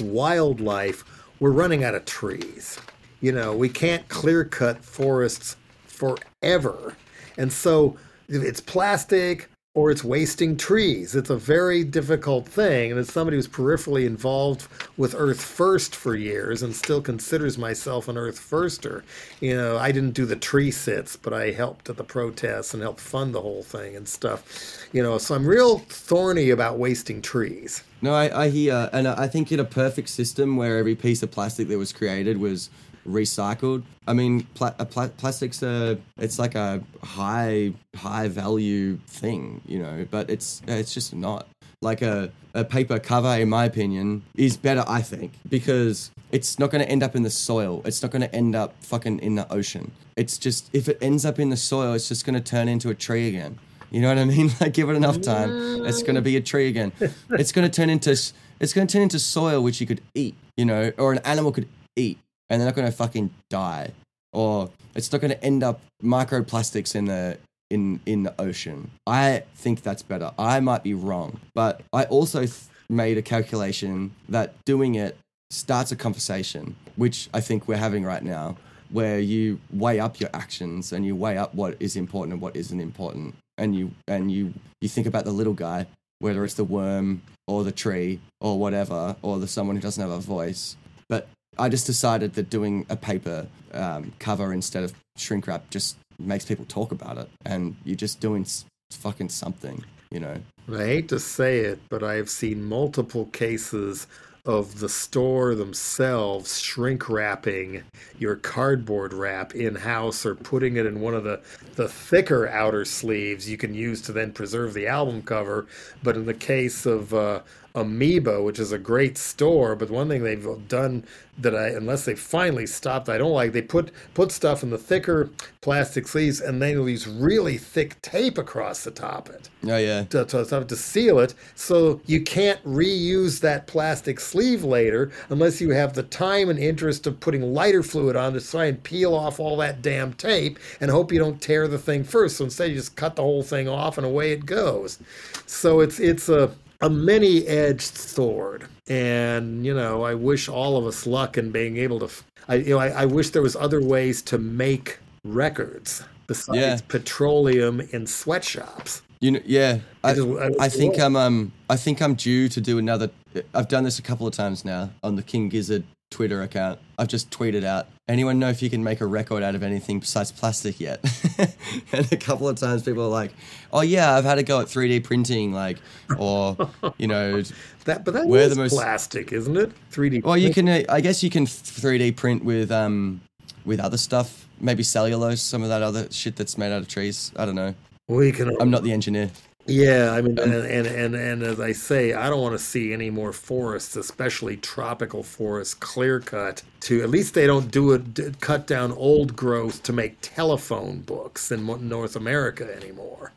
wildlife, 0.00 1.04
we're 1.38 1.52
running 1.52 1.84
out 1.84 1.94
of 1.94 2.04
trees. 2.06 2.80
You 3.20 3.30
know, 3.32 3.56
we 3.56 3.68
can't 3.68 4.08
clear 4.08 4.44
cut 4.44 4.84
forests 4.84 5.56
forever. 5.86 6.96
And 7.38 7.52
so 7.52 7.96
it's 8.28 8.60
plastic, 8.60 9.48
or 9.74 9.90
it's 9.90 10.04
wasting 10.04 10.56
trees. 10.56 11.16
It's 11.16 11.30
a 11.30 11.36
very 11.36 11.82
difficult 11.82 12.46
thing. 12.46 12.92
And 12.92 13.00
as 13.00 13.12
somebody 13.12 13.36
who's 13.36 13.48
peripherally 13.48 14.06
involved 14.06 14.68
with 14.96 15.16
Earth 15.18 15.42
First 15.42 15.96
for 15.96 16.14
years 16.14 16.62
and 16.62 16.74
still 16.74 17.02
considers 17.02 17.58
myself 17.58 18.06
an 18.06 18.16
Earth 18.16 18.38
Firster, 18.38 19.02
you 19.40 19.56
know, 19.56 19.76
I 19.76 19.90
didn't 19.90 20.12
do 20.12 20.26
the 20.26 20.36
tree 20.36 20.70
sits, 20.70 21.16
but 21.16 21.32
I 21.32 21.50
helped 21.50 21.90
at 21.90 21.96
the 21.96 22.04
protests 22.04 22.72
and 22.72 22.84
helped 22.84 23.00
fund 23.00 23.34
the 23.34 23.40
whole 23.40 23.64
thing 23.64 23.96
and 23.96 24.06
stuff. 24.06 24.86
You 24.92 25.02
know, 25.02 25.18
so 25.18 25.34
I'm 25.34 25.44
real 25.44 25.78
thorny 25.80 26.50
about 26.50 26.78
wasting 26.78 27.20
trees. 27.20 27.82
No, 28.00 28.14
I, 28.14 28.44
I 28.44 28.48
hear, 28.50 28.88
and 28.92 29.08
I 29.08 29.26
think 29.26 29.50
in 29.50 29.58
a 29.58 29.64
perfect 29.64 30.08
system 30.08 30.56
where 30.56 30.78
every 30.78 30.94
piece 30.94 31.24
of 31.24 31.32
plastic 31.32 31.66
that 31.66 31.78
was 31.78 31.92
created 31.92 32.38
was 32.38 32.70
recycled. 33.06 33.82
I 34.06 34.12
mean, 34.12 34.44
pla- 34.54 34.72
pla- 34.72 35.08
plastics 35.08 35.62
are 35.62 35.98
it's 36.18 36.38
like 36.38 36.54
a 36.54 36.82
high 37.02 37.72
high 37.94 38.28
value 38.28 38.98
thing, 39.06 39.60
you 39.66 39.78
know, 39.78 40.06
but 40.10 40.30
it's 40.30 40.62
it's 40.66 40.94
just 40.94 41.14
not. 41.14 41.46
Like 41.80 42.00
a, 42.00 42.30
a 42.54 42.64
paper 42.64 42.98
cover 42.98 43.28
in 43.28 43.50
my 43.50 43.66
opinion 43.66 44.22
is 44.36 44.56
better 44.56 44.84
i 44.86 45.02
think 45.02 45.32
because 45.50 46.10
it's 46.32 46.58
not 46.58 46.70
going 46.70 46.82
to 46.82 46.90
end 46.90 47.02
up 47.02 47.14
in 47.14 47.22
the 47.22 47.30
soil. 47.30 47.82
It's 47.84 48.02
not 48.02 48.10
going 48.10 48.22
to 48.22 48.34
end 48.34 48.56
up 48.56 48.74
fucking 48.80 49.18
in 49.18 49.34
the 49.34 49.52
ocean. 49.52 49.92
It's 50.16 50.38
just 50.38 50.70
if 50.72 50.88
it 50.88 50.96
ends 51.02 51.26
up 51.26 51.38
in 51.38 51.50
the 51.50 51.56
soil 51.58 51.92
it's 51.92 52.08
just 52.08 52.24
going 52.24 52.34
to 52.34 52.40
turn 52.40 52.68
into 52.68 52.88
a 52.88 52.94
tree 52.94 53.28
again. 53.28 53.58
You 53.90 54.00
know 54.00 54.08
what 54.08 54.18
i 54.18 54.24
mean? 54.24 54.50
Like 54.60 54.72
give 54.72 54.88
it 54.88 54.94
enough 54.94 55.20
time 55.20 55.50
it's 55.84 56.02
going 56.02 56.14
to 56.14 56.22
be 56.22 56.36
a 56.36 56.40
tree 56.40 56.68
again. 56.68 56.92
It's 57.30 57.52
going 57.52 57.68
to 57.70 57.74
turn 57.74 57.90
into 57.90 58.12
it's 58.12 58.72
going 58.72 58.86
to 58.86 58.92
turn 58.92 59.02
into 59.02 59.18
soil 59.18 59.62
which 59.62 59.80
you 59.80 59.86
could 59.86 60.00
eat 60.14 60.34
you 60.56 60.64
know 60.64 60.92
or 60.96 61.12
an 61.12 61.18
animal 61.18 61.52
could 61.52 61.68
eat 61.96 62.18
and 62.54 62.60
they're 62.60 62.68
not 62.68 62.76
going 62.76 62.86
to 62.86 62.96
fucking 62.96 63.30
die, 63.50 63.90
or 64.32 64.70
it's 64.94 65.10
not 65.10 65.20
going 65.20 65.32
to 65.32 65.44
end 65.44 65.64
up 65.64 65.80
microplastics 66.00 66.94
in 66.94 67.06
the 67.06 67.36
in 67.68 67.98
in 68.06 68.22
the 68.22 68.32
ocean. 68.40 68.92
I 69.08 69.42
think 69.56 69.82
that's 69.82 70.04
better. 70.04 70.30
I 70.38 70.60
might 70.60 70.84
be 70.84 70.94
wrong, 70.94 71.40
but 71.52 71.80
I 71.92 72.04
also 72.04 72.40
th- 72.40 72.52
made 72.88 73.18
a 73.18 73.22
calculation 73.22 74.14
that 74.28 74.54
doing 74.64 74.94
it 74.94 75.18
starts 75.50 75.90
a 75.90 75.96
conversation, 75.96 76.76
which 76.94 77.28
I 77.34 77.40
think 77.40 77.66
we're 77.66 77.76
having 77.76 78.04
right 78.04 78.22
now, 78.22 78.56
where 78.90 79.18
you 79.18 79.58
weigh 79.72 79.98
up 79.98 80.20
your 80.20 80.30
actions 80.32 80.92
and 80.92 81.04
you 81.04 81.16
weigh 81.16 81.36
up 81.36 81.56
what 81.56 81.76
is 81.80 81.96
important 81.96 82.34
and 82.34 82.40
what 82.40 82.54
isn't 82.54 82.80
important, 82.80 83.34
and 83.58 83.74
you 83.74 83.90
and 84.06 84.30
you 84.30 84.54
you 84.80 84.88
think 84.88 85.08
about 85.08 85.24
the 85.24 85.32
little 85.32 85.54
guy, 85.54 85.86
whether 86.20 86.44
it's 86.44 86.54
the 86.54 86.62
worm 86.62 87.20
or 87.48 87.64
the 87.64 87.72
tree 87.72 88.20
or 88.40 88.60
whatever, 88.60 89.16
or 89.22 89.40
the 89.40 89.48
someone 89.48 89.74
who 89.74 89.82
doesn't 89.82 90.00
have 90.00 90.12
a 90.12 90.20
voice. 90.20 90.76
But 91.08 91.28
I 91.58 91.68
just 91.68 91.86
decided 91.86 92.34
that 92.34 92.50
doing 92.50 92.86
a 92.88 92.96
paper 92.96 93.46
um, 93.72 94.12
cover 94.18 94.52
instead 94.52 94.84
of 94.84 94.92
shrink 95.16 95.46
wrap 95.46 95.70
just 95.70 95.96
makes 96.18 96.44
people 96.44 96.64
talk 96.66 96.92
about 96.92 97.18
it, 97.18 97.28
and 97.44 97.76
you're 97.84 97.96
just 97.96 98.20
doing 98.20 98.46
fucking 98.90 99.28
something, 99.28 99.84
you 100.10 100.20
know. 100.20 100.36
I 100.72 100.84
hate 100.84 101.08
to 101.08 101.20
say 101.20 101.60
it, 101.60 101.80
but 101.88 102.02
I've 102.02 102.30
seen 102.30 102.64
multiple 102.64 103.26
cases 103.26 104.06
of 104.46 104.78
the 104.80 104.88
store 104.88 105.54
themselves 105.54 106.60
shrink 106.60 107.08
wrapping 107.08 107.82
your 108.18 108.36
cardboard 108.36 109.14
wrap 109.14 109.54
in 109.54 109.74
house 109.74 110.26
or 110.26 110.34
putting 110.34 110.76
it 110.76 110.84
in 110.84 111.00
one 111.00 111.14
of 111.14 111.24
the, 111.24 111.40
the 111.76 111.88
thicker 111.88 112.46
outer 112.48 112.84
sleeves 112.84 113.48
you 113.48 113.56
can 113.56 113.72
use 113.72 114.02
to 114.02 114.12
then 114.12 114.30
preserve 114.32 114.74
the 114.74 114.86
album 114.86 115.22
cover. 115.22 115.66
But 116.02 116.16
in 116.16 116.26
the 116.26 116.34
case 116.34 116.84
of 116.84 117.14
uh, 117.14 117.40
Amoeba, 117.76 118.40
which 118.40 118.60
is 118.60 118.70
a 118.70 118.78
great 118.78 119.18
store, 119.18 119.74
but 119.74 119.90
one 119.90 120.08
thing 120.08 120.22
they've 120.22 120.68
done 120.68 121.04
that 121.38 121.56
I, 121.56 121.70
unless 121.70 122.04
they 122.04 122.14
finally 122.14 122.68
stopped, 122.68 123.08
I 123.08 123.18
don't 123.18 123.32
like. 123.32 123.50
They 123.50 123.62
put 123.62 123.90
put 124.14 124.30
stuff 124.30 124.62
in 124.62 124.70
the 124.70 124.78
thicker 124.78 125.30
plastic 125.60 126.06
sleeves, 126.06 126.40
and 126.40 126.62
then 126.62 126.84
they 126.84 126.90
use 126.92 127.08
really 127.08 127.58
thick 127.58 128.00
tape 128.00 128.38
across 128.38 128.84
the 128.84 128.92
top 128.92 129.28
of 129.28 129.34
it. 129.34 129.50
Oh 129.64 129.76
yeah, 129.76 130.04
to, 130.04 130.24
to, 130.24 130.64
to 130.64 130.76
seal 130.76 131.18
it, 131.18 131.34
so 131.56 132.00
you 132.06 132.22
can't 132.22 132.62
reuse 132.64 133.40
that 133.40 133.66
plastic 133.66 134.20
sleeve 134.20 134.62
later 134.62 135.10
unless 135.28 135.60
you 135.60 135.70
have 135.70 135.94
the 135.94 136.04
time 136.04 136.50
and 136.50 136.60
interest 136.60 137.08
of 137.08 137.18
putting 137.18 137.42
lighter 137.42 137.82
fluid 137.82 138.14
on 138.14 138.34
to 138.34 138.40
try 138.40 138.66
and 138.66 138.80
peel 138.84 139.16
off 139.16 139.40
all 139.40 139.56
that 139.56 139.82
damn 139.82 140.12
tape 140.12 140.60
and 140.80 140.92
hope 140.92 141.10
you 141.10 141.18
don't 141.18 141.42
tear 141.42 141.66
the 141.66 141.78
thing 141.78 142.04
first. 142.04 142.36
So 142.36 142.44
instead, 142.44 142.70
you 142.70 142.76
just 142.76 142.94
cut 142.94 143.16
the 143.16 143.22
whole 143.22 143.42
thing 143.42 143.68
off, 143.68 143.98
and 143.98 144.06
away 144.06 144.30
it 144.30 144.46
goes. 144.46 145.00
So 145.46 145.80
it's 145.80 145.98
it's 145.98 146.28
a 146.28 146.54
a 146.80 146.90
many 146.90 147.46
edged 147.46 147.96
sword. 147.96 148.66
And, 148.88 149.64
you 149.64 149.74
know, 149.74 150.02
I 150.02 150.14
wish 150.14 150.48
all 150.48 150.76
of 150.76 150.86
us 150.86 151.06
luck 151.06 151.38
in 151.38 151.50
being 151.50 151.76
able 151.78 152.00
to. 152.00 152.10
I, 152.48 152.56
you 152.56 152.70
know, 152.70 152.78
I, 152.78 152.88
I 152.88 153.04
wish 153.06 153.30
there 153.30 153.42
was 153.42 153.56
other 153.56 153.82
ways 153.82 154.20
to 154.22 154.38
make 154.38 154.98
records 155.24 156.04
besides 156.26 156.58
yeah. 156.58 156.78
petroleum 156.88 157.80
in 157.80 158.06
sweatshops. 158.06 159.02
You 159.20 159.30
know, 159.32 159.40
yeah, 159.46 159.78
I, 160.02 160.12
I, 160.12 160.50
I 160.60 160.68
think 160.68 160.98
I'm 160.98 161.16
um 161.16 161.52
I 161.70 161.76
think 161.76 162.02
I'm 162.02 162.14
due 162.14 162.48
to 162.50 162.60
do 162.60 162.76
another. 162.76 163.10
I've 163.54 163.68
done 163.68 163.84
this 163.84 163.98
a 163.98 164.02
couple 164.02 164.26
of 164.26 164.34
times 164.34 164.66
now 164.66 164.90
on 165.02 165.16
the 165.16 165.22
King 165.22 165.48
Gizzard 165.48 165.84
Twitter 166.14 166.42
account. 166.42 166.78
I've 166.96 167.08
just 167.08 167.28
tweeted 167.30 167.64
out, 167.64 167.88
anyone 168.06 168.38
know 168.38 168.48
if 168.48 168.62
you 168.62 168.70
can 168.70 168.84
make 168.84 169.00
a 169.00 169.06
record 169.06 169.42
out 169.42 169.56
of 169.56 169.64
anything 169.64 169.98
besides 169.98 170.30
plastic 170.30 170.78
yet? 170.78 171.04
and 171.92 172.12
a 172.12 172.16
couple 172.16 172.48
of 172.48 172.56
times 172.56 172.84
people 172.84 173.02
are 173.02 173.08
like, 173.08 173.32
oh 173.72 173.80
yeah, 173.80 174.14
I've 174.14 174.22
had 174.22 174.38
a 174.38 174.44
go 174.44 174.60
at 174.60 174.68
3D 174.68 175.02
printing, 175.02 175.52
like, 175.52 175.78
or, 176.16 176.56
you 176.98 177.08
know, 177.08 177.42
that, 177.86 178.04
but 178.04 178.14
that 178.14 178.28
is 178.28 178.54
the 178.54 178.62
most 178.62 178.74
plastic, 178.74 179.32
isn't 179.32 179.56
it? 179.56 179.72
3D. 179.90 180.22
Well, 180.22 180.36
you 180.36 180.54
can, 180.54 180.68
uh, 180.68 180.82
I 180.88 181.00
guess 181.00 181.24
you 181.24 181.30
can 181.30 181.46
3D 181.46 182.14
print 182.14 182.44
with, 182.44 182.70
um, 182.70 183.20
with 183.64 183.80
other 183.80 183.98
stuff, 183.98 184.48
maybe 184.60 184.84
cellulose, 184.84 185.42
some 185.42 185.64
of 185.64 185.68
that 185.68 185.82
other 185.82 186.06
shit 186.12 186.36
that's 186.36 186.56
made 186.56 186.70
out 186.72 186.82
of 186.82 186.86
trees. 186.86 187.32
I 187.34 187.44
don't 187.44 187.56
know. 187.56 187.74
We 188.06 188.30
can. 188.30 188.54
I'm 188.60 188.70
not 188.70 188.84
the 188.84 188.92
engineer. 188.92 189.30
Yeah, 189.66 190.12
I 190.12 190.20
mean, 190.20 190.38
and, 190.38 190.52
and 190.52 190.86
and 190.86 191.14
and 191.14 191.42
as 191.42 191.58
I 191.58 191.72
say, 191.72 192.12
I 192.12 192.28
don't 192.28 192.42
want 192.42 192.52
to 192.52 192.62
see 192.62 192.92
any 192.92 193.08
more 193.08 193.32
forests, 193.32 193.96
especially 193.96 194.58
tropical 194.58 195.22
forests, 195.22 195.72
clear 195.72 196.20
cut. 196.20 196.62
To 196.80 197.02
at 197.02 197.08
least 197.08 197.32
they 197.32 197.46
don't 197.46 197.70
do 197.70 197.92
it, 197.92 198.40
cut 198.40 198.66
down 198.66 198.92
old 198.92 199.34
growth 199.34 199.82
to 199.84 199.92
make 199.92 200.18
telephone 200.20 201.00
books 201.00 201.50
in 201.50 201.64
North 201.88 202.14
America 202.14 202.76
anymore. 202.76 203.32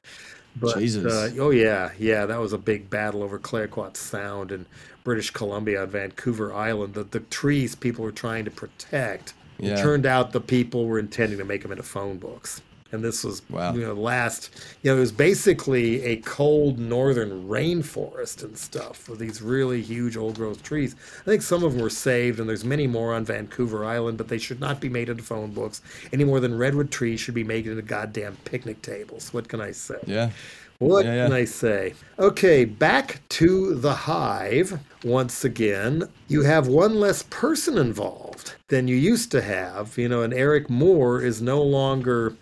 But 0.60 0.78
Jesus. 0.80 1.14
Uh, 1.14 1.32
oh 1.40 1.52
yeah, 1.52 1.92
yeah, 1.98 2.26
that 2.26 2.40
was 2.42 2.52
a 2.52 2.58
big 2.58 2.90
battle 2.90 3.24
over 3.24 3.40
Clayoquot 3.40 3.96
Sound 3.96 4.52
in 4.52 4.66
British 5.06 5.32
Columbia 5.32 5.84
on 5.84 5.90
Vancouver 5.90 6.54
Island. 6.54 6.94
The 6.96 7.06
the 7.06 7.22
trees 7.22 7.74
people 7.74 8.04
were 8.04 8.12
trying 8.12 8.44
to 8.44 8.52
protect. 8.52 9.34
Yeah. 9.60 9.74
It 9.74 9.78
turned 9.78 10.06
out 10.06 10.34
the 10.34 10.42
people 10.42 10.88
were 10.88 11.00
intending 11.00 11.38
to 11.38 11.46
make 11.46 11.62
them 11.62 11.72
into 11.72 11.84
phone 11.84 12.18
books 12.18 12.62
and 12.92 13.04
this 13.04 13.24
was 13.24 13.42
Wow. 13.50 13.74
you 13.74 13.82
know 13.82 13.94
last 13.94 14.50
you 14.84 14.92
know 14.92 14.98
it 14.98 15.00
was 15.00 15.12
basically 15.12 16.02
a 16.04 16.18
cold 16.18 16.80
northern 16.80 17.48
rainforest 17.48 18.44
and 18.44 18.58
stuff 18.58 19.08
with 19.10 19.20
these 19.20 19.42
really 19.42 19.82
huge 19.82 20.18
old 20.18 20.36
growth 20.36 20.64
trees 20.64 20.96
i 21.22 21.26
think 21.26 21.42
some 21.42 21.64
of 21.64 21.74
them 21.74 21.82
were 21.82 21.90
saved 21.90 22.40
and 22.40 22.48
there's 22.50 22.66
many 22.66 22.88
more 22.88 23.14
on 23.14 23.26
vancouver 23.26 23.86
island 23.86 24.18
but 24.18 24.28
they 24.28 24.38
should 24.38 24.60
not 24.60 24.80
be 24.80 24.90
made 24.90 25.10
into 25.10 25.24
phone 25.24 25.52
books 25.52 25.82
any 26.14 26.24
more 26.24 26.40
than 26.40 26.58
redwood 26.58 26.92
trees 26.92 27.20
should 27.20 27.36
be 27.36 27.44
made 27.44 27.68
into 27.68 27.82
goddamn 27.82 28.36
picnic 28.46 28.82
tables 28.82 29.34
what 29.34 29.48
can 29.48 29.62
i 29.62 29.72
say 29.72 30.00
Yeah. 30.06 30.30
what 30.80 31.06
Yeah, 31.06 31.16
yeah. 31.16 31.24
can 31.26 31.34
I 31.34 31.46
say? 31.46 31.94
Okay, 32.20 32.64
back 32.66 33.22
to 33.30 33.74
the 33.76 33.94
hive 33.94 34.80
once 35.04 35.44
again. 35.44 36.04
You 36.28 36.44
have 36.44 36.68
one 36.68 37.00
less 37.00 37.24
person 37.32 37.80
involved 37.80 38.54
than 38.68 38.88
you 38.88 38.96
used 38.96 39.32
to 39.32 39.42
have. 39.42 39.98
You 39.98 40.08
know, 40.08 40.22
and 40.22 40.34
Eric 40.36 40.70
Moore 40.70 41.20
is 41.22 41.42
no 41.42 41.64
longer 41.64 42.34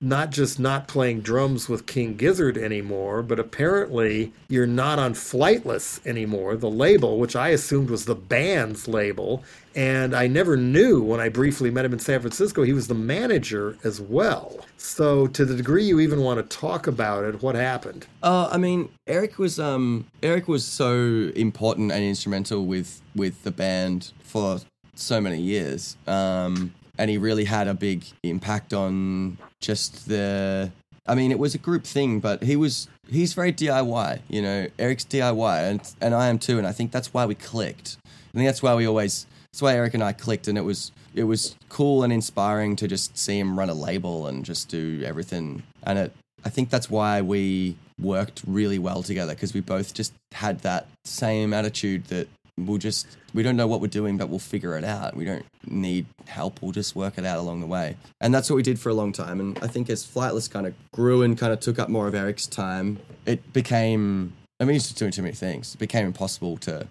not 0.00 0.30
just 0.30 0.58
not 0.58 0.88
playing 0.88 1.20
drums 1.20 1.68
with 1.68 1.86
King 1.86 2.16
Gizzard 2.16 2.56
anymore, 2.56 3.22
but 3.22 3.38
apparently 3.38 4.32
you're 4.48 4.66
not 4.66 4.98
on 4.98 5.14
Flightless 5.14 6.04
anymore, 6.06 6.56
the 6.56 6.70
label, 6.70 7.18
which 7.18 7.36
I 7.36 7.48
assumed 7.48 7.90
was 7.90 8.04
the 8.04 8.14
band's 8.14 8.88
label. 8.88 9.42
And 9.74 10.14
I 10.14 10.26
never 10.26 10.56
knew 10.56 11.02
when 11.02 11.20
I 11.20 11.28
briefly 11.28 11.70
met 11.70 11.84
him 11.84 11.92
in 11.92 11.98
San 11.98 12.20
Francisco, 12.20 12.62
he 12.62 12.72
was 12.72 12.88
the 12.88 12.94
manager 12.94 13.76
as 13.84 14.00
well. 14.00 14.64
So, 14.76 15.26
to 15.28 15.44
the 15.44 15.54
degree 15.54 15.84
you 15.84 16.00
even 16.00 16.22
want 16.22 16.38
to 16.38 16.56
talk 16.56 16.86
about 16.86 17.24
it, 17.24 17.42
what 17.42 17.54
happened? 17.54 18.06
Uh, 18.22 18.48
I 18.50 18.58
mean, 18.58 18.88
Eric 19.06 19.38
was 19.38 19.60
um, 19.60 20.06
Eric 20.22 20.48
was 20.48 20.64
so 20.64 21.30
important 21.36 21.92
and 21.92 22.02
instrumental 22.02 22.66
with 22.66 23.00
with 23.14 23.44
the 23.44 23.50
band 23.50 24.12
for 24.22 24.60
so 24.98 25.20
many 25.20 25.40
years, 25.40 25.96
um, 26.06 26.74
and 26.98 27.08
he 27.10 27.16
really 27.16 27.44
had 27.44 27.68
a 27.68 27.74
big 27.74 28.04
impact 28.22 28.74
on 28.74 29.38
just 29.60 30.08
the. 30.08 30.70
I 31.06 31.14
mean, 31.14 31.30
it 31.30 31.38
was 31.38 31.54
a 31.54 31.58
group 31.58 31.84
thing, 31.84 32.20
but 32.20 32.42
he 32.42 32.56
was 32.56 32.88
he's 33.08 33.32
very 33.32 33.52
DIY. 33.52 34.20
You 34.28 34.42
know, 34.42 34.66
Eric's 34.78 35.04
DIY, 35.04 35.70
and 35.70 35.80
and 36.00 36.14
I 36.14 36.28
am 36.28 36.38
too, 36.38 36.58
and 36.58 36.66
I 36.66 36.72
think 36.72 36.92
that's 36.92 37.14
why 37.14 37.24
we 37.24 37.34
clicked. 37.34 37.96
I 38.06 38.36
think 38.36 38.46
that's 38.46 38.62
why 38.62 38.74
we 38.74 38.86
always. 38.86 39.26
That's 39.52 39.62
why 39.62 39.74
Eric 39.74 39.94
and 39.94 40.04
I 40.04 40.12
clicked, 40.12 40.48
and 40.48 40.58
it 40.58 40.62
was 40.62 40.92
it 41.14 41.24
was 41.24 41.56
cool 41.68 42.02
and 42.02 42.12
inspiring 42.12 42.76
to 42.76 42.88
just 42.88 43.16
see 43.16 43.38
him 43.38 43.58
run 43.58 43.70
a 43.70 43.74
label 43.74 44.26
and 44.26 44.44
just 44.44 44.68
do 44.68 45.02
everything. 45.04 45.62
And 45.82 45.98
it, 45.98 46.12
I 46.44 46.50
think 46.50 46.70
that's 46.70 46.90
why 46.90 47.22
we 47.22 47.76
worked 48.00 48.42
really 48.46 48.78
well 48.78 49.02
together 49.02 49.34
because 49.34 49.54
we 49.54 49.60
both 49.60 49.94
just 49.94 50.12
had 50.32 50.60
that 50.60 50.86
same 51.04 51.52
attitude 51.52 52.04
that 52.04 52.28
we'll 52.66 52.78
just 52.78 53.06
we 53.34 53.42
don't 53.42 53.56
know 53.56 53.66
what 53.66 53.80
we're 53.80 53.88
doing, 53.88 54.16
but 54.16 54.28
we'll 54.28 54.38
figure 54.38 54.76
it 54.76 54.84
out. 54.84 55.14
We 55.16 55.24
don't 55.24 55.44
need 55.66 56.06
help. 56.26 56.62
We'll 56.62 56.72
just 56.72 56.96
work 56.96 57.18
it 57.18 57.24
out 57.24 57.38
along 57.38 57.60
the 57.60 57.66
way. 57.66 57.96
And 58.20 58.34
that's 58.34 58.48
what 58.50 58.56
we 58.56 58.62
did 58.62 58.78
for 58.78 58.88
a 58.88 58.94
long 58.94 59.12
time. 59.12 59.40
And 59.40 59.58
I 59.62 59.66
think 59.66 59.90
as 59.90 60.04
Flightless 60.04 60.50
kind 60.50 60.66
of 60.66 60.74
grew 60.92 61.22
and 61.22 61.36
kind 61.36 61.52
of 61.52 61.60
took 61.60 61.78
up 61.78 61.88
more 61.88 62.08
of 62.08 62.14
Eric's 62.14 62.46
time, 62.46 62.98
it 63.26 63.52
became. 63.52 64.32
I 64.60 64.64
mean, 64.64 64.74
he's 64.74 64.90
doing 64.92 65.12
too 65.12 65.22
many 65.22 65.34
things. 65.34 65.74
It 65.74 65.78
became 65.78 66.06
impossible 66.06 66.56
to 66.58 66.86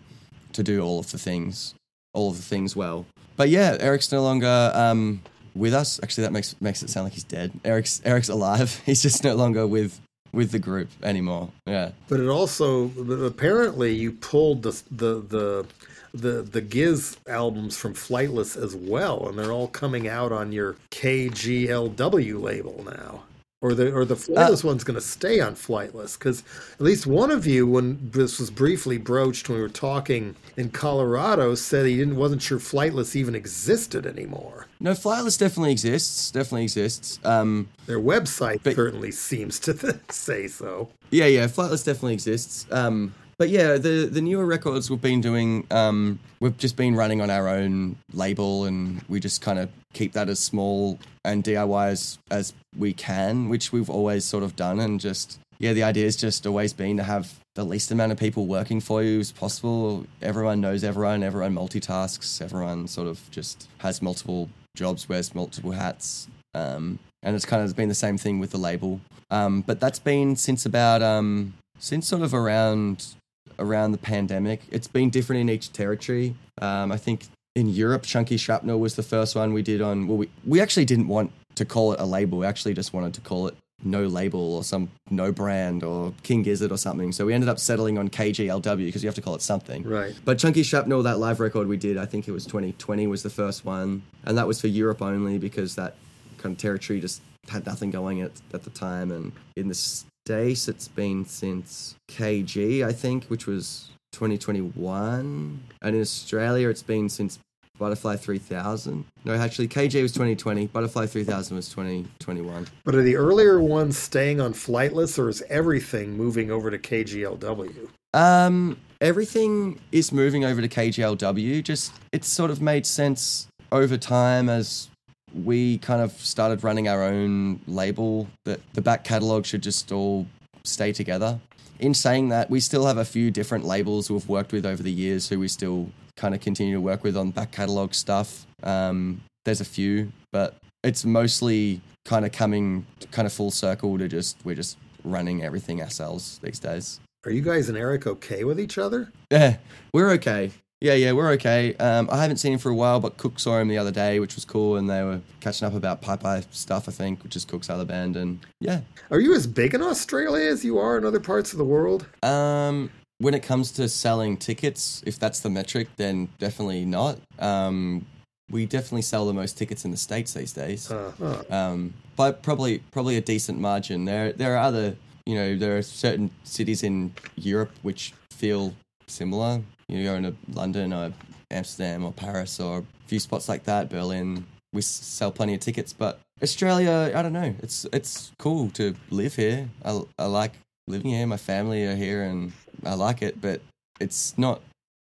to 0.54 0.64
do 0.64 0.82
all 0.82 1.00
of 1.00 1.12
the 1.12 1.18
things, 1.18 1.74
all 2.14 2.30
of 2.32 2.38
the 2.38 2.44
things 2.44 2.76
well. 2.76 3.06
But 3.36 3.50
yeah, 3.50 3.78
Eric's 3.80 4.12
no 4.12 4.22
longer 4.24 4.72
um, 4.74 5.22
with 5.54 5.74
us. 5.74 6.00
Actually, 6.02 6.24
that 6.24 6.34
makes 6.34 6.56
makes 6.62 6.82
it 6.84 6.90
sound 6.90 7.06
like 7.06 7.14
he's 7.14 7.24
dead. 7.24 7.52
Eric's 7.66 8.02
Eric's 8.06 8.30
alive. 8.30 8.82
He's 8.86 9.02
just 9.02 9.24
no 9.24 9.36
longer 9.36 9.68
with 9.68 10.00
with 10.32 10.52
the 10.52 10.60
group 10.60 10.90
anymore. 11.04 11.52
Yeah. 11.66 11.92
But 12.08 12.20
it 12.20 12.28
also 12.28 12.92
apparently 13.26 13.94
you 13.94 14.12
pulled 14.12 14.64
the 14.64 14.82
the 14.92 15.22
the 15.22 15.66
the 16.14 16.42
the 16.42 16.62
Giz 16.62 17.18
albums 17.28 17.78
from 17.78 17.94
Flightless 17.94 18.62
as 18.62 18.76
well, 18.76 19.28
and 19.28 19.38
they're 19.38 19.52
all 19.52 19.68
coming 19.68 20.08
out 20.08 20.32
on 20.32 20.52
your 20.52 20.76
KGLW 20.92 22.42
label 22.42 22.84
now. 22.84 23.24
Or 23.60 23.74
the 23.74 23.92
or 23.92 24.06
the 24.06 24.14
uh, 24.14 24.18
Flightless 24.18 24.64
one's 24.64 24.84
going 24.84 24.96
to 24.96 25.02
stay 25.02 25.40
on 25.40 25.56
Flightless 25.56 26.18
because 26.18 26.44
at 26.74 26.82
least 26.82 27.08
one 27.08 27.32
of 27.32 27.48
you, 27.48 27.66
when 27.66 28.12
this 28.12 28.40
was 28.40 28.52
briefly 28.52 29.00
broached 29.00 29.50
when 29.50 29.58
we 29.58 29.62
were 29.64 29.70
talking 29.70 30.36
in 30.58 30.70
Colorado, 30.70 31.56
said 31.56 31.88
he 31.88 31.98
didn't 31.98 32.18
wasn't 32.18 32.42
sure 32.42 32.60
Flightless 32.60 33.16
even 33.16 33.34
existed 33.34 34.06
anymore. 34.06 34.67
No, 34.80 34.92
Flightless 34.92 35.38
definitely 35.40 35.72
exists. 35.72 36.32
Definitely 36.32 36.64
exists. 36.64 37.20
Um, 37.24 37.68
Their 37.88 38.00
website 38.00 38.60
But- 38.64 38.76
certainly 38.76 39.12
seems 39.12 39.60
to 39.62 40.00
say 40.12 40.48
so. 40.48 40.90
yeah, 41.12 41.26
yeah, 41.26 41.48
Flightless 41.48 41.84
definitely 41.86 42.14
exists. 42.14 42.66
Um, 42.72 43.14
but 43.40 43.50
yeah, 43.50 43.78
the 43.78 44.10
the 44.12 44.22
newer 44.22 44.46
records 44.48 44.90
we've 44.90 45.02
been 45.02 45.22
doing, 45.22 45.68
um, 45.70 46.18
we've 46.40 46.58
just 46.58 46.76
been 46.76 46.96
running 46.96 47.22
on 47.22 47.30
our 47.30 47.48
own 47.48 47.96
label, 48.12 48.66
and 48.66 49.02
we 49.08 49.20
just 49.20 49.42
kind 49.42 49.60
of 49.60 49.70
keep 49.94 50.14
that 50.14 50.28
as 50.28 50.40
small 50.40 50.98
and 51.24 51.44
DIY 51.44 51.88
as 51.90 52.18
as 52.32 52.54
we 52.78 52.94
can, 52.94 53.48
which 53.50 53.72
we've 53.72 53.90
always 53.92 54.26
sort 54.26 54.44
of 54.44 54.56
done, 54.56 54.80
and 54.80 55.00
just 55.00 55.40
yeah, 55.60 55.74
the 55.74 55.84
idea 55.84 56.06
has 56.06 56.16
just 56.16 56.48
always 56.48 56.74
been 56.74 56.98
to 56.98 57.04
have 57.04 57.34
the 57.54 57.64
least 57.64 57.92
amount 57.92 58.12
of 58.12 58.18
people 58.20 58.46
working 58.48 58.80
for 58.80 59.04
you 59.04 59.20
as 59.20 59.32
possible. 59.32 60.06
Everyone 60.22 60.60
knows 60.62 60.84
everyone, 60.84 61.22
everyone 61.24 61.54
multitasks, 61.56 62.42
everyone 62.42 62.88
sort 62.88 63.08
of 63.08 63.20
just 63.32 63.68
has 63.80 64.02
multiple 64.02 64.50
jobs, 64.78 65.10
wears 65.10 65.36
multiple 65.36 65.72
hats. 65.72 66.28
Um, 66.54 67.00
and 67.24 67.36
it's 67.36 67.46
kind 67.46 67.64
of 67.64 67.76
been 67.76 67.90
the 67.90 67.96
same 67.96 68.18
thing 68.18 68.40
with 68.40 68.52
the 68.52 68.58
label. 68.58 69.02
Um, 69.30 69.62
but 69.62 69.80
that's 69.80 70.00
been 70.00 70.36
since 70.36 70.66
about 70.66 71.02
um, 71.02 71.54
since 71.80 72.08
sort 72.08 72.22
of 72.22 72.34
around 72.34 73.16
around 73.60 73.92
the 73.92 73.98
pandemic. 73.98 74.62
It's 74.72 74.88
been 74.88 75.10
different 75.10 75.42
in 75.42 75.50
each 75.50 75.74
territory. 75.74 76.36
Um, 76.62 76.92
I 76.92 76.98
think 76.98 77.26
in 77.56 77.70
Europe, 77.70 78.04
Chunky 78.04 78.38
Shrapnel 78.38 78.80
was 78.80 78.96
the 78.96 79.04
first 79.04 79.36
one 79.36 79.52
we 79.52 79.62
did 79.62 79.82
on. 79.82 80.08
Well, 80.08 80.18
we 80.18 80.30
we 80.46 80.62
actually 80.62 80.86
didn't 80.86 81.08
want 81.08 81.32
to 81.56 81.66
call 81.66 81.94
it 81.94 82.00
a 82.00 82.06
label. 82.06 82.38
We 82.38 82.46
actually 82.46 82.74
just 82.74 82.94
wanted 82.94 83.14
to 83.16 83.22
call 83.22 83.48
it 83.48 83.56
no 83.84 84.08
label 84.08 84.56
or 84.56 84.64
some 84.64 84.90
no 85.10 85.32
brand 85.32 85.84
or 85.84 86.14
King 86.24 86.44
Gizzard 86.44 86.72
or 86.72 86.78
something. 86.78 87.12
So 87.12 87.26
we 87.26 87.34
ended 87.34 87.50
up 87.50 87.60
settling 87.60 87.98
on 87.98 88.10
KGLW 88.10 88.86
because 88.86 89.04
you 89.04 89.08
have 89.08 89.16
to 89.16 89.22
call 89.22 89.36
it 89.36 89.42
something. 89.42 89.84
Right. 89.84 90.16
But 90.26 90.40
Chunky 90.40 90.64
Shrapnel, 90.64 91.04
that 91.04 91.20
live 91.20 91.40
record 91.40 91.68
we 91.68 91.78
did, 91.78 91.98
I 91.98 92.06
think 92.06 92.28
it 92.28 92.32
was 92.32 92.46
2020 92.46 93.08
was 93.08 93.24
the 93.24 93.30
first 93.30 93.66
one, 93.66 94.02
and 94.26 94.38
that 94.38 94.48
was 94.48 94.60
for 94.60 94.68
Europe 94.68 95.02
only 95.02 95.38
because 95.38 95.76
that 95.76 95.96
kind 96.38 96.54
of 96.54 96.60
territory 96.60 97.00
just 97.00 97.22
had 97.50 97.66
nothing 97.66 97.92
going 97.92 98.22
at 98.22 98.32
at 98.54 98.64
the 98.64 98.70
time. 98.72 99.12
And 99.12 99.32
in 99.56 99.68
the 99.68 99.76
States, 99.76 100.68
it's 100.68 100.88
been 100.88 101.26
since 101.26 101.96
KG, 102.10 102.84
I 102.84 102.92
think, 102.92 103.26
which 103.26 103.46
was 103.46 103.90
2021, 104.14 105.60
and 105.82 105.96
in 105.96 106.02
Australia, 106.02 106.70
it's 106.70 106.84
been 106.84 107.10
since 107.10 107.40
Butterfly 107.78 108.16
3000. 108.18 109.06
No, 109.26 109.34
actually, 109.34 109.68
KG 109.68 110.02
was 110.02 110.12
2020. 110.12 110.68
Butterfly 110.68 111.06
3000 111.06 111.56
was 111.56 111.70
2021. 111.70 112.68
But 112.84 112.96
are 112.96 113.04
the 113.04 113.16
earlier 113.16 113.62
ones 113.62 113.98
staying 113.98 114.42
on 114.42 114.54
Flightless, 114.54 115.20
or 115.20 115.30
is 115.30 115.44
everything 115.50 116.18
moving 116.18 116.52
over 116.52 116.72
to 116.72 116.78
KGLW? 116.78 117.90
Um, 118.14 118.78
everything 119.02 119.80
is 119.92 120.12
moving 120.12 120.46
over 120.46 120.62
to 120.62 120.68
KGLW. 120.68 121.64
Just 121.64 121.94
it's 122.12 122.28
sort 122.28 122.52
of 122.52 122.62
made 122.62 122.86
sense 122.86 123.48
over 123.72 123.98
time 123.98 124.50
as 124.50 124.90
we 125.34 125.78
kind 125.80 126.02
of 126.02 126.12
started 126.14 126.64
running 126.64 126.88
our 126.88 127.04
own 127.04 127.60
label 127.68 128.28
that 128.46 128.62
the 128.74 128.82
back 128.82 129.04
catalog 129.04 129.46
should 129.46 129.62
just 129.62 129.92
all 129.92 130.26
stay 130.64 130.92
together. 130.92 131.40
In 131.80 131.94
saying 131.94 132.30
that, 132.30 132.50
we 132.50 132.60
still 132.60 132.86
have 132.86 132.98
a 132.98 133.06
few 133.06 133.30
different 133.30 133.66
labels 133.66 134.10
we've 134.10 134.28
worked 134.28 134.52
with 134.52 134.66
over 134.66 134.82
the 134.82 134.92
years 134.92 135.30
who 135.30 135.40
we 135.40 135.48
still 135.48 135.92
kind 136.18 136.36
of 136.36 136.42
continue 136.42 136.74
to 136.74 136.82
work 136.82 137.04
with 137.04 137.16
on 137.16 137.32
back 137.32 137.52
catalog 137.52 137.94
stuff. 137.94 138.46
Um, 138.64 139.22
there's 139.46 139.62
a 139.62 139.66
few, 139.66 140.12
but 140.34 140.56
it's 140.84 141.06
mostly 141.06 141.80
kind 142.04 142.26
of 142.26 142.34
coming 142.34 142.86
kind 143.12 143.26
of 143.26 143.32
full 143.32 143.52
circle 143.52 143.98
to 143.98 144.08
just 144.08 144.38
we're 144.44 144.56
just 144.56 144.78
running 145.04 145.44
everything 145.44 145.82
ourselves 145.82 146.40
these 146.44 146.60
days. 146.60 147.00
Are 147.26 147.32
you 147.32 147.42
guys 147.42 147.70
and 147.70 147.78
Eric 147.78 148.08
okay 148.08 148.44
with 148.44 148.60
each 148.60 148.78
other? 148.78 149.12
Yeah, 149.32 149.58
we're 149.94 150.12
okay. 150.12 150.52
Yeah, 150.80 150.94
yeah, 150.94 151.12
we're 151.14 151.32
okay. 151.32 151.74
Um, 151.78 152.08
I 152.12 152.22
haven't 152.22 152.38
seen 152.38 152.54
him 152.54 152.60
for 152.60 152.70
a 152.70 152.76
while, 152.76 153.00
but 153.00 153.18
Cook 153.18 153.40
saw 153.40 153.58
him 153.58 153.68
the 153.68 153.80
other 153.80 153.90
day, 153.90 154.20
which 154.20 154.36
was 154.36 154.46
cool, 154.46 154.76
and 154.76 154.88
they 154.88 155.02
were 155.02 155.22
catching 155.40 155.68
up 155.68 155.74
about 155.74 156.02
Pipe-Eye 156.02 156.44
stuff, 156.52 156.88
I 156.88 156.92
think, 156.92 157.24
which 157.24 157.36
is 157.36 157.46
Cook's 157.46 157.68
other 157.68 157.84
band, 157.84 158.16
and 158.16 158.40
yeah. 158.60 158.82
Are 159.10 159.20
you 159.20 159.34
as 159.34 159.48
big 159.48 159.74
in 159.74 159.82
Australia 159.82 160.48
as 160.48 160.64
you 160.64 160.78
are 160.78 161.00
in 161.00 161.04
other 161.04 161.20
parts 161.20 161.52
of 161.52 161.58
the 161.58 161.66
world? 161.66 162.06
Um, 162.22 162.92
when 163.20 163.34
it 163.34 163.44
comes 163.44 163.72
to 163.74 163.90
selling 163.90 164.38
tickets, 164.38 165.04
if 165.06 165.18
that's 165.20 165.40
the 165.40 165.50
metric, 165.50 165.88
then 165.98 166.30
definitely 166.40 166.86
not. 166.86 167.18
Um, 167.40 168.06
we 168.50 168.66
definitely 168.66 169.02
sell 169.02 169.26
the 169.26 169.34
most 169.34 169.58
tickets 169.58 169.86
in 169.86 169.92
the 169.92 169.98
states 169.98 170.34
these 170.34 170.54
days. 170.54 170.90
Uh-huh. 170.92 171.44
Um, 171.50 171.94
but 172.16 172.42
probably 172.42 172.80
probably 172.92 173.18
a 173.18 173.22
decent 173.22 173.60
margin. 173.60 174.06
There 174.06 174.32
there 174.32 174.56
are 174.56 174.60
other 174.60 174.96
you 175.26 175.36
know 175.36 175.56
there 175.56 175.78
are 175.78 175.82
certain 175.82 176.32
cities 176.44 176.84
in 176.84 177.14
Europe 177.36 177.72
which 177.82 178.14
feel 178.32 178.74
similar. 179.08 179.62
You 179.88 180.04
go 180.04 180.16
into 180.16 180.36
London 180.54 180.94
or 180.94 181.14
Amsterdam 181.52 182.06
or 182.06 182.12
Paris 182.12 182.60
or 182.60 182.80
a 182.80 183.08
few 183.08 183.20
spots 183.20 183.50
like 183.50 183.64
that, 183.66 183.90
Berlin. 183.90 184.46
We 184.74 184.82
sell 184.82 185.32
plenty 185.32 185.54
of 185.54 185.62
tickets, 185.62 185.94
but 185.94 186.20
Australia, 186.42 187.12
I 187.16 187.22
don't 187.22 187.34
know. 187.34 187.54
It's 187.60 187.86
it's 187.92 188.32
cool 188.38 188.70
to 188.72 188.96
live 189.10 189.36
here. 189.36 189.70
I, 189.84 190.02
I 190.20 190.26
like 190.26 190.54
living 190.88 191.12
here. 191.12 191.28
My 191.28 191.38
family 191.38 191.86
are 191.86 191.96
here, 191.96 192.24
and 192.24 192.54
I 192.86 192.96
like 192.96 193.22
it. 193.22 193.42
But 193.42 193.62
it's 194.00 194.38
not 194.38 194.62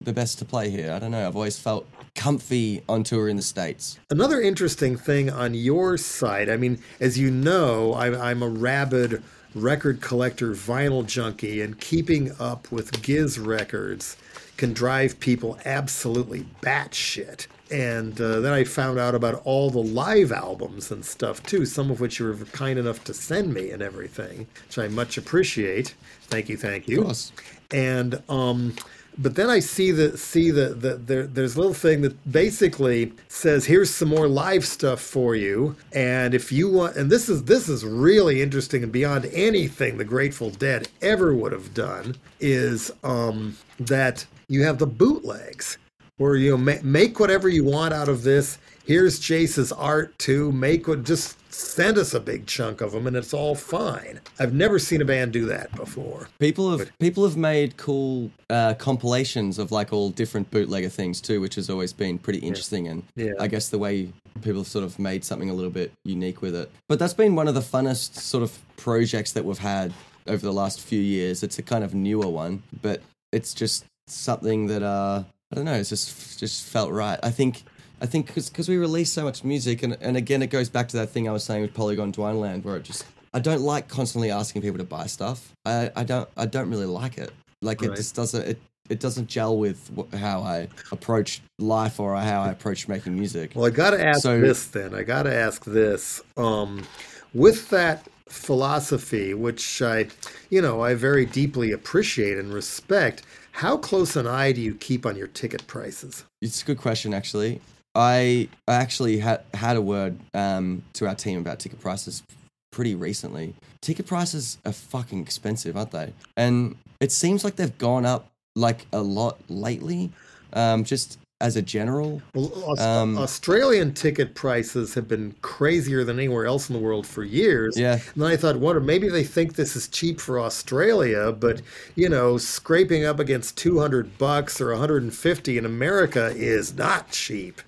the 0.00 0.12
best 0.12 0.38
to 0.38 0.44
play 0.44 0.70
here. 0.70 0.92
I 0.92 0.98
don't 0.98 1.10
know. 1.10 1.26
I've 1.26 1.36
always 1.36 1.58
felt 1.58 1.86
comfy 2.14 2.82
on 2.88 3.04
tour 3.04 3.28
in 3.28 3.36
the 3.36 3.42
states. 3.42 3.98
Another 4.10 4.40
interesting 4.40 4.96
thing 4.96 5.30
on 5.30 5.54
your 5.54 5.96
side, 5.96 6.48
I 6.48 6.56
mean, 6.56 6.78
as 7.00 7.18
you 7.18 7.30
know, 7.30 7.94
I'm, 7.94 8.14
I'm 8.14 8.42
a 8.42 8.48
rabid 8.48 9.22
record 9.54 10.00
collector, 10.00 10.52
vinyl 10.52 11.06
junkie, 11.06 11.62
and 11.62 11.80
keeping 11.80 12.32
up 12.38 12.70
with 12.70 13.02
Giz 13.02 13.38
records 13.38 14.16
can 14.56 14.72
drive 14.72 15.18
people 15.20 15.58
absolutely 15.64 16.46
batshit. 16.62 17.46
And 17.70 18.20
uh, 18.20 18.40
then 18.40 18.52
I 18.52 18.64
found 18.64 18.98
out 18.98 19.14
about 19.14 19.42
all 19.44 19.70
the 19.70 19.82
live 19.82 20.32
albums 20.32 20.90
and 20.90 21.04
stuff 21.04 21.42
too, 21.42 21.66
some 21.66 21.90
of 21.90 22.00
which 22.00 22.18
you 22.18 22.26
were 22.26 22.34
kind 22.46 22.78
enough 22.78 23.02
to 23.04 23.14
send 23.14 23.52
me 23.52 23.70
and 23.70 23.82
everything, 23.82 24.46
which 24.66 24.78
I 24.78 24.88
much 24.88 25.18
appreciate. 25.18 25.94
Thank 26.28 26.48
you, 26.48 26.56
thank 26.56 26.88
you. 26.88 27.00
Of 27.00 27.06
course. 27.06 27.32
And 27.72 28.22
um, 28.28 28.74
but 29.18 29.34
then 29.34 29.48
I 29.48 29.60
see 29.60 29.92
the 29.92 30.16
see 30.16 30.50
the, 30.50 30.68
the 30.68 30.96
there, 30.96 31.26
there's 31.26 31.56
a 31.56 31.58
little 31.58 31.74
thing 31.74 32.02
that 32.02 32.30
basically 32.30 33.12
says 33.28 33.64
here's 33.64 33.90
some 33.90 34.08
more 34.08 34.28
live 34.28 34.66
stuff 34.66 35.00
for 35.00 35.34
you, 35.34 35.74
and 35.92 36.34
if 36.34 36.52
you 36.52 36.70
want, 36.70 36.96
and 36.96 37.10
this 37.10 37.28
is 37.28 37.44
this 37.44 37.68
is 37.68 37.84
really 37.84 38.42
interesting 38.42 38.82
and 38.82 38.92
beyond 38.92 39.26
anything 39.32 39.96
the 39.96 40.04
Grateful 40.04 40.50
Dead 40.50 40.88
ever 41.00 41.34
would 41.34 41.52
have 41.52 41.72
done 41.72 42.16
is 42.40 42.92
um, 43.04 43.56
that 43.80 44.26
you 44.48 44.62
have 44.64 44.78
the 44.78 44.86
bootlegs 44.86 45.78
where 46.18 46.36
you 46.36 46.50
know 46.50 46.56
ma- 46.56 46.82
make 46.82 47.18
whatever 47.20 47.48
you 47.48 47.64
want 47.64 47.92
out 47.94 48.08
of 48.08 48.22
this. 48.22 48.58
Here's 48.84 49.18
Jace's 49.18 49.72
art 49.72 50.16
too. 50.18 50.52
Make 50.52 50.86
what 50.86 51.02
just 51.04 51.36
send 51.52 51.98
us 51.98 52.14
a 52.14 52.20
big 52.20 52.46
chunk 52.46 52.80
of 52.80 52.92
them, 52.92 53.06
and 53.08 53.16
it's 53.16 53.34
all 53.34 53.54
fine. 53.56 54.20
I've 54.38 54.54
never 54.54 54.78
seen 54.78 55.02
a 55.02 55.04
band 55.04 55.32
do 55.32 55.44
that 55.46 55.74
before. 55.74 56.28
People 56.38 56.76
have 56.78 56.90
people 56.98 57.24
have 57.24 57.36
made 57.36 57.76
cool 57.76 58.30
uh, 58.48 58.74
compilations 58.74 59.58
of 59.58 59.72
like 59.72 59.92
all 59.92 60.10
different 60.10 60.50
bootlegger 60.50 60.88
things 60.88 61.20
too, 61.20 61.40
which 61.40 61.56
has 61.56 61.68
always 61.68 61.92
been 61.92 62.18
pretty 62.18 62.38
interesting. 62.38 62.86
And 62.88 63.02
Yeah. 63.16 63.32
I 63.40 63.48
guess 63.48 63.68
the 63.68 63.78
way 63.78 64.12
people 64.42 64.60
have 64.60 64.68
sort 64.68 64.84
of 64.84 64.98
made 64.98 65.24
something 65.24 65.50
a 65.50 65.54
little 65.54 65.70
bit 65.70 65.90
unique 66.04 66.40
with 66.40 66.54
it. 66.54 66.70
But 66.88 66.98
that's 66.98 67.14
been 67.14 67.34
one 67.34 67.48
of 67.48 67.54
the 67.54 67.60
funnest 67.60 68.14
sort 68.16 68.42
of 68.44 68.56
projects 68.76 69.32
that 69.32 69.44
we've 69.44 69.58
had 69.58 69.92
over 70.28 70.44
the 70.44 70.52
last 70.52 70.80
few 70.80 71.00
years. 71.00 71.42
It's 71.42 71.58
a 71.58 71.62
kind 71.62 71.82
of 71.82 71.94
newer 71.94 72.28
one, 72.28 72.62
but 72.82 73.00
it's 73.32 73.52
just 73.54 73.84
something 74.06 74.66
that 74.68 74.82
uh, 74.84 75.24
I 75.52 75.56
don't 75.56 75.64
know. 75.64 75.74
It's 75.74 75.88
just 75.88 76.38
just 76.38 76.64
felt 76.66 76.90
right. 76.92 77.18
I 77.22 77.30
think. 77.30 77.62
I 77.98 78.04
think 78.04 78.26
because 78.34 78.68
we 78.68 78.76
release 78.76 79.10
so 79.10 79.24
much 79.24 79.42
music, 79.42 79.82
and, 79.82 79.96
and 80.02 80.18
again, 80.18 80.42
it 80.42 80.48
goes 80.48 80.68
back 80.68 80.86
to 80.88 80.98
that 80.98 81.08
thing 81.08 81.26
I 81.26 81.32
was 81.32 81.44
saying 81.44 81.62
with 81.62 81.72
Polygondwanaland, 81.72 82.62
where 82.62 82.76
it 82.76 82.82
just 82.82 83.06
I 83.32 83.38
don't 83.38 83.62
like 83.62 83.88
constantly 83.88 84.30
asking 84.30 84.60
people 84.60 84.76
to 84.76 84.84
buy 84.84 85.06
stuff. 85.06 85.50
I, 85.64 85.90
I 85.96 86.04
don't 86.04 86.28
I 86.36 86.44
don't 86.44 86.68
really 86.68 86.84
like 86.84 87.16
it. 87.16 87.32
Like 87.62 87.82
it 87.82 87.96
just 87.96 88.14
doesn't 88.14 88.46
it 88.46 88.58
it 88.90 89.00
doesn't 89.00 89.28
gel 89.28 89.56
with 89.56 89.90
how 90.12 90.42
I 90.42 90.68
approach 90.92 91.40
life 91.58 91.98
or 91.98 92.14
how 92.16 92.42
I 92.42 92.50
approach 92.50 92.86
making 92.86 93.18
music. 93.18 93.52
Well, 93.54 93.64
I 93.64 93.70
got 93.70 93.90
to 93.92 94.06
ask 94.06 94.20
So- 94.20 94.40
this 94.42 94.66
then. 94.66 94.94
I 94.94 95.02
got 95.02 95.22
to 95.22 95.34
ask 95.34 95.64
this. 95.64 96.20
Um, 96.36 96.84
with 97.32 97.70
that 97.70 98.06
philosophy, 98.28 99.34
which 99.34 99.82
I, 99.82 100.06
you 100.50 100.60
know, 100.62 100.82
I 100.82 100.94
very 100.94 101.26
deeply 101.26 101.72
appreciate 101.72 102.38
and 102.38 102.52
respect, 102.52 103.22
how 103.56 103.78
close 103.78 104.16
an 104.16 104.26
eye 104.26 104.52
do 104.52 104.60
you 104.60 104.74
keep 104.74 105.06
on 105.06 105.16
your 105.16 105.28
ticket 105.28 105.66
prices? 105.66 106.24
It's 106.42 106.60
a 106.62 106.66
good 106.66 106.76
question, 106.76 107.14
actually. 107.14 107.62
I 107.94 108.50
actually 108.68 109.16
had 109.16 109.44
had 109.54 109.78
a 109.78 109.80
word 109.80 110.18
um, 110.34 110.82
to 110.92 111.08
our 111.08 111.14
team 111.14 111.38
about 111.38 111.58
ticket 111.58 111.80
prices 111.80 112.22
pretty 112.70 112.94
recently. 112.94 113.54
Ticket 113.80 114.06
prices 114.06 114.58
are 114.66 114.72
fucking 114.72 115.22
expensive, 115.22 115.74
aren't 115.74 115.92
they? 115.92 116.12
And 116.36 116.76
it 117.00 117.10
seems 117.12 117.44
like 117.44 117.56
they've 117.56 117.78
gone 117.78 118.04
up 118.04 118.28
like 118.54 118.84
a 118.92 119.00
lot 119.00 119.38
lately. 119.48 120.12
Um, 120.52 120.84
just 120.84 121.18
as 121.40 121.56
a 121.56 121.62
general, 121.62 122.22
Well, 122.34 122.80
Um, 122.80 123.18
Australian 123.18 123.92
ticket 123.92 124.34
prices 124.34 124.94
have 124.94 125.06
been 125.06 125.34
crazier 125.42 126.02
than 126.02 126.18
anywhere 126.18 126.46
else 126.46 126.70
in 126.70 126.74
the 126.74 126.80
world 126.80 127.06
for 127.06 127.24
years. 127.24 127.76
Yeah. 127.76 127.94
And 128.14 128.22
then 128.22 128.30
I 128.30 128.36
thought, 128.36 128.56
wonder 128.56 128.80
maybe 128.80 129.08
they 129.08 129.24
think 129.24 129.54
this 129.54 129.76
is 129.76 129.86
cheap 129.88 130.18
for 130.20 130.40
Australia, 130.40 131.32
but 131.32 131.60
you 131.94 132.08
know, 132.08 132.38
scraping 132.38 133.04
up 133.04 133.20
against 133.20 133.58
200 133.58 134.16
bucks 134.16 134.60
or 134.60 134.70
150 134.70 135.58
in 135.58 135.66
America 135.66 136.32
is 136.34 136.74
not 136.74 137.10
cheap 137.10 137.60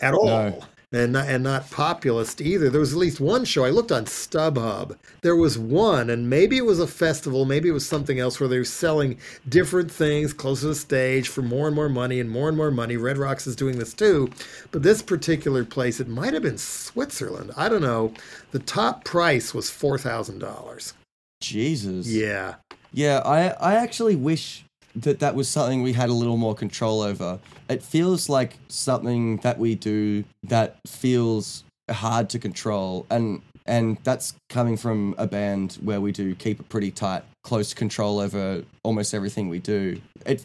at 0.00 0.14
all. 0.14 0.26
No. 0.26 0.64
And 0.94 1.12
not, 1.12 1.28
and 1.28 1.42
not 1.42 1.70
populist 1.72 2.40
either. 2.40 2.70
There 2.70 2.80
was 2.80 2.92
at 2.92 2.98
least 2.98 3.18
one 3.18 3.44
show 3.44 3.64
I 3.64 3.70
looked 3.70 3.90
on 3.90 4.04
StubHub. 4.04 4.96
There 5.22 5.34
was 5.34 5.58
one, 5.58 6.08
and 6.08 6.30
maybe 6.30 6.56
it 6.56 6.64
was 6.64 6.78
a 6.78 6.86
festival, 6.86 7.44
maybe 7.44 7.68
it 7.68 7.72
was 7.72 7.84
something 7.84 8.20
else 8.20 8.38
where 8.38 8.48
they 8.48 8.58
were 8.58 8.64
selling 8.64 9.18
different 9.48 9.90
things 9.90 10.32
close 10.32 10.60
to 10.60 10.68
the 10.68 10.74
stage 10.76 11.28
for 11.28 11.42
more 11.42 11.66
and 11.66 11.74
more 11.74 11.88
money 11.88 12.20
and 12.20 12.30
more 12.30 12.46
and 12.48 12.56
more 12.56 12.70
money. 12.70 12.96
Red 12.96 13.18
Rocks 13.18 13.48
is 13.48 13.56
doing 13.56 13.78
this 13.78 13.92
too, 13.92 14.30
but 14.70 14.84
this 14.84 15.02
particular 15.02 15.64
place, 15.64 15.98
it 15.98 16.06
might 16.06 16.32
have 16.32 16.44
been 16.44 16.58
Switzerland. 16.58 17.50
I 17.56 17.68
don't 17.68 17.82
know. 17.82 18.14
The 18.52 18.60
top 18.60 19.04
price 19.04 19.52
was 19.52 19.70
four 19.70 19.98
thousand 19.98 20.38
dollars. 20.38 20.94
Jesus. 21.40 22.06
Yeah, 22.06 22.54
Yeah, 22.92 23.20
I 23.24 23.48
I 23.60 23.74
actually 23.74 24.14
wish 24.14 24.64
that 24.96 25.18
that 25.20 25.34
was 25.34 25.48
something 25.48 25.82
we 25.82 25.92
had 25.92 26.08
a 26.08 26.12
little 26.12 26.36
more 26.36 26.54
control 26.54 27.02
over. 27.02 27.38
It 27.68 27.82
feels 27.82 28.28
like 28.28 28.58
something 28.68 29.38
that 29.38 29.58
we 29.58 29.74
do 29.74 30.24
that 30.44 30.78
feels 30.86 31.64
hard 31.90 32.30
to 32.30 32.38
control 32.38 33.06
and 33.10 33.42
and 33.66 33.98
that's 34.04 34.34
coming 34.50 34.76
from 34.76 35.14
a 35.16 35.26
band 35.26 35.78
where 35.82 36.00
we 36.00 36.12
do 36.12 36.34
keep 36.34 36.60
a 36.60 36.62
pretty 36.64 36.90
tight 36.90 37.22
close 37.42 37.72
control 37.72 38.18
over 38.20 38.62
almost 38.82 39.14
everything 39.14 39.48
we 39.48 39.58
do. 39.58 40.00
It 40.26 40.44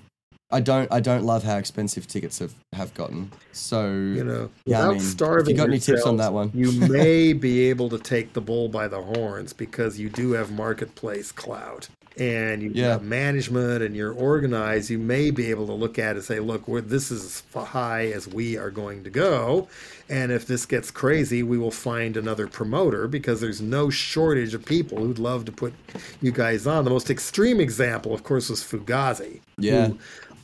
I 0.52 0.62
don't 0.62 0.92
I 0.92 1.00
don't 1.00 1.24
love 1.24 1.44
how 1.44 1.58
expensive 1.58 2.08
tickets 2.08 2.40
have, 2.40 2.54
have 2.74 2.94
gotten. 2.96 3.32
So 3.52 3.90
you 3.90 4.24
know, 4.24 4.50
Yeah, 4.66 4.78
I 4.86 4.88
without 4.88 4.90
mean, 4.90 4.98
if 4.98 5.04
you 5.04 5.10
starving 5.10 5.56
got 5.56 5.68
any 5.68 5.80
tips 5.80 6.04
on 6.04 6.18
that 6.18 6.34
one? 6.34 6.52
you 6.54 6.72
may 6.90 7.34
be 7.34 7.70
able 7.70 7.90
to 7.90 8.00
take 8.00 8.34
the 8.34 8.42
bull 8.42 8.68
by 8.68 8.88
the 8.88 9.02
horns 9.02 9.54
because 9.54 10.00
you 10.00 10.10
do 10.10 10.32
have 10.32 10.52
marketplace 10.52 11.32
clout 11.32 11.88
and 12.20 12.62
you 12.62 12.72
Yeah. 12.74 12.90
have 12.90 13.04
management 13.04 13.82
and 13.82 13.96
you're 13.96 14.12
organized. 14.14 14.90
You 14.90 15.00
may 15.00 15.32
be 15.32 15.50
able 15.50 15.66
to 15.68 15.74
look 15.74 15.98
at 15.98 16.12
it 16.12 16.16
and 16.18 16.24
say, 16.24 16.40
"Look, 16.40 16.68
we're, 16.68 16.82
this 16.82 17.10
is 17.12 17.44
as 17.56 17.64
high 17.68 18.08
as 18.08 18.28
we 18.28 18.58
are 18.58 18.70
going 18.72 19.04
to 19.06 19.10
go." 19.10 19.68
And 20.10 20.32
if 20.32 20.48
this 20.48 20.66
gets 20.66 20.90
crazy, 20.92 21.44
we 21.44 21.58
will 21.58 21.72
find 21.72 22.18
another 22.18 22.48
promoter 22.48 23.08
because 23.08 23.42
there's 23.42 23.62
no 23.62 23.90
shortage 23.90 24.54
of 24.56 24.66
people 24.66 24.98
who'd 24.98 25.20
love 25.20 25.46
to 25.46 25.52
put 25.52 25.74
you 26.22 26.32
guys 26.32 26.66
on. 26.68 26.84
The 26.84 26.90
most 26.90 27.10
extreme 27.12 27.60
example, 27.60 28.14
of 28.14 28.24
course, 28.24 28.50
was 28.50 28.62
Fugazi. 28.64 29.40
Yeah. 29.58 29.88
who 29.90 29.98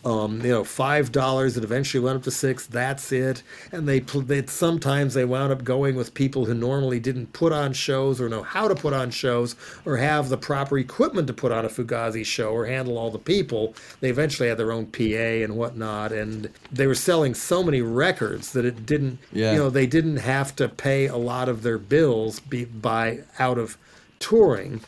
um, 0.06 0.39
you 0.41 0.51
know, 0.51 0.64
five 0.64 1.12
dollars. 1.12 1.58
It 1.58 1.64
eventually 1.64 2.03
went 2.03 2.18
up 2.18 2.24
to 2.24 2.32
six. 2.32 2.68
That's 2.68 3.12
it. 3.12 3.41
And 3.72 3.89
they, 3.89 3.99
they 3.99 4.45
sometimes 4.45 5.16
they 5.16 5.26
wound 5.26 5.51
up 5.51 5.64
going 5.64 5.95
with 5.95 6.14
people 6.14 6.45
who 6.45 6.53
normally 6.53 6.99
didn't 6.99 7.34
put 7.34 7.51
on 7.51 7.74
shows 7.74 8.22
or 8.22 8.30
know 8.30 8.43
how 8.43 8.68
to 8.68 8.76
put 8.76 8.93
on 8.93 9.10
shows 9.10 9.56
or 9.84 9.97
have 9.97 10.30
the 10.30 10.38
proper 10.38 10.78
equipment 10.78 11.28
to 11.28 11.34
put 11.34 11.51
on 11.51 11.66
a 11.66 11.70
Fugazi 11.70 12.24
show 12.24 12.51
or 12.51 12.68
handle 12.68 12.99
all 12.99 13.10
the 13.10 13.18
people. 13.18 13.74
They 13.99 14.12
eventually 14.12 14.47
had 14.47 14.60
their 14.60 14.72
own 14.72 14.86
PA 14.86 15.01
and 15.01 15.58
whatnot, 15.58 16.12
and 16.12 16.51
they 16.72 16.86
were 16.86 16.95
selling 16.95 17.34
so 17.34 17.64
many 17.64 17.82
records 17.82 18.51
that 18.53 18.64
it 18.64 18.86
didn't. 18.86 19.18
Yeah. 19.34 19.53
You 19.53 19.58
know, 19.58 19.70
they 19.72 19.88
didn't 19.88 20.18
have 20.18 20.56
to 20.58 20.70
pay 20.70 21.08
a 21.08 21.18
lot 21.18 21.49
of 21.49 21.64
their 21.64 21.80
bills 21.80 22.39
be, 22.39 22.66
by 22.66 23.22
out 23.39 23.58
of 23.58 23.76
touring. 24.20 24.82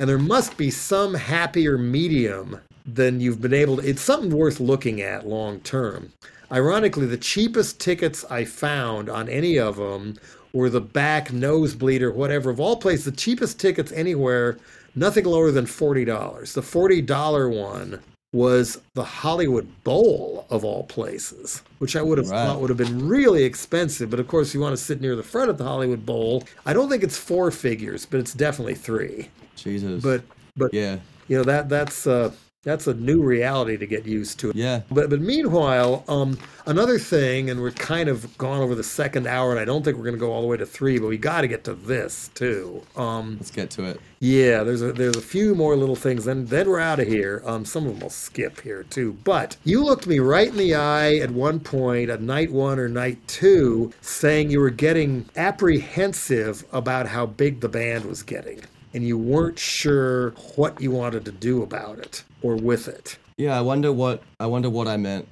And 0.00 0.08
there 0.08 0.18
must 0.18 0.56
be 0.56 0.72
some 0.72 1.14
happier 1.14 1.78
medium 1.78 2.60
than 2.84 3.20
you've 3.20 3.40
been 3.40 3.54
able 3.54 3.78
to. 3.78 3.88
It's 3.88 4.02
something 4.02 4.30
worth 4.36 4.60
looking 4.60 5.00
at 5.00 5.26
long 5.26 5.60
term. 5.60 6.12
Ironically, 6.52 7.06
the 7.06 7.16
cheapest 7.16 7.80
tickets 7.80 8.24
I 8.30 8.44
found 8.44 9.08
on 9.08 9.28
any 9.28 9.58
of 9.58 9.76
them 9.76 10.16
were 10.52 10.70
the 10.70 10.80
back 10.80 11.32
nosebleed 11.32 12.02
or 12.02 12.12
whatever. 12.12 12.50
Of 12.50 12.60
all 12.60 12.76
places, 12.76 13.06
the 13.06 13.12
cheapest 13.12 13.58
tickets 13.58 13.90
anywhere, 13.92 14.58
nothing 14.94 15.24
lower 15.24 15.50
than 15.50 15.66
$40. 15.66 16.52
The 16.52 16.60
$40 16.60 17.48
one 17.48 18.00
was 18.32 18.80
the 18.94 19.04
Hollywood 19.04 19.66
Bowl 19.84 20.44
of 20.50 20.64
all 20.64 20.82
places, 20.84 21.62
which 21.78 21.94
I 21.96 22.02
would 22.02 22.18
have 22.18 22.30
Right. 22.30 22.46
thought 22.46 22.60
would 22.60 22.68
have 22.70 22.76
been 22.76 23.08
really 23.08 23.44
expensive. 23.44 24.10
But 24.10 24.20
of 24.20 24.26
course, 24.28 24.52
you 24.52 24.60
want 24.60 24.76
to 24.76 24.82
sit 24.82 25.00
near 25.00 25.14
the 25.16 25.22
front 25.22 25.50
of 25.50 25.58
the 25.58 25.64
Hollywood 25.64 26.04
Bowl. 26.04 26.42
I 26.66 26.72
don't 26.72 26.88
think 26.88 27.02
it's 27.04 27.16
four 27.16 27.50
figures, 27.52 28.06
but 28.06 28.18
it's 28.20 28.34
definitely 28.34 28.74
three. 28.74 29.28
Jesus. 29.56 30.02
But 30.02 30.22
but 30.56 30.74
yeah. 30.74 30.98
you 31.28 31.36
know 31.38 31.44
that 31.44 31.68
that's 31.68 32.06
uh, 32.08 32.32
That's 32.64 32.86
a 32.86 32.94
new 32.94 33.22
reality 33.22 33.76
to 33.76 33.86
get 33.86 34.06
used 34.06 34.40
to. 34.40 34.52
Yeah. 34.54 34.80
But 34.90 35.10
but 35.10 35.20
meanwhile, 35.20 36.02
um, 36.08 36.38
another 36.66 36.98
thing, 36.98 37.50
and 37.50 37.60
we're 37.60 37.70
kind 37.72 38.08
of 38.08 38.36
gone 38.38 38.60
over 38.60 38.74
the 38.74 38.82
second 38.82 39.26
hour, 39.26 39.50
and 39.50 39.60
I 39.60 39.64
don't 39.66 39.84
think 39.84 39.96
we're 39.96 40.04
going 40.04 40.14
to 40.16 40.20
go 40.20 40.32
all 40.32 40.40
the 40.40 40.48
way 40.48 40.56
to 40.56 40.66
three, 40.66 40.98
but 40.98 41.08
we 41.08 41.18
got 41.18 41.42
to 41.42 41.48
get 41.48 41.64
to 41.64 41.74
this 41.74 42.30
too. 42.34 42.82
Um, 42.96 43.36
Let's 43.38 43.50
get 43.50 43.70
to 43.70 43.84
it. 43.84 44.00
yeah, 44.18 44.62
there's 44.62 44.80
a 44.82 44.92
there's 44.92 45.16
a 45.16 45.20
few 45.22 45.54
more 45.54 45.76
little 45.76 45.96
things, 45.96 46.24
then 46.24 46.46
then 46.46 46.68
we're 46.68 46.80
out 46.80 47.00
of 47.00 47.06
here. 47.06 47.42
Um, 47.44 47.64
some 47.66 47.84
of 47.86 47.92
them 47.92 48.00
will 48.00 48.10
skip 48.10 48.60
here 48.62 48.84
too. 48.84 49.12
But 49.24 49.56
you 49.64 49.84
looked 49.84 50.06
me 50.06 50.18
right 50.18 50.48
in 50.48 50.56
the 50.56 50.74
eye 50.74 51.16
at 51.16 51.30
one 51.30 51.60
point 51.60 52.08
at 52.08 52.22
night 52.22 52.50
one 52.50 52.78
or 52.78 52.88
night 52.88 53.18
two, 53.28 53.92
saying 54.00 54.50
you 54.50 54.60
were 54.60 54.70
getting 54.70 55.28
apprehensive 55.36 56.64
about 56.72 57.08
how 57.08 57.26
big 57.26 57.60
the 57.60 57.68
band 57.68 58.06
was 58.06 58.22
getting, 58.22 58.60
and 58.94 59.04
you 59.04 59.18
weren't 59.18 59.58
sure 59.58 60.30
what 60.56 60.80
you 60.80 60.90
wanted 60.90 61.24
to 61.26 61.32
do 61.32 61.62
about 61.62 61.98
it 61.98 62.24
or 62.44 62.54
with 62.54 62.86
it. 62.86 63.18
Yeah, 63.36 63.58
I 63.58 63.62
wonder 63.62 63.92
what 63.92 64.22
I 64.38 64.46
wonder 64.46 64.70
what 64.70 64.86
I 64.86 64.96
meant. 64.96 65.26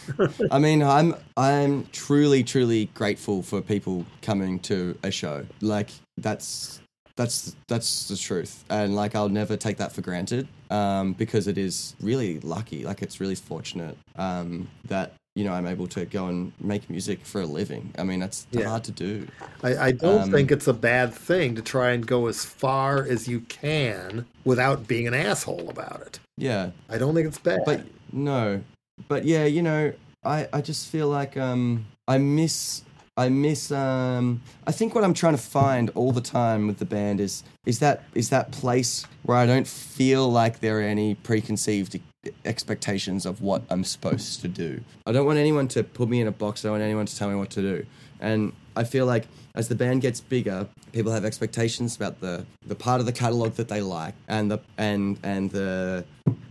I 0.50 0.58
mean, 0.58 0.82
I'm 0.82 1.14
I'm 1.36 1.86
truly 1.92 2.42
truly 2.44 2.86
grateful 2.94 3.42
for 3.42 3.62
people 3.62 4.04
coming 4.20 4.58
to 4.60 4.98
a 5.02 5.10
show. 5.10 5.46
Like 5.62 5.90
that's 6.18 6.80
that's 7.16 7.56
that's 7.68 8.08
the 8.08 8.16
truth, 8.16 8.64
and 8.68 8.94
like 8.94 9.14
I'll 9.14 9.30
never 9.30 9.56
take 9.56 9.78
that 9.78 9.92
for 9.92 10.02
granted 10.02 10.48
um, 10.70 11.14
because 11.14 11.46
it 11.46 11.56
is 11.56 11.94
really 12.00 12.40
lucky. 12.40 12.84
Like 12.84 13.00
it's 13.00 13.20
really 13.20 13.34
fortunate 13.36 13.96
um, 14.16 14.68
that 14.86 15.14
you 15.34 15.44
know 15.44 15.52
I'm 15.54 15.66
able 15.66 15.86
to 15.88 16.04
go 16.04 16.26
and 16.26 16.52
make 16.60 16.90
music 16.90 17.24
for 17.24 17.40
a 17.42 17.46
living. 17.46 17.92
I 17.98 18.02
mean, 18.02 18.20
that's 18.20 18.46
Yeah. 18.50 18.68
hard 18.68 18.84
to 18.84 18.92
do. 18.92 19.26
I, 19.62 19.76
I 19.76 19.92
don't 19.92 20.22
Um, 20.24 20.30
think 20.30 20.50
it's 20.50 20.66
a 20.66 20.74
bad 20.74 21.14
thing 21.14 21.54
to 21.54 21.62
try 21.62 21.92
and 21.92 22.06
go 22.06 22.26
as 22.26 22.44
far 22.44 23.02
as 23.02 23.28
you 23.28 23.40
can 23.40 24.26
without 24.44 24.86
being 24.86 25.06
an 25.06 25.14
asshole 25.14 25.68
about 25.70 26.00
it. 26.02 26.18
Yeah, 26.36 26.70
I 26.88 26.98
don't 26.98 27.14
think 27.14 27.26
it's 27.28 27.38
bad. 27.38 27.60
but 27.64 27.82
no. 28.12 28.62
But 29.08 29.24
yeah 29.24 29.44
you 29.44 29.60
know 29.62 29.92
i 30.24 30.48
i 30.54 30.60
just 30.62 30.88
feel 30.88 31.08
like 31.08 31.36
um 31.36 31.86
i 32.08 32.16
miss 32.16 32.82
i 33.18 33.28
miss 33.28 33.70
um 33.70 34.40
i 34.66 34.72
think 34.72 34.94
what 34.94 35.04
i'm 35.04 35.12
trying 35.12 35.36
to 35.36 35.42
find 35.42 35.90
all 35.94 36.12
the 36.12 36.22
time 36.22 36.66
with 36.66 36.78
the 36.78 36.86
band 36.86 37.20
is 37.20 37.44
is 37.66 37.78
that 37.80 38.04
is 38.14 38.30
that 38.30 38.52
place 38.52 39.04
where 39.24 39.36
i 39.36 39.44
don't 39.44 39.66
feel 39.68 40.30
like 40.32 40.60
there 40.60 40.78
are 40.78 40.82
any 40.82 41.14
preconceived 41.14 42.00
expectations 42.46 43.26
of 43.26 43.40
what 43.42 43.62
i'm 43.70 43.84
supposed 43.84 44.40
to 44.40 44.48
do. 44.48 44.80
I 45.06 45.12
don't 45.12 45.26
want 45.26 45.38
anyone 45.38 45.68
to 45.68 45.84
put 45.84 46.08
me 46.08 46.20
in 46.22 46.26
a 46.26 46.32
box. 46.32 46.64
I 46.64 46.68
don't 46.68 46.72
want 46.72 46.82
anyone 46.84 47.06
to 47.06 47.16
tell 47.16 47.28
me 47.28 47.34
what 47.36 47.50
to 47.50 47.60
do. 47.62 47.86
And 48.20 48.52
i 48.74 48.82
feel 48.84 49.04
like 49.06 49.28
as 49.56 49.68
the 49.68 49.74
band 49.74 50.02
gets 50.02 50.20
bigger 50.20 50.68
people 50.92 51.12
have 51.12 51.24
expectations 51.24 51.96
about 51.96 52.20
the 52.20 52.46
the 52.66 52.74
part 52.74 53.00
of 53.00 53.06
the 53.06 53.12
catalog 53.12 53.54
that 53.54 53.68
they 53.68 53.80
like 53.80 54.14
and 54.28 54.50
the 54.50 54.58
and 54.78 55.18
and 55.22 55.50
the 55.50 56.04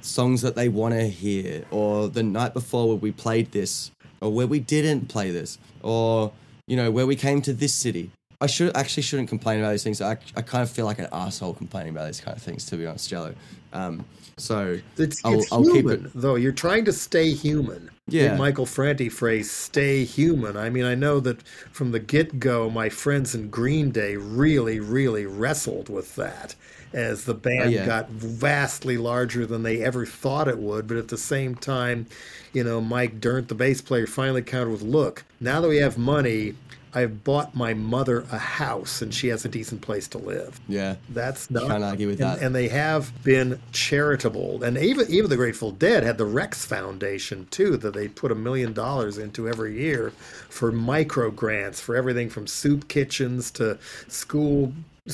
songs 0.05 0.41
that 0.41 0.55
they 0.55 0.69
want 0.69 0.93
to 0.93 1.07
hear, 1.07 1.65
or 1.71 2.07
the 2.07 2.23
night 2.23 2.53
before 2.53 2.87
where 2.87 2.97
we 2.97 3.11
played 3.11 3.51
this, 3.51 3.91
or 4.21 4.31
where 4.31 4.47
we 4.47 4.59
didn't 4.59 5.09
play 5.09 5.31
this, 5.31 5.57
or 5.81 6.31
you 6.67 6.75
know 6.75 6.91
where 6.91 7.05
we 7.05 7.15
came 7.15 7.41
to 7.41 7.53
this 7.53 7.73
city. 7.73 8.11
I 8.41 8.47
should 8.47 8.75
actually 8.75 9.03
shouldn't 9.03 9.29
complain 9.29 9.59
about 9.59 9.71
these 9.71 9.83
things. 9.83 10.01
I, 10.01 10.17
I 10.35 10.41
kind 10.41 10.61
of 10.61 10.69
feel 10.69 10.85
like 10.85 10.99
an 10.99 11.07
asshole 11.11 11.53
complaining 11.53 11.93
about 11.93 12.07
these 12.07 12.19
kind 12.19 12.35
of 12.35 12.43
things, 12.43 12.65
to 12.65 12.75
be 12.75 12.85
honest, 12.85 13.09
Jello. 13.09 13.33
Um, 13.71 14.05
so 14.37 14.79
It's, 14.97 15.23
I'll, 15.23 15.33
it's 15.33 15.51
I'll 15.51 15.65
keep 15.65 15.89
human, 15.89 16.05
it. 16.05 16.11
though. 16.13 16.35
You're 16.35 16.51
trying 16.51 16.85
to 16.85 16.93
stay 16.93 17.33
human. 17.33 17.91
Yeah. 18.07 18.27
The 18.27 18.31
Michael 18.31 18.65
Franti 18.65 19.09
phrase, 19.09 19.51
stay 19.51 20.03
human. 20.05 20.55
I 20.55 20.69
mean, 20.69 20.85
I 20.85 20.95
know 20.95 21.19
that 21.21 21.41
from 21.71 21.91
the 21.91 21.99
get 21.99 22.39
go, 22.39 22.69
my 22.69 22.89
friends 22.89 23.35
in 23.35 23.49
Green 23.49 23.91
Day 23.91 24.15
really, 24.15 24.79
really 24.79 25.25
wrestled 25.25 25.89
with 25.89 26.15
that 26.15 26.55
as 26.93 27.25
the 27.25 27.33
band 27.33 27.59
Oh, 27.59 27.69
yeah. 27.69 27.85
got 27.85 28.09
vastly 28.09 28.97
larger 28.97 29.45
than 29.45 29.63
they 29.63 29.83
ever 29.83 30.05
thought 30.05 30.47
it 30.47 30.59
would. 30.59 30.87
But 30.87 30.97
at 30.97 31.09
the 31.09 31.17
same 31.17 31.55
time, 31.55 32.07
you 32.53 32.63
know, 32.63 32.79
Mike 32.79 33.19
Dirnt, 33.19 33.47
the 33.49 33.55
bass 33.55 33.81
player, 33.81 34.07
finally 34.07 34.41
countered 34.41 34.71
with, 34.71 34.81
look, 34.81 35.25
now 35.39 35.59
that 35.61 35.67
we 35.67 35.77
have 35.77 35.97
money, 35.97 36.53
I've 36.95 37.23
bought 37.23 37.55
my 37.55 37.73
mother 37.73 38.25
a 38.31 38.37
house 38.37 39.01
and 39.01 39.13
she 39.13 39.27
has 39.27 39.45
a 39.45 39.49
decent 39.49 39.81
place 39.81 40.07
to 40.09 40.17
live. 40.17 40.59
Yeah, 40.67 40.95
That's 41.09 41.51
not 41.51 41.67
Can't 41.67 41.83
argue 41.83 42.07
with 42.07 42.21
and, 42.21 42.37
that. 42.37 42.41
And 42.41 42.55
they 42.55 42.69
have 42.69 43.11
been 43.23 43.59
charitable, 43.71 44.63
and 44.63 44.77
even 44.77 45.05
even 45.09 45.29
the 45.29 45.35
Grateful 45.35 45.71
Dead 45.71 46.03
had 46.03 46.17
the 46.17 46.25
Rex 46.25 46.65
Foundation 46.65 47.47
too, 47.51 47.77
that 47.77 47.93
they 47.93 48.07
put 48.07 48.31
a 48.31 48.35
million 48.35 48.73
dollars 48.73 49.17
into 49.17 49.47
every 49.47 49.77
year 49.77 50.11
for 50.49 50.71
micro 50.71 51.29
grants 51.31 51.81
for 51.81 51.95
everything 51.95 52.29
from 52.29 52.47
soup 52.47 52.87
kitchens 52.87 53.51
to 53.51 53.77
school 54.07 54.73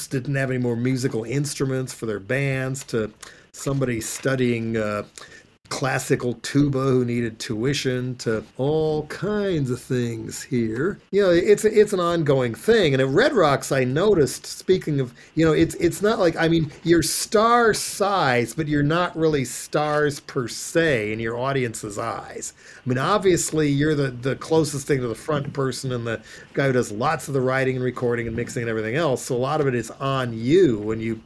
didn't 0.09 0.35
have 0.35 0.49
any 0.49 0.59
more 0.59 0.77
musical 0.77 1.25
instruments 1.25 1.93
for 1.93 2.05
their 2.05 2.19
bands 2.19 2.83
to 2.85 3.11
somebody 3.51 3.99
studying. 3.99 4.77
Uh, 4.77 5.03
classical 5.71 6.33
tuba 6.43 6.79
who 6.79 7.05
needed 7.05 7.39
tuition 7.39 8.13
to 8.17 8.43
all 8.57 9.07
kinds 9.07 9.71
of 9.71 9.81
things 9.81 10.43
here. 10.43 10.99
You 11.11 11.23
know, 11.23 11.29
it's 11.29 11.63
it's 11.63 11.93
an 11.93 11.99
ongoing 12.01 12.53
thing. 12.53 12.93
And 12.93 13.01
at 13.01 13.07
Red 13.07 13.31
Rocks, 13.31 13.71
I 13.71 13.85
noticed. 13.85 14.45
Speaking 14.45 14.99
of, 14.99 15.13
you 15.33 15.45
know, 15.45 15.53
it's 15.53 15.73
it's 15.75 16.01
not 16.01 16.19
like 16.19 16.35
I 16.35 16.49
mean, 16.49 16.71
you're 16.83 17.01
star 17.01 17.73
size, 17.73 18.53
but 18.53 18.67
you're 18.67 18.83
not 18.83 19.15
really 19.15 19.45
stars 19.45 20.19
per 20.19 20.49
se 20.49 21.13
in 21.13 21.19
your 21.19 21.37
audience's 21.37 21.97
eyes. 21.97 22.53
I 22.85 22.89
mean, 22.89 22.97
obviously, 22.97 23.69
you're 23.69 23.95
the 23.95 24.11
the 24.11 24.35
closest 24.35 24.85
thing 24.85 24.99
to 24.99 25.07
the 25.07 25.15
front 25.15 25.53
person 25.53 25.93
and 25.93 26.05
the 26.05 26.21
guy 26.53 26.67
who 26.67 26.73
does 26.73 26.91
lots 26.91 27.29
of 27.29 27.33
the 27.33 27.41
writing 27.41 27.77
and 27.77 27.85
recording 27.85 28.27
and 28.27 28.35
mixing 28.35 28.61
and 28.61 28.69
everything 28.69 28.95
else. 28.95 29.23
So 29.23 29.35
a 29.35 29.37
lot 29.37 29.61
of 29.61 29.67
it 29.67 29.75
is 29.75 29.89
on 29.89 30.33
you, 30.37 30.79
when 30.79 30.99
you 30.99 31.21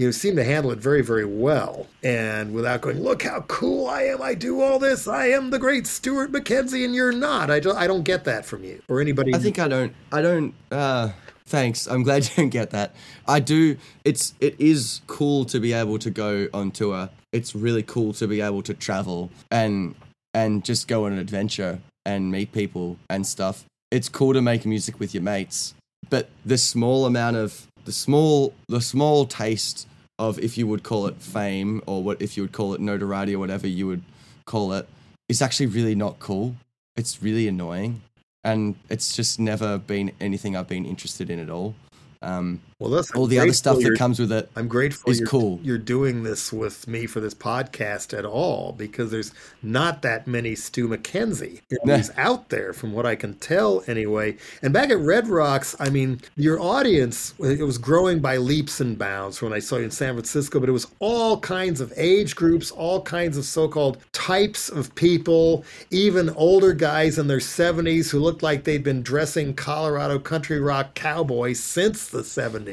you 0.00 0.12
seem 0.12 0.34
to 0.36 0.44
handle 0.44 0.70
it 0.70 0.78
very, 0.78 1.02
very 1.02 1.26
well. 1.26 1.86
And 2.02 2.54
without 2.54 2.80
going, 2.80 3.02
look 3.02 3.22
how 3.22 3.42
cool 3.42 3.86
I 3.86 4.04
am. 4.04 4.22
I 4.22 4.34
do 4.34 4.62
all 4.62 4.78
this. 4.78 5.06
I 5.06 5.26
am 5.26 5.50
the 5.50 5.58
great 5.58 5.86
Stuart 5.86 6.30
Mackenzie, 6.30 6.86
and 6.86 6.94
you're 6.94 7.12
not. 7.12 7.50
I 7.50 7.56
I 7.56 7.86
don't 7.86 8.02
get 8.02 8.24
that 8.24 8.46
from 8.46 8.64
you 8.64 8.82
or 8.88 9.02
anybody. 9.02 9.34
I 9.34 9.38
think 9.38 9.58
I 9.58 9.68
don't. 9.68 9.94
I 10.10 10.22
don't. 10.22 10.54
Uh, 10.70 11.10
thanks. 11.44 11.86
I'm 11.86 12.02
glad 12.02 12.24
you 12.30 12.30
don't 12.34 12.48
get 12.48 12.70
that. 12.70 12.94
I 13.28 13.40
do. 13.40 13.76
It's. 14.04 14.32
It 14.40 14.58
is 14.58 15.02
cool 15.06 15.44
to 15.44 15.60
be 15.60 15.74
able 15.74 15.98
to 15.98 16.10
go 16.10 16.48
on 16.54 16.70
tour. 16.70 17.10
It's 17.32 17.54
really 17.54 17.82
cool 17.82 18.14
to 18.14 18.26
be 18.26 18.40
able 18.40 18.62
to 18.62 18.72
travel 18.74 19.30
and 19.50 19.94
and 20.32 20.64
just 20.64 20.88
go 20.88 21.04
on 21.04 21.12
an 21.12 21.18
adventure 21.18 21.80
and 22.06 22.30
meet 22.30 22.52
people 22.52 22.96
and 23.10 23.26
stuff. 23.26 23.66
It's 23.90 24.08
cool 24.08 24.32
to 24.32 24.40
make 24.40 24.64
music 24.64 24.98
with 24.98 25.12
your 25.12 25.22
mates, 25.22 25.74
but 26.08 26.30
the 26.46 26.56
small 26.56 27.04
amount 27.04 27.36
of 27.36 27.66
the 27.84 27.92
small 27.92 28.54
the 28.68 28.80
small 28.80 29.26
taste 29.26 29.86
of 30.20 30.38
if 30.38 30.58
you 30.58 30.66
would 30.66 30.82
call 30.82 31.06
it 31.06 31.16
fame 31.16 31.82
or 31.86 32.02
what 32.02 32.20
if 32.20 32.36
you 32.36 32.42
would 32.42 32.52
call 32.52 32.74
it 32.74 32.80
notoriety 32.80 33.34
or 33.34 33.38
whatever 33.38 33.66
you 33.66 33.86
would 33.86 34.02
call 34.44 34.74
it, 34.74 34.86
is 35.28 35.40
actually 35.40 35.66
really 35.66 35.94
not 35.94 36.20
cool. 36.20 36.54
It's 36.94 37.22
really 37.22 37.48
annoying 37.48 38.02
and 38.44 38.76
it's 38.90 39.16
just 39.16 39.40
never 39.40 39.78
been 39.78 40.12
anything 40.20 40.56
I've 40.56 40.68
been 40.68 40.84
interested 40.84 41.30
in 41.30 41.38
at 41.38 41.48
all. 41.48 41.74
Um, 42.20 42.60
well, 42.80 42.90
listen, 42.90 43.14
all 43.18 43.26
the 43.26 43.38
other 43.38 43.52
stuff 43.52 43.78
that 43.80 43.98
comes 43.98 44.18
with 44.18 44.32
it 44.32 44.50
I'm 44.56 44.66
grateful 44.66 45.10
is 45.10 45.20
you're, 45.20 45.28
cool. 45.28 45.60
you're 45.62 45.76
doing 45.76 46.22
this 46.22 46.50
with 46.50 46.88
me 46.88 47.04
for 47.04 47.20
this 47.20 47.34
podcast 47.34 48.16
at 48.18 48.24
all 48.24 48.72
because 48.72 49.10
there's 49.10 49.32
not 49.62 50.00
that 50.00 50.26
many 50.26 50.54
Stu 50.54 50.88
Mackenzie 50.88 51.60
interviews 51.70 52.10
out 52.16 52.48
there 52.48 52.72
from 52.72 52.94
what 52.94 53.04
I 53.04 53.16
can 53.16 53.34
tell 53.34 53.84
anyway. 53.86 54.38
And 54.62 54.72
back 54.72 54.88
at 54.88 54.98
Red 54.98 55.28
Rocks, 55.28 55.76
I 55.78 55.90
mean, 55.90 56.22
your 56.36 56.58
audience, 56.58 57.34
it 57.38 57.62
was 57.62 57.76
growing 57.76 58.20
by 58.20 58.38
leaps 58.38 58.80
and 58.80 58.98
bounds 58.98 59.42
when 59.42 59.52
I 59.52 59.58
saw 59.58 59.76
you 59.76 59.84
in 59.84 59.90
San 59.90 60.14
Francisco, 60.14 60.58
but 60.58 60.70
it 60.70 60.72
was 60.72 60.86
all 61.00 61.38
kinds 61.38 61.82
of 61.82 61.92
age 61.98 62.34
groups, 62.34 62.70
all 62.70 63.02
kinds 63.02 63.36
of 63.36 63.44
so-called 63.44 63.98
types 64.12 64.70
of 64.70 64.94
people, 64.94 65.66
even 65.90 66.30
older 66.30 66.72
guys 66.72 67.18
in 67.18 67.26
their 67.26 67.38
70s 67.38 68.10
who 68.10 68.20
looked 68.20 68.42
like 68.42 68.64
they'd 68.64 68.82
been 68.82 69.02
dressing 69.02 69.52
Colorado 69.52 70.18
country 70.18 70.60
rock 70.60 70.94
cowboys 70.94 71.60
since 71.60 72.08
the 72.08 72.22
70s. 72.22 72.69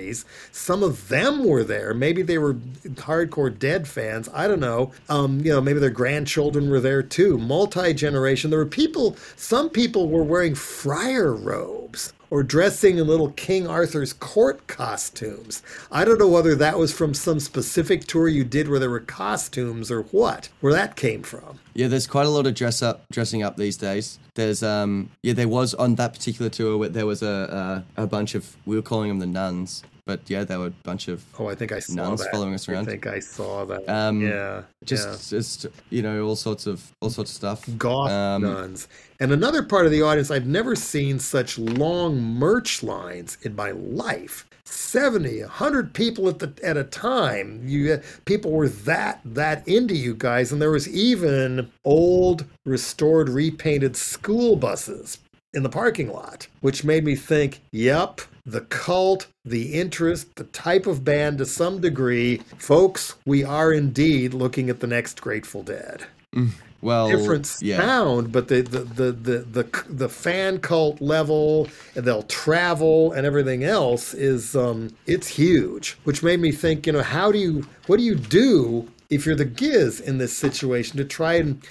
Some 0.51 0.83
of 0.83 1.09
them 1.09 1.45
were 1.45 1.63
there. 1.63 1.93
Maybe 1.93 2.21
they 2.21 2.37
were 2.37 2.53
hardcore 2.53 3.57
Dead 3.57 3.87
fans. 3.87 4.29
I 4.33 4.47
don't 4.47 4.59
know. 4.59 4.91
Um, 5.09 5.39
you 5.39 5.51
know, 5.51 5.61
maybe 5.61 5.79
their 5.79 5.89
grandchildren 5.89 6.69
were 6.69 6.79
there 6.79 7.03
too. 7.03 7.37
Multi 7.37 7.93
generation. 7.93 8.49
There 8.49 8.59
were 8.59 8.65
people. 8.65 9.15
Some 9.35 9.69
people 9.69 10.09
were 10.09 10.23
wearing 10.23 10.55
friar 10.55 11.33
robes 11.33 12.13
or 12.29 12.43
dressing 12.43 12.97
in 12.97 13.07
little 13.07 13.31
King 13.31 13.67
Arthur's 13.67 14.13
court 14.13 14.67
costumes. 14.67 15.63
I 15.91 16.05
don't 16.05 16.19
know 16.19 16.27
whether 16.27 16.55
that 16.55 16.77
was 16.77 16.93
from 16.93 17.13
some 17.13 17.39
specific 17.39 18.05
tour 18.05 18.27
you 18.27 18.43
did 18.43 18.67
where 18.67 18.79
there 18.79 18.89
were 18.89 18.99
costumes 18.99 19.91
or 19.91 20.03
what, 20.03 20.49
where 20.61 20.73
that 20.73 20.95
came 20.95 21.23
from. 21.23 21.59
Yeah, 21.73 21.87
there's 21.87 22.07
quite 22.07 22.25
a 22.25 22.29
lot 22.29 22.47
of 22.47 22.55
dress 22.55 22.81
up, 22.81 23.05
dressing 23.11 23.43
up 23.43 23.57
these 23.57 23.77
days. 23.77 24.19
There's 24.35 24.63
um, 24.63 25.09
yeah, 25.23 25.33
there 25.33 25.47
was 25.47 25.73
on 25.73 25.95
that 25.95 26.13
particular 26.13 26.49
tour 26.49 26.77
where 26.77 26.89
there 26.89 27.05
was 27.05 27.21
a 27.21 27.83
a, 27.97 28.03
a 28.03 28.07
bunch 28.07 28.35
of 28.35 28.55
we 28.65 28.75
were 28.75 28.81
calling 28.81 29.09
them 29.09 29.19
the 29.19 29.27
nuns. 29.27 29.83
But 30.07 30.21
yeah, 30.27 30.43
there 30.43 30.57
were 30.57 30.67
a 30.67 30.81
bunch 30.83 31.07
of 31.09 31.23
Oh, 31.37 31.47
I 31.49 31.55
think 31.55 31.71
I 31.71 31.79
saw 31.79 31.93
Nuns 31.93 32.23
that. 32.23 32.31
following 32.31 32.55
us 32.55 32.67
around. 32.67 32.87
I 32.87 32.91
think 32.91 33.05
I 33.05 33.19
saw 33.19 33.65
that. 33.65 33.87
Um, 33.87 34.21
yeah, 34.21 34.63
just 34.85 35.31
yeah. 35.31 35.37
just 35.37 35.67
you 35.91 36.01
know 36.01 36.25
all 36.25 36.35
sorts 36.35 36.65
of 36.65 36.91
all 37.01 37.11
sorts 37.11 37.31
of 37.31 37.35
stuff. 37.35 37.77
goth 37.77 38.09
Um, 38.09 38.41
nuns. 38.41 38.87
And 39.19 39.31
another 39.31 39.61
part 39.63 39.85
of 39.85 39.91
the 39.91 40.01
audience, 40.01 40.31
I've 40.31 40.47
never 40.47 40.75
seen 40.75 41.19
such 41.19 41.59
long 41.59 42.19
merch 42.21 42.81
lines 42.81 43.37
in 43.43 43.55
my 43.55 43.71
life. 43.71 44.45
70, 44.65 45.41
100 45.41 45.93
people 45.93 46.27
at 46.27 46.39
the 46.39 46.53
at 46.63 46.77
a 46.77 46.83
time. 46.83 47.61
You 47.65 48.01
people 48.25 48.51
were 48.51 48.69
that 48.69 49.21
that 49.25 49.67
into 49.67 49.95
you 49.95 50.13
guys 50.13 50.51
and 50.51 50.61
there 50.61 50.71
was 50.71 50.89
even 50.89 51.71
old 51.85 52.45
restored 52.65 53.29
repainted 53.29 53.95
school 53.95 54.55
buses 54.55 55.19
in 55.53 55.63
the 55.63 55.69
parking 55.69 56.11
lot, 56.11 56.47
which 56.61 56.83
made 56.83 57.03
me 57.05 57.15
think, 57.15 57.61
yep, 57.71 58.21
the 58.47 58.61
cult, 58.61 59.27
the 59.45 59.73
interest, 59.73 60.35
the 60.37 60.45
type 60.45 60.87
of 60.87 61.03
band 61.03 61.37
to 61.39 61.45
some 61.45 61.81
degree. 61.81 62.37
Folks, 62.57 63.15
we 63.25 63.43
are 63.43 63.73
indeed 63.73 64.33
looking 64.33 64.69
at 64.69 64.79
the 64.79 64.87
next 64.87 65.21
Grateful 65.21 65.63
Dead 65.63 66.05
Well, 66.81 67.09
different 67.09 67.55
yeah, 67.61 67.77
sound, 67.79 68.31
but 68.31 68.47
the 68.47 68.61
the, 68.61 68.79
the 68.79 69.11
the 69.11 69.37
the 69.39 69.83
the 69.89 70.09
fan 70.09 70.59
cult 70.59 71.01
level, 71.01 71.67
and 71.95 72.05
they'll 72.05 72.23
travel 72.23 73.11
and 73.11 73.25
everything 73.25 73.63
else 73.63 74.13
is 74.13 74.55
um 74.55 74.95
it's 75.05 75.27
huge. 75.27 75.97
Which 76.05 76.23
made 76.23 76.39
me 76.39 76.51
think, 76.51 76.87
you 76.87 76.93
know, 76.93 77.03
how 77.03 77.31
do 77.31 77.39
you 77.39 77.67
what 77.87 77.97
do 77.97 78.03
you 78.03 78.15
do 78.15 78.87
if 79.09 79.25
you're 79.25 79.35
the 79.35 79.45
Giz 79.45 79.99
in 79.99 80.19
this 80.19 80.37
situation 80.37 80.97
to 80.97 81.05
try 81.05 81.35
and 81.35 81.61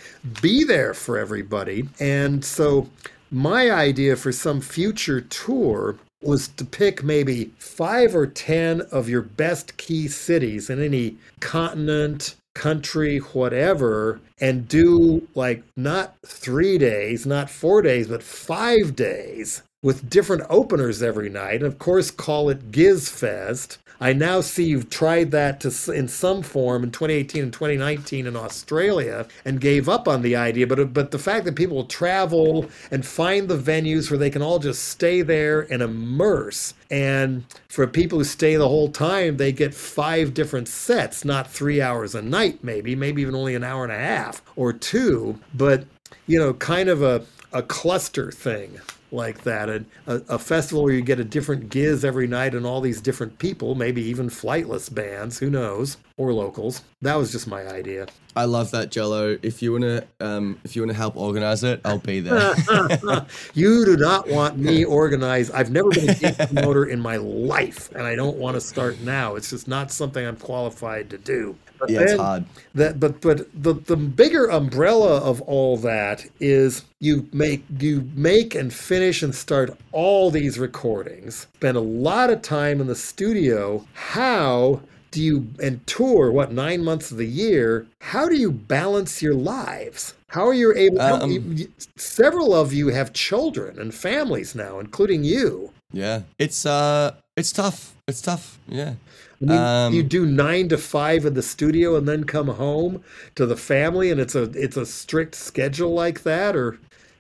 be 0.43 0.65
there 0.65 0.93
for 0.93 1.19
everybody? 1.19 1.89
And 2.01 2.45
so 2.45 2.89
my 3.31 3.71
idea 3.71 4.17
for 4.17 4.33
some 4.33 4.61
future 4.61 5.21
tour 5.21 5.97
was 6.23 6.49
to 6.49 6.65
pick 6.65 7.03
maybe 7.03 7.53
five 7.59 8.15
or 8.15 8.27
ten 8.27 8.81
of 8.93 9.09
your 9.09 9.23
best 9.23 9.77
key 9.77 10.09
cities 10.09 10.71
in 10.71 10.83
any 10.83 11.17
continent, 11.41 12.35
country, 12.55 13.19
whatever, 13.19 14.21
and 14.41 14.67
do 14.67 15.27
like 15.35 15.63
not 15.77 16.15
three 16.25 16.79
days, 16.79 17.27
not 17.27 17.51
four 17.51 17.83
days, 17.83 18.09
but 18.09 18.23
five 18.23 18.97
days 18.97 19.63
with 19.83 20.09
different 20.11 20.43
openers 20.49 21.03
every 21.03 21.29
night. 21.29 21.57
And 21.57 21.67
of 21.67 21.79
course, 21.79 22.11
call 22.11 22.49
it 22.49 22.73
Gizfest. 22.73 23.79
I 24.01 24.13
now 24.13 24.41
see 24.41 24.65
you've 24.65 24.91
tried 24.91 25.31
that 25.31 25.61
to 25.61 25.93
in 25.93 26.09
some 26.09 26.43
form 26.43 26.85
in 26.85 26.91
2018 26.91 27.43
and 27.43 27.53
2019 27.53 28.27
in 28.27 28.37
Australia 28.37 29.27
and 29.45 29.61
gave 29.61 29.89
up 29.89 30.07
on 30.07 30.23
the 30.23 30.37
idea. 30.37 30.67
But 30.67 30.81
uh, 30.81 30.85
but 30.85 31.11
the 31.11 31.19
fact 31.19 31.45
that 31.47 31.57
people 31.57 31.77
will 31.77 31.85
travel 31.85 32.67
and 32.91 33.07
find 33.07 33.49
the 33.49 33.59
venues 33.59 34.11
where 34.11 34.19
they 34.19 34.31
can 34.31 34.43
all 34.43 34.59
just 34.59 34.89
stay 34.89 35.23
there 35.23 35.61
and 35.73 35.83
immerse, 35.83 36.75
and 36.91 37.45
for 37.69 37.87
people 37.87 38.19
who 38.19 38.25
stay 38.25 38.57
the 38.57 38.69
whole 38.69 38.91
time, 38.91 39.37
they 39.37 39.53
get 39.53 39.75
five 39.75 40.35
different 40.35 40.69
sets, 40.69 41.25
not 41.25 41.51
three 41.51 41.81
hours 41.81 42.15
a 42.15 42.23
night, 42.23 42.63
maybe, 42.63 42.95
maybe 42.95 43.23
even 43.23 43.35
only 43.35 43.55
an 43.55 43.65
hour 43.65 43.83
and 43.83 43.93
a 43.93 43.99
half 43.99 44.43
or 44.57 44.73
two. 44.73 45.39
But 45.55 45.85
you 46.27 46.39
know, 46.39 46.55
kind 46.55 46.89
of 46.89 47.03
a 47.03 47.25
a 47.53 47.63
cluster 47.63 48.31
thing 48.31 48.81
like 49.17 49.43
that, 49.43 49.69
a, 49.69 49.85
a, 50.07 50.15
a 50.29 50.39
festival 50.39 50.85
where 50.85 50.93
you 50.93 51.03
get 51.03 51.19
a 51.19 51.25
different 51.25 51.71
giz 51.71 52.05
every 52.05 52.29
night 52.29 52.55
and 52.55 52.65
all 52.65 52.81
these 52.81 53.01
different 53.01 53.39
people, 53.39 53.75
maybe 53.75 54.03
even 54.03 54.29
flightless 54.29 54.93
bands, 54.93 55.39
who 55.39 55.51
knows, 55.51 55.97
or 56.17 56.33
locals. 56.33 56.83
That 57.07 57.17
was 57.17 57.31
just 57.31 57.47
my 57.47 57.67
idea. 57.69 58.07
I 58.35 58.45
love 58.45 58.73
that 58.73 58.91
Jello. 58.91 59.39
If 59.43 59.63
you 59.63 59.73
wanna 59.73 60.05
um 60.21 60.59
if 60.65 60.75
you 60.75 60.83
wanna 60.83 60.95
help 60.95 61.17
organize 61.17 61.63
it, 61.65 61.81
I'll 61.85 61.99
be 61.99 62.21
there. 62.21 62.55
You 63.55 63.85
do 63.85 63.97
not 63.97 64.29
want 64.29 64.59
me 64.59 64.85
organized. 64.85 65.53
I've 65.53 65.71
never 65.71 65.91
been 65.91 66.11
a 66.11 66.15
gig 66.15 66.37
promoter 66.37 66.85
in 66.85 67.01
my 67.01 67.17
life, 67.17 67.91
and 67.95 68.03
I 68.03 68.15
don't 68.17 68.37
want 68.37 68.57
to 68.57 68.61
start 68.61 69.01
now. 69.01 69.37
It's 69.37 69.51
just 69.51 69.69
not 69.69 69.91
something 69.91 70.27
I'm 70.27 70.37
qualified 70.37 71.09
to 71.11 71.19
do. 71.19 71.57
But 71.79 71.91
yeah, 71.91 72.01
it's 72.01 72.17
hard. 72.17 72.45
that 72.75 72.99
but 72.99 73.21
but 73.21 73.49
the 73.55 73.75
the 73.75 73.97
bigger 73.97 74.47
umbrella 74.47 75.19
of 75.21 75.41
all 75.43 75.77
that 75.79 76.27
is 76.41 76.85
you 77.01 77.29
make 77.33 77.65
you 77.79 78.09
make 78.15 78.55
and 78.55 78.73
finish 78.73 79.23
and 79.23 79.35
start 79.35 79.79
all 79.93 80.31
these 80.31 80.59
recordings 80.59 81.47
spend 81.55 81.77
a 81.77 81.81
lot 81.81 82.31
of 82.31 82.41
time 82.41 82.81
in 82.81 82.87
the 82.87 82.95
studio 82.95 83.85
how 83.93 84.81
do 85.17 85.23
you 85.29 85.37
and 85.67 85.75
tour 85.87 86.25
what 86.31 86.53
nine 86.53 86.81
months 86.85 87.11
of 87.13 87.17
the 87.17 87.27
year 87.45 87.87
how 88.13 88.25
do 88.29 88.37
you 88.45 88.51
balance 88.53 89.13
your 89.27 89.35
lives 89.57 90.15
how 90.29 90.45
are 90.51 90.55
you 90.63 90.71
able 90.77 91.01
Um, 91.01 91.31
you- 91.59 91.69
several 91.97 92.51
of 92.55 92.73
you 92.73 92.87
have 92.99 93.09
children 93.13 93.79
and 93.83 93.91
families 94.09 94.55
now 94.55 94.79
including 94.85 95.25
you 95.25 95.71
Yeah, 95.93 96.19
it's 96.39 96.67
uh, 96.67 97.15
it's 97.41 97.53
tough. 97.53 97.79
It's 98.09 98.21
tough. 98.21 98.59
Yeah. 98.69 98.93
I 99.41 99.45
mean, 99.45 99.59
Um, 99.59 99.95
you 99.97 100.03
do 100.03 100.23
nine 100.27 100.69
to 100.73 100.79
five 100.79 101.21
in 101.29 101.35
the 101.35 101.43
studio 101.43 101.97
and 101.99 102.07
then 102.11 102.25
come 102.25 102.49
home 102.49 102.93
to 103.39 103.47
the 103.47 103.57
family, 103.57 104.11
and 104.13 104.21
it's 104.21 104.35
a 104.35 104.45
it's 104.65 104.77
a 104.77 104.87
strict 104.87 105.35
schedule 105.35 105.93
like 106.05 106.19
that, 106.25 106.53
or 106.57 106.79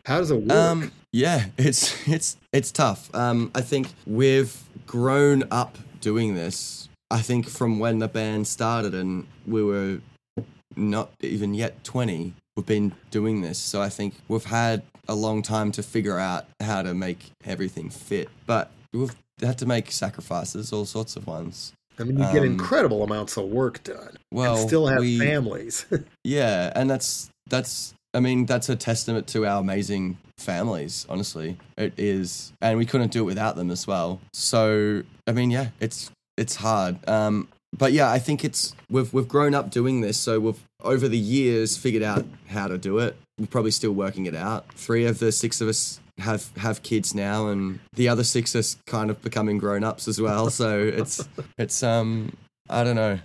how 0.09 0.18
does 0.20 0.30
it 0.30 0.42
work? 0.42 0.59
Um, 0.70 0.92
yeah, 1.12 1.40
it's 1.68 1.94
it's 2.09 2.36
it's 2.53 2.70
tough. 2.72 3.01
Um, 3.14 3.51
I 3.55 3.62
think 3.62 3.84
we've 4.07 4.55
grown 4.86 5.44
up 5.51 5.72
doing 6.01 6.34
this. 6.34 6.86
I 7.11 7.22
think 7.22 7.48
from 7.48 7.78
when 7.78 7.98
the 8.00 8.09
band 8.09 8.46
started 8.46 8.94
and 8.94 9.26
we 9.46 9.62
were 9.62 9.98
not 10.76 11.11
even 11.20 11.54
yet 11.54 11.82
twenty, 11.84 12.34
we've 12.57 12.66
been 12.66 12.92
doing 13.11 13.42
this. 13.42 13.59
So 13.59 13.80
I 13.80 13.88
think 13.88 14.14
we've 14.28 14.44
had 14.44 14.82
a 15.09 15.14
long 15.14 15.42
time 15.42 15.70
to 15.72 15.82
figure 15.82 16.18
out 16.18 16.46
how 16.61 16.82
to 16.82 16.94
make 16.94 17.30
everything 17.44 17.90
fit. 17.90 18.28
But 18.46 18.70
we've 18.92 19.14
had 19.40 19.59
to 19.59 19.66
make 19.66 19.90
sacrifices, 19.92 20.72
all 20.72 20.84
sorts 20.84 21.16
of 21.16 21.26
ones. 21.26 21.72
I 21.98 22.04
mean, 22.04 22.18
you 22.18 22.24
get 22.24 22.38
um, 22.38 22.44
incredible 22.44 23.02
amounts 23.02 23.36
of 23.38 23.46
work 23.46 23.82
done, 23.82 24.16
Well, 24.30 24.57
and 24.59 24.68
still 24.68 24.86
have 24.86 25.00
we- 25.00 25.18
families. 25.18 25.86
Yeah, 26.24 26.72
and 26.74 26.90
that's 26.90 27.30
that's 27.48 27.94
I 28.12 28.20
mean 28.20 28.46
that's 28.46 28.68
a 28.68 28.76
testament 28.76 29.28
to 29.28 29.46
our 29.46 29.61
amazing 29.61 30.18
families. 30.38 31.07
Honestly, 31.09 31.57
it 31.78 31.94
is, 31.96 32.52
and 32.61 32.76
we 32.78 32.84
couldn't 32.84 33.12
do 33.12 33.20
it 33.20 33.24
without 33.24 33.57
them 33.57 33.70
as 33.70 33.86
well. 33.86 34.20
So 34.32 35.02
I 35.26 35.32
mean, 35.32 35.50
yeah, 35.50 35.68
it's 35.80 36.11
it's 36.37 36.57
hard. 36.57 37.07
Um, 37.09 37.49
but 37.76 37.93
yeah, 37.93 38.11
I 38.11 38.18
think 38.18 38.45
it's 38.45 38.74
we've 38.91 39.12
we've 39.12 39.28
grown 39.28 39.55
up 39.55 39.70
doing 39.70 40.01
this, 40.01 40.18
so 40.18 40.41
we've 40.41 40.61
over 40.82 41.09
the 41.09 41.18
years 41.18 41.76
figured 41.76 42.03
out 42.03 42.24
how 42.49 42.68
to 42.68 42.78
do 42.78 42.99
it. 42.99 43.16
We're 43.39 43.47
probably 43.47 43.70
still 43.70 43.93
working 43.93 44.26
it 44.26 44.34
out. 44.34 44.72
Three 44.74 45.05
of 45.05 45.18
the 45.18 45.32
six 45.32 45.61
of 45.61 45.68
us 45.68 46.01
have 46.18 46.51
have 46.57 46.82
kids 46.82 47.14
now, 47.14 47.49
and 47.49 47.80
the 47.95 48.09
other 48.09 48.24
six 48.24 48.57
are 48.57 48.78
kind 48.87 49.11
of 49.11 49.20
becoming 49.22 49.59
grown 49.59 49.84
ups 49.84 50.09
as 50.09 50.20
well. 50.20 50.51
So 50.51 50.78
it's 50.78 51.28
it's 51.59 51.82
um 51.82 52.37
I 52.68 52.84
don't 52.84 52.97
know. 52.97 53.18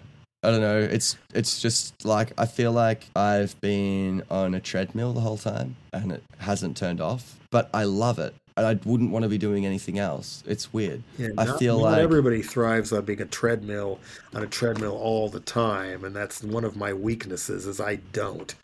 I 0.43 0.49
don't 0.49 0.61
know. 0.61 0.79
It's 0.79 1.17
it's 1.33 1.61
just 1.61 2.03
like 2.03 2.33
I 2.37 2.45
feel 2.45 2.71
like 2.71 3.05
I've 3.15 3.59
been 3.61 4.23
on 4.29 4.55
a 4.55 4.59
treadmill 4.59 5.13
the 5.13 5.21
whole 5.21 5.37
time 5.37 5.75
and 5.93 6.11
it 6.11 6.23
hasn't 6.39 6.75
turned 6.75 6.99
off. 6.99 7.39
But 7.51 7.69
I 7.73 7.83
love 7.83 8.17
it. 8.17 8.33
I 8.65 8.79
wouldn't 8.85 9.11
want 9.11 9.23
to 9.23 9.29
be 9.29 9.37
doing 9.37 9.65
anything 9.65 9.99
else. 9.99 10.43
It's 10.47 10.71
weird. 10.73 11.03
Yeah, 11.17 11.29
I 11.37 11.45
not- 11.45 11.59
feel 11.59 11.77
not 11.79 11.83
like 11.91 12.01
everybody 12.01 12.41
thrives 12.41 12.91
on 12.93 13.05
being 13.05 13.21
a 13.21 13.25
treadmill 13.25 13.99
on 14.33 14.43
a 14.43 14.47
treadmill 14.47 14.97
all 14.97 15.29
the 15.29 15.39
time, 15.39 16.03
and 16.05 16.15
that's 16.15 16.43
one 16.43 16.63
of 16.63 16.75
my 16.75 16.93
weaknesses. 16.93 17.65
Is 17.67 17.79
I 17.79 17.95
don't. 18.13 18.53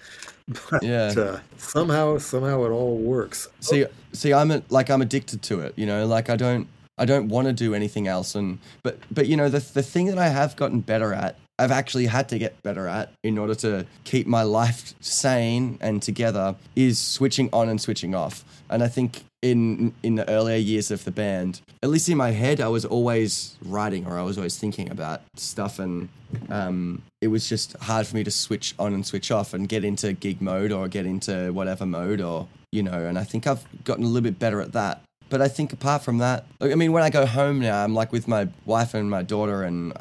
But 0.72 0.82
Yeah. 0.82 1.14
uh, 1.18 1.40
somehow, 1.58 2.20
somehow 2.20 2.64
it 2.64 2.70
all 2.70 2.98
works. 2.98 3.50
see 3.60 3.86
see 4.14 4.32
I'm 4.34 4.50
a, 4.52 4.64
like 4.70 4.90
I'm 4.90 5.02
addicted 5.02 5.42
to 5.44 5.60
it, 5.60 5.74
you 5.76 5.86
know, 5.86 6.06
like 6.06 6.30
I 6.30 6.38
don't 6.38 6.68
I 6.98 7.04
don't 7.06 7.28
want 7.28 7.48
to 7.48 7.54
do 7.54 7.74
anything 7.74 8.08
else 8.08 8.34
and 8.34 8.60
but 8.82 8.98
but 9.12 9.28
you 9.28 9.36
know 9.36 9.50
the 9.50 9.60
the 9.60 9.84
thing 9.84 10.06
that 10.08 10.18
I 10.18 10.30
have 10.30 10.56
gotten 10.56 10.80
better 10.80 11.14
at 11.14 11.36
I've 11.60 11.72
actually 11.72 12.06
had 12.06 12.30
to 12.30 12.38
get 12.38 12.62
better 12.62 12.88
at 12.88 13.12
in 13.24 13.38
order 13.38 13.56
to 13.56 13.86
keep 14.04 14.28
my 14.28 14.44
life 14.44 14.94
sane 15.00 15.78
and 15.82 16.02
together 16.02 16.56
is 16.76 17.00
switching 17.00 17.50
on 17.52 17.68
and 17.70 17.82
switching 17.82 18.14
off. 18.14 18.46
And 18.70 18.84
I 18.84 18.88
think 18.88 19.24
in 19.42 19.94
in 20.04 20.16
the 20.16 20.30
earlier 20.30 20.58
years 20.58 20.92
of 20.92 21.04
the 21.04 21.12
band, 21.12 21.62
at 21.84 21.90
least 21.90 22.10
in 22.10 22.18
my 22.18 22.32
head, 22.32 22.60
I 22.60 22.68
was 22.68 22.86
always 22.86 23.56
writing 23.64 24.06
or 24.06 24.18
I 24.18 24.24
was 24.24 24.38
always 24.38 24.58
thinking 24.58 24.90
about 24.90 25.22
stuff, 25.36 25.80
and 25.80 26.10
um, 26.50 27.02
it 27.22 27.28
was 27.28 27.48
just 27.48 27.78
hard 27.78 28.08
for 28.08 28.16
me 28.16 28.24
to 28.24 28.32
switch 28.32 28.74
on 28.80 28.94
and 28.94 29.06
switch 29.06 29.32
off 29.32 29.54
and 29.54 29.70
get 29.70 29.84
into 29.84 30.14
gig 30.14 30.42
mode 30.42 30.72
or 30.72 30.88
get 30.88 31.06
into 31.06 31.54
whatever 31.54 31.86
mode 31.86 32.22
or 32.22 32.48
you 32.72 32.84
know. 32.84 33.06
And 33.06 33.18
I 33.18 33.24
think 33.24 33.48
I've 33.48 33.66
gotten 33.84 34.04
a 34.04 34.08
little 34.08 34.24
bit 34.24 34.40
better 34.40 34.62
at 34.62 34.74
that. 34.74 35.02
But 35.30 35.42
I 35.42 35.50
think 35.50 35.74
apart 35.74 36.04
from 36.04 36.20
that, 36.20 36.46
I 36.62 36.76
mean, 36.76 36.94
when 36.94 37.04
I 37.04 37.10
go 37.10 37.26
home 37.26 37.60
now, 37.60 37.84
I'm 37.84 37.94
like 37.94 38.14
with 38.14 38.30
my 38.30 38.48
wife 38.66 38.94
and 38.94 39.10
my 39.10 39.24
daughter, 39.24 39.64
and 39.64 39.94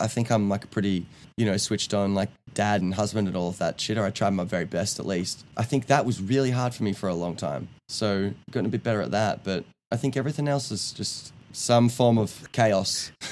I- 0.00 0.06
think 0.06 0.30
I'm 0.30 0.48
like 0.48 0.70
pretty, 0.70 1.06
you 1.36 1.44
know, 1.46 1.56
switched 1.56 1.92
on 1.94 2.14
like 2.14 2.30
dad 2.54 2.80
and 2.82 2.94
husband 2.94 3.28
and 3.28 3.36
all 3.36 3.48
of 3.48 3.58
that 3.58 3.80
shit, 3.80 3.98
or 3.98 4.04
I 4.04 4.10
tried 4.10 4.30
my 4.30 4.44
very 4.44 4.64
best 4.64 4.98
at 4.98 5.06
least. 5.06 5.44
I 5.56 5.62
think 5.64 5.86
that 5.86 6.04
was 6.06 6.20
really 6.20 6.50
hard 6.50 6.74
for 6.74 6.82
me 6.84 6.92
for 6.92 7.08
a 7.08 7.14
long 7.14 7.36
time. 7.36 7.68
So 7.88 8.32
gotten 8.50 8.66
a 8.66 8.70
bit 8.70 8.82
better 8.82 9.02
at 9.02 9.10
that, 9.12 9.44
but 9.44 9.64
I 9.90 9.96
think 9.96 10.16
everything 10.16 10.48
else 10.48 10.70
is 10.70 10.92
just 10.92 11.32
some 11.52 11.88
form 11.88 12.18
of 12.18 12.48
chaos. 12.52 13.12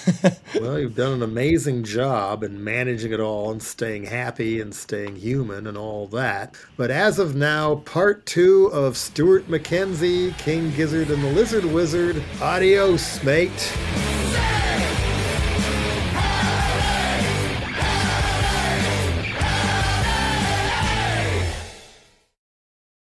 Well, 0.61 0.79
you've 0.79 0.95
done 0.97 1.13
an 1.13 1.23
amazing 1.23 1.85
job 1.85 2.43
in 2.43 2.65
managing 2.65 3.13
it 3.13 3.21
all 3.21 3.51
and 3.51 3.63
staying 3.63 4.05
happy 4.05 4.61
and 4.61 4.75
staying 4.75 5.17
human 5.17 5.67
and 5.67 5.77
all 5.77 6.07
that. 6.09 6.55
But 6.79 6.91
as 6.91 7.19
of 7.19 7.35
now, 7.35 7.77
part 7.77 8.25
two 8.25 8.67
of 8.73 8.97
Stuart 8.97 9.49
Mackenzie, 9.49 10.33
King 10.39 10.71
Gizzard 10.75 11.11
and 11.11 11.23
the 11.23 11.33
Lizard 11.33 11.67
Wizard. 11.67 12.23
Adios, 12.41 13.23
mate. 13.23 13.73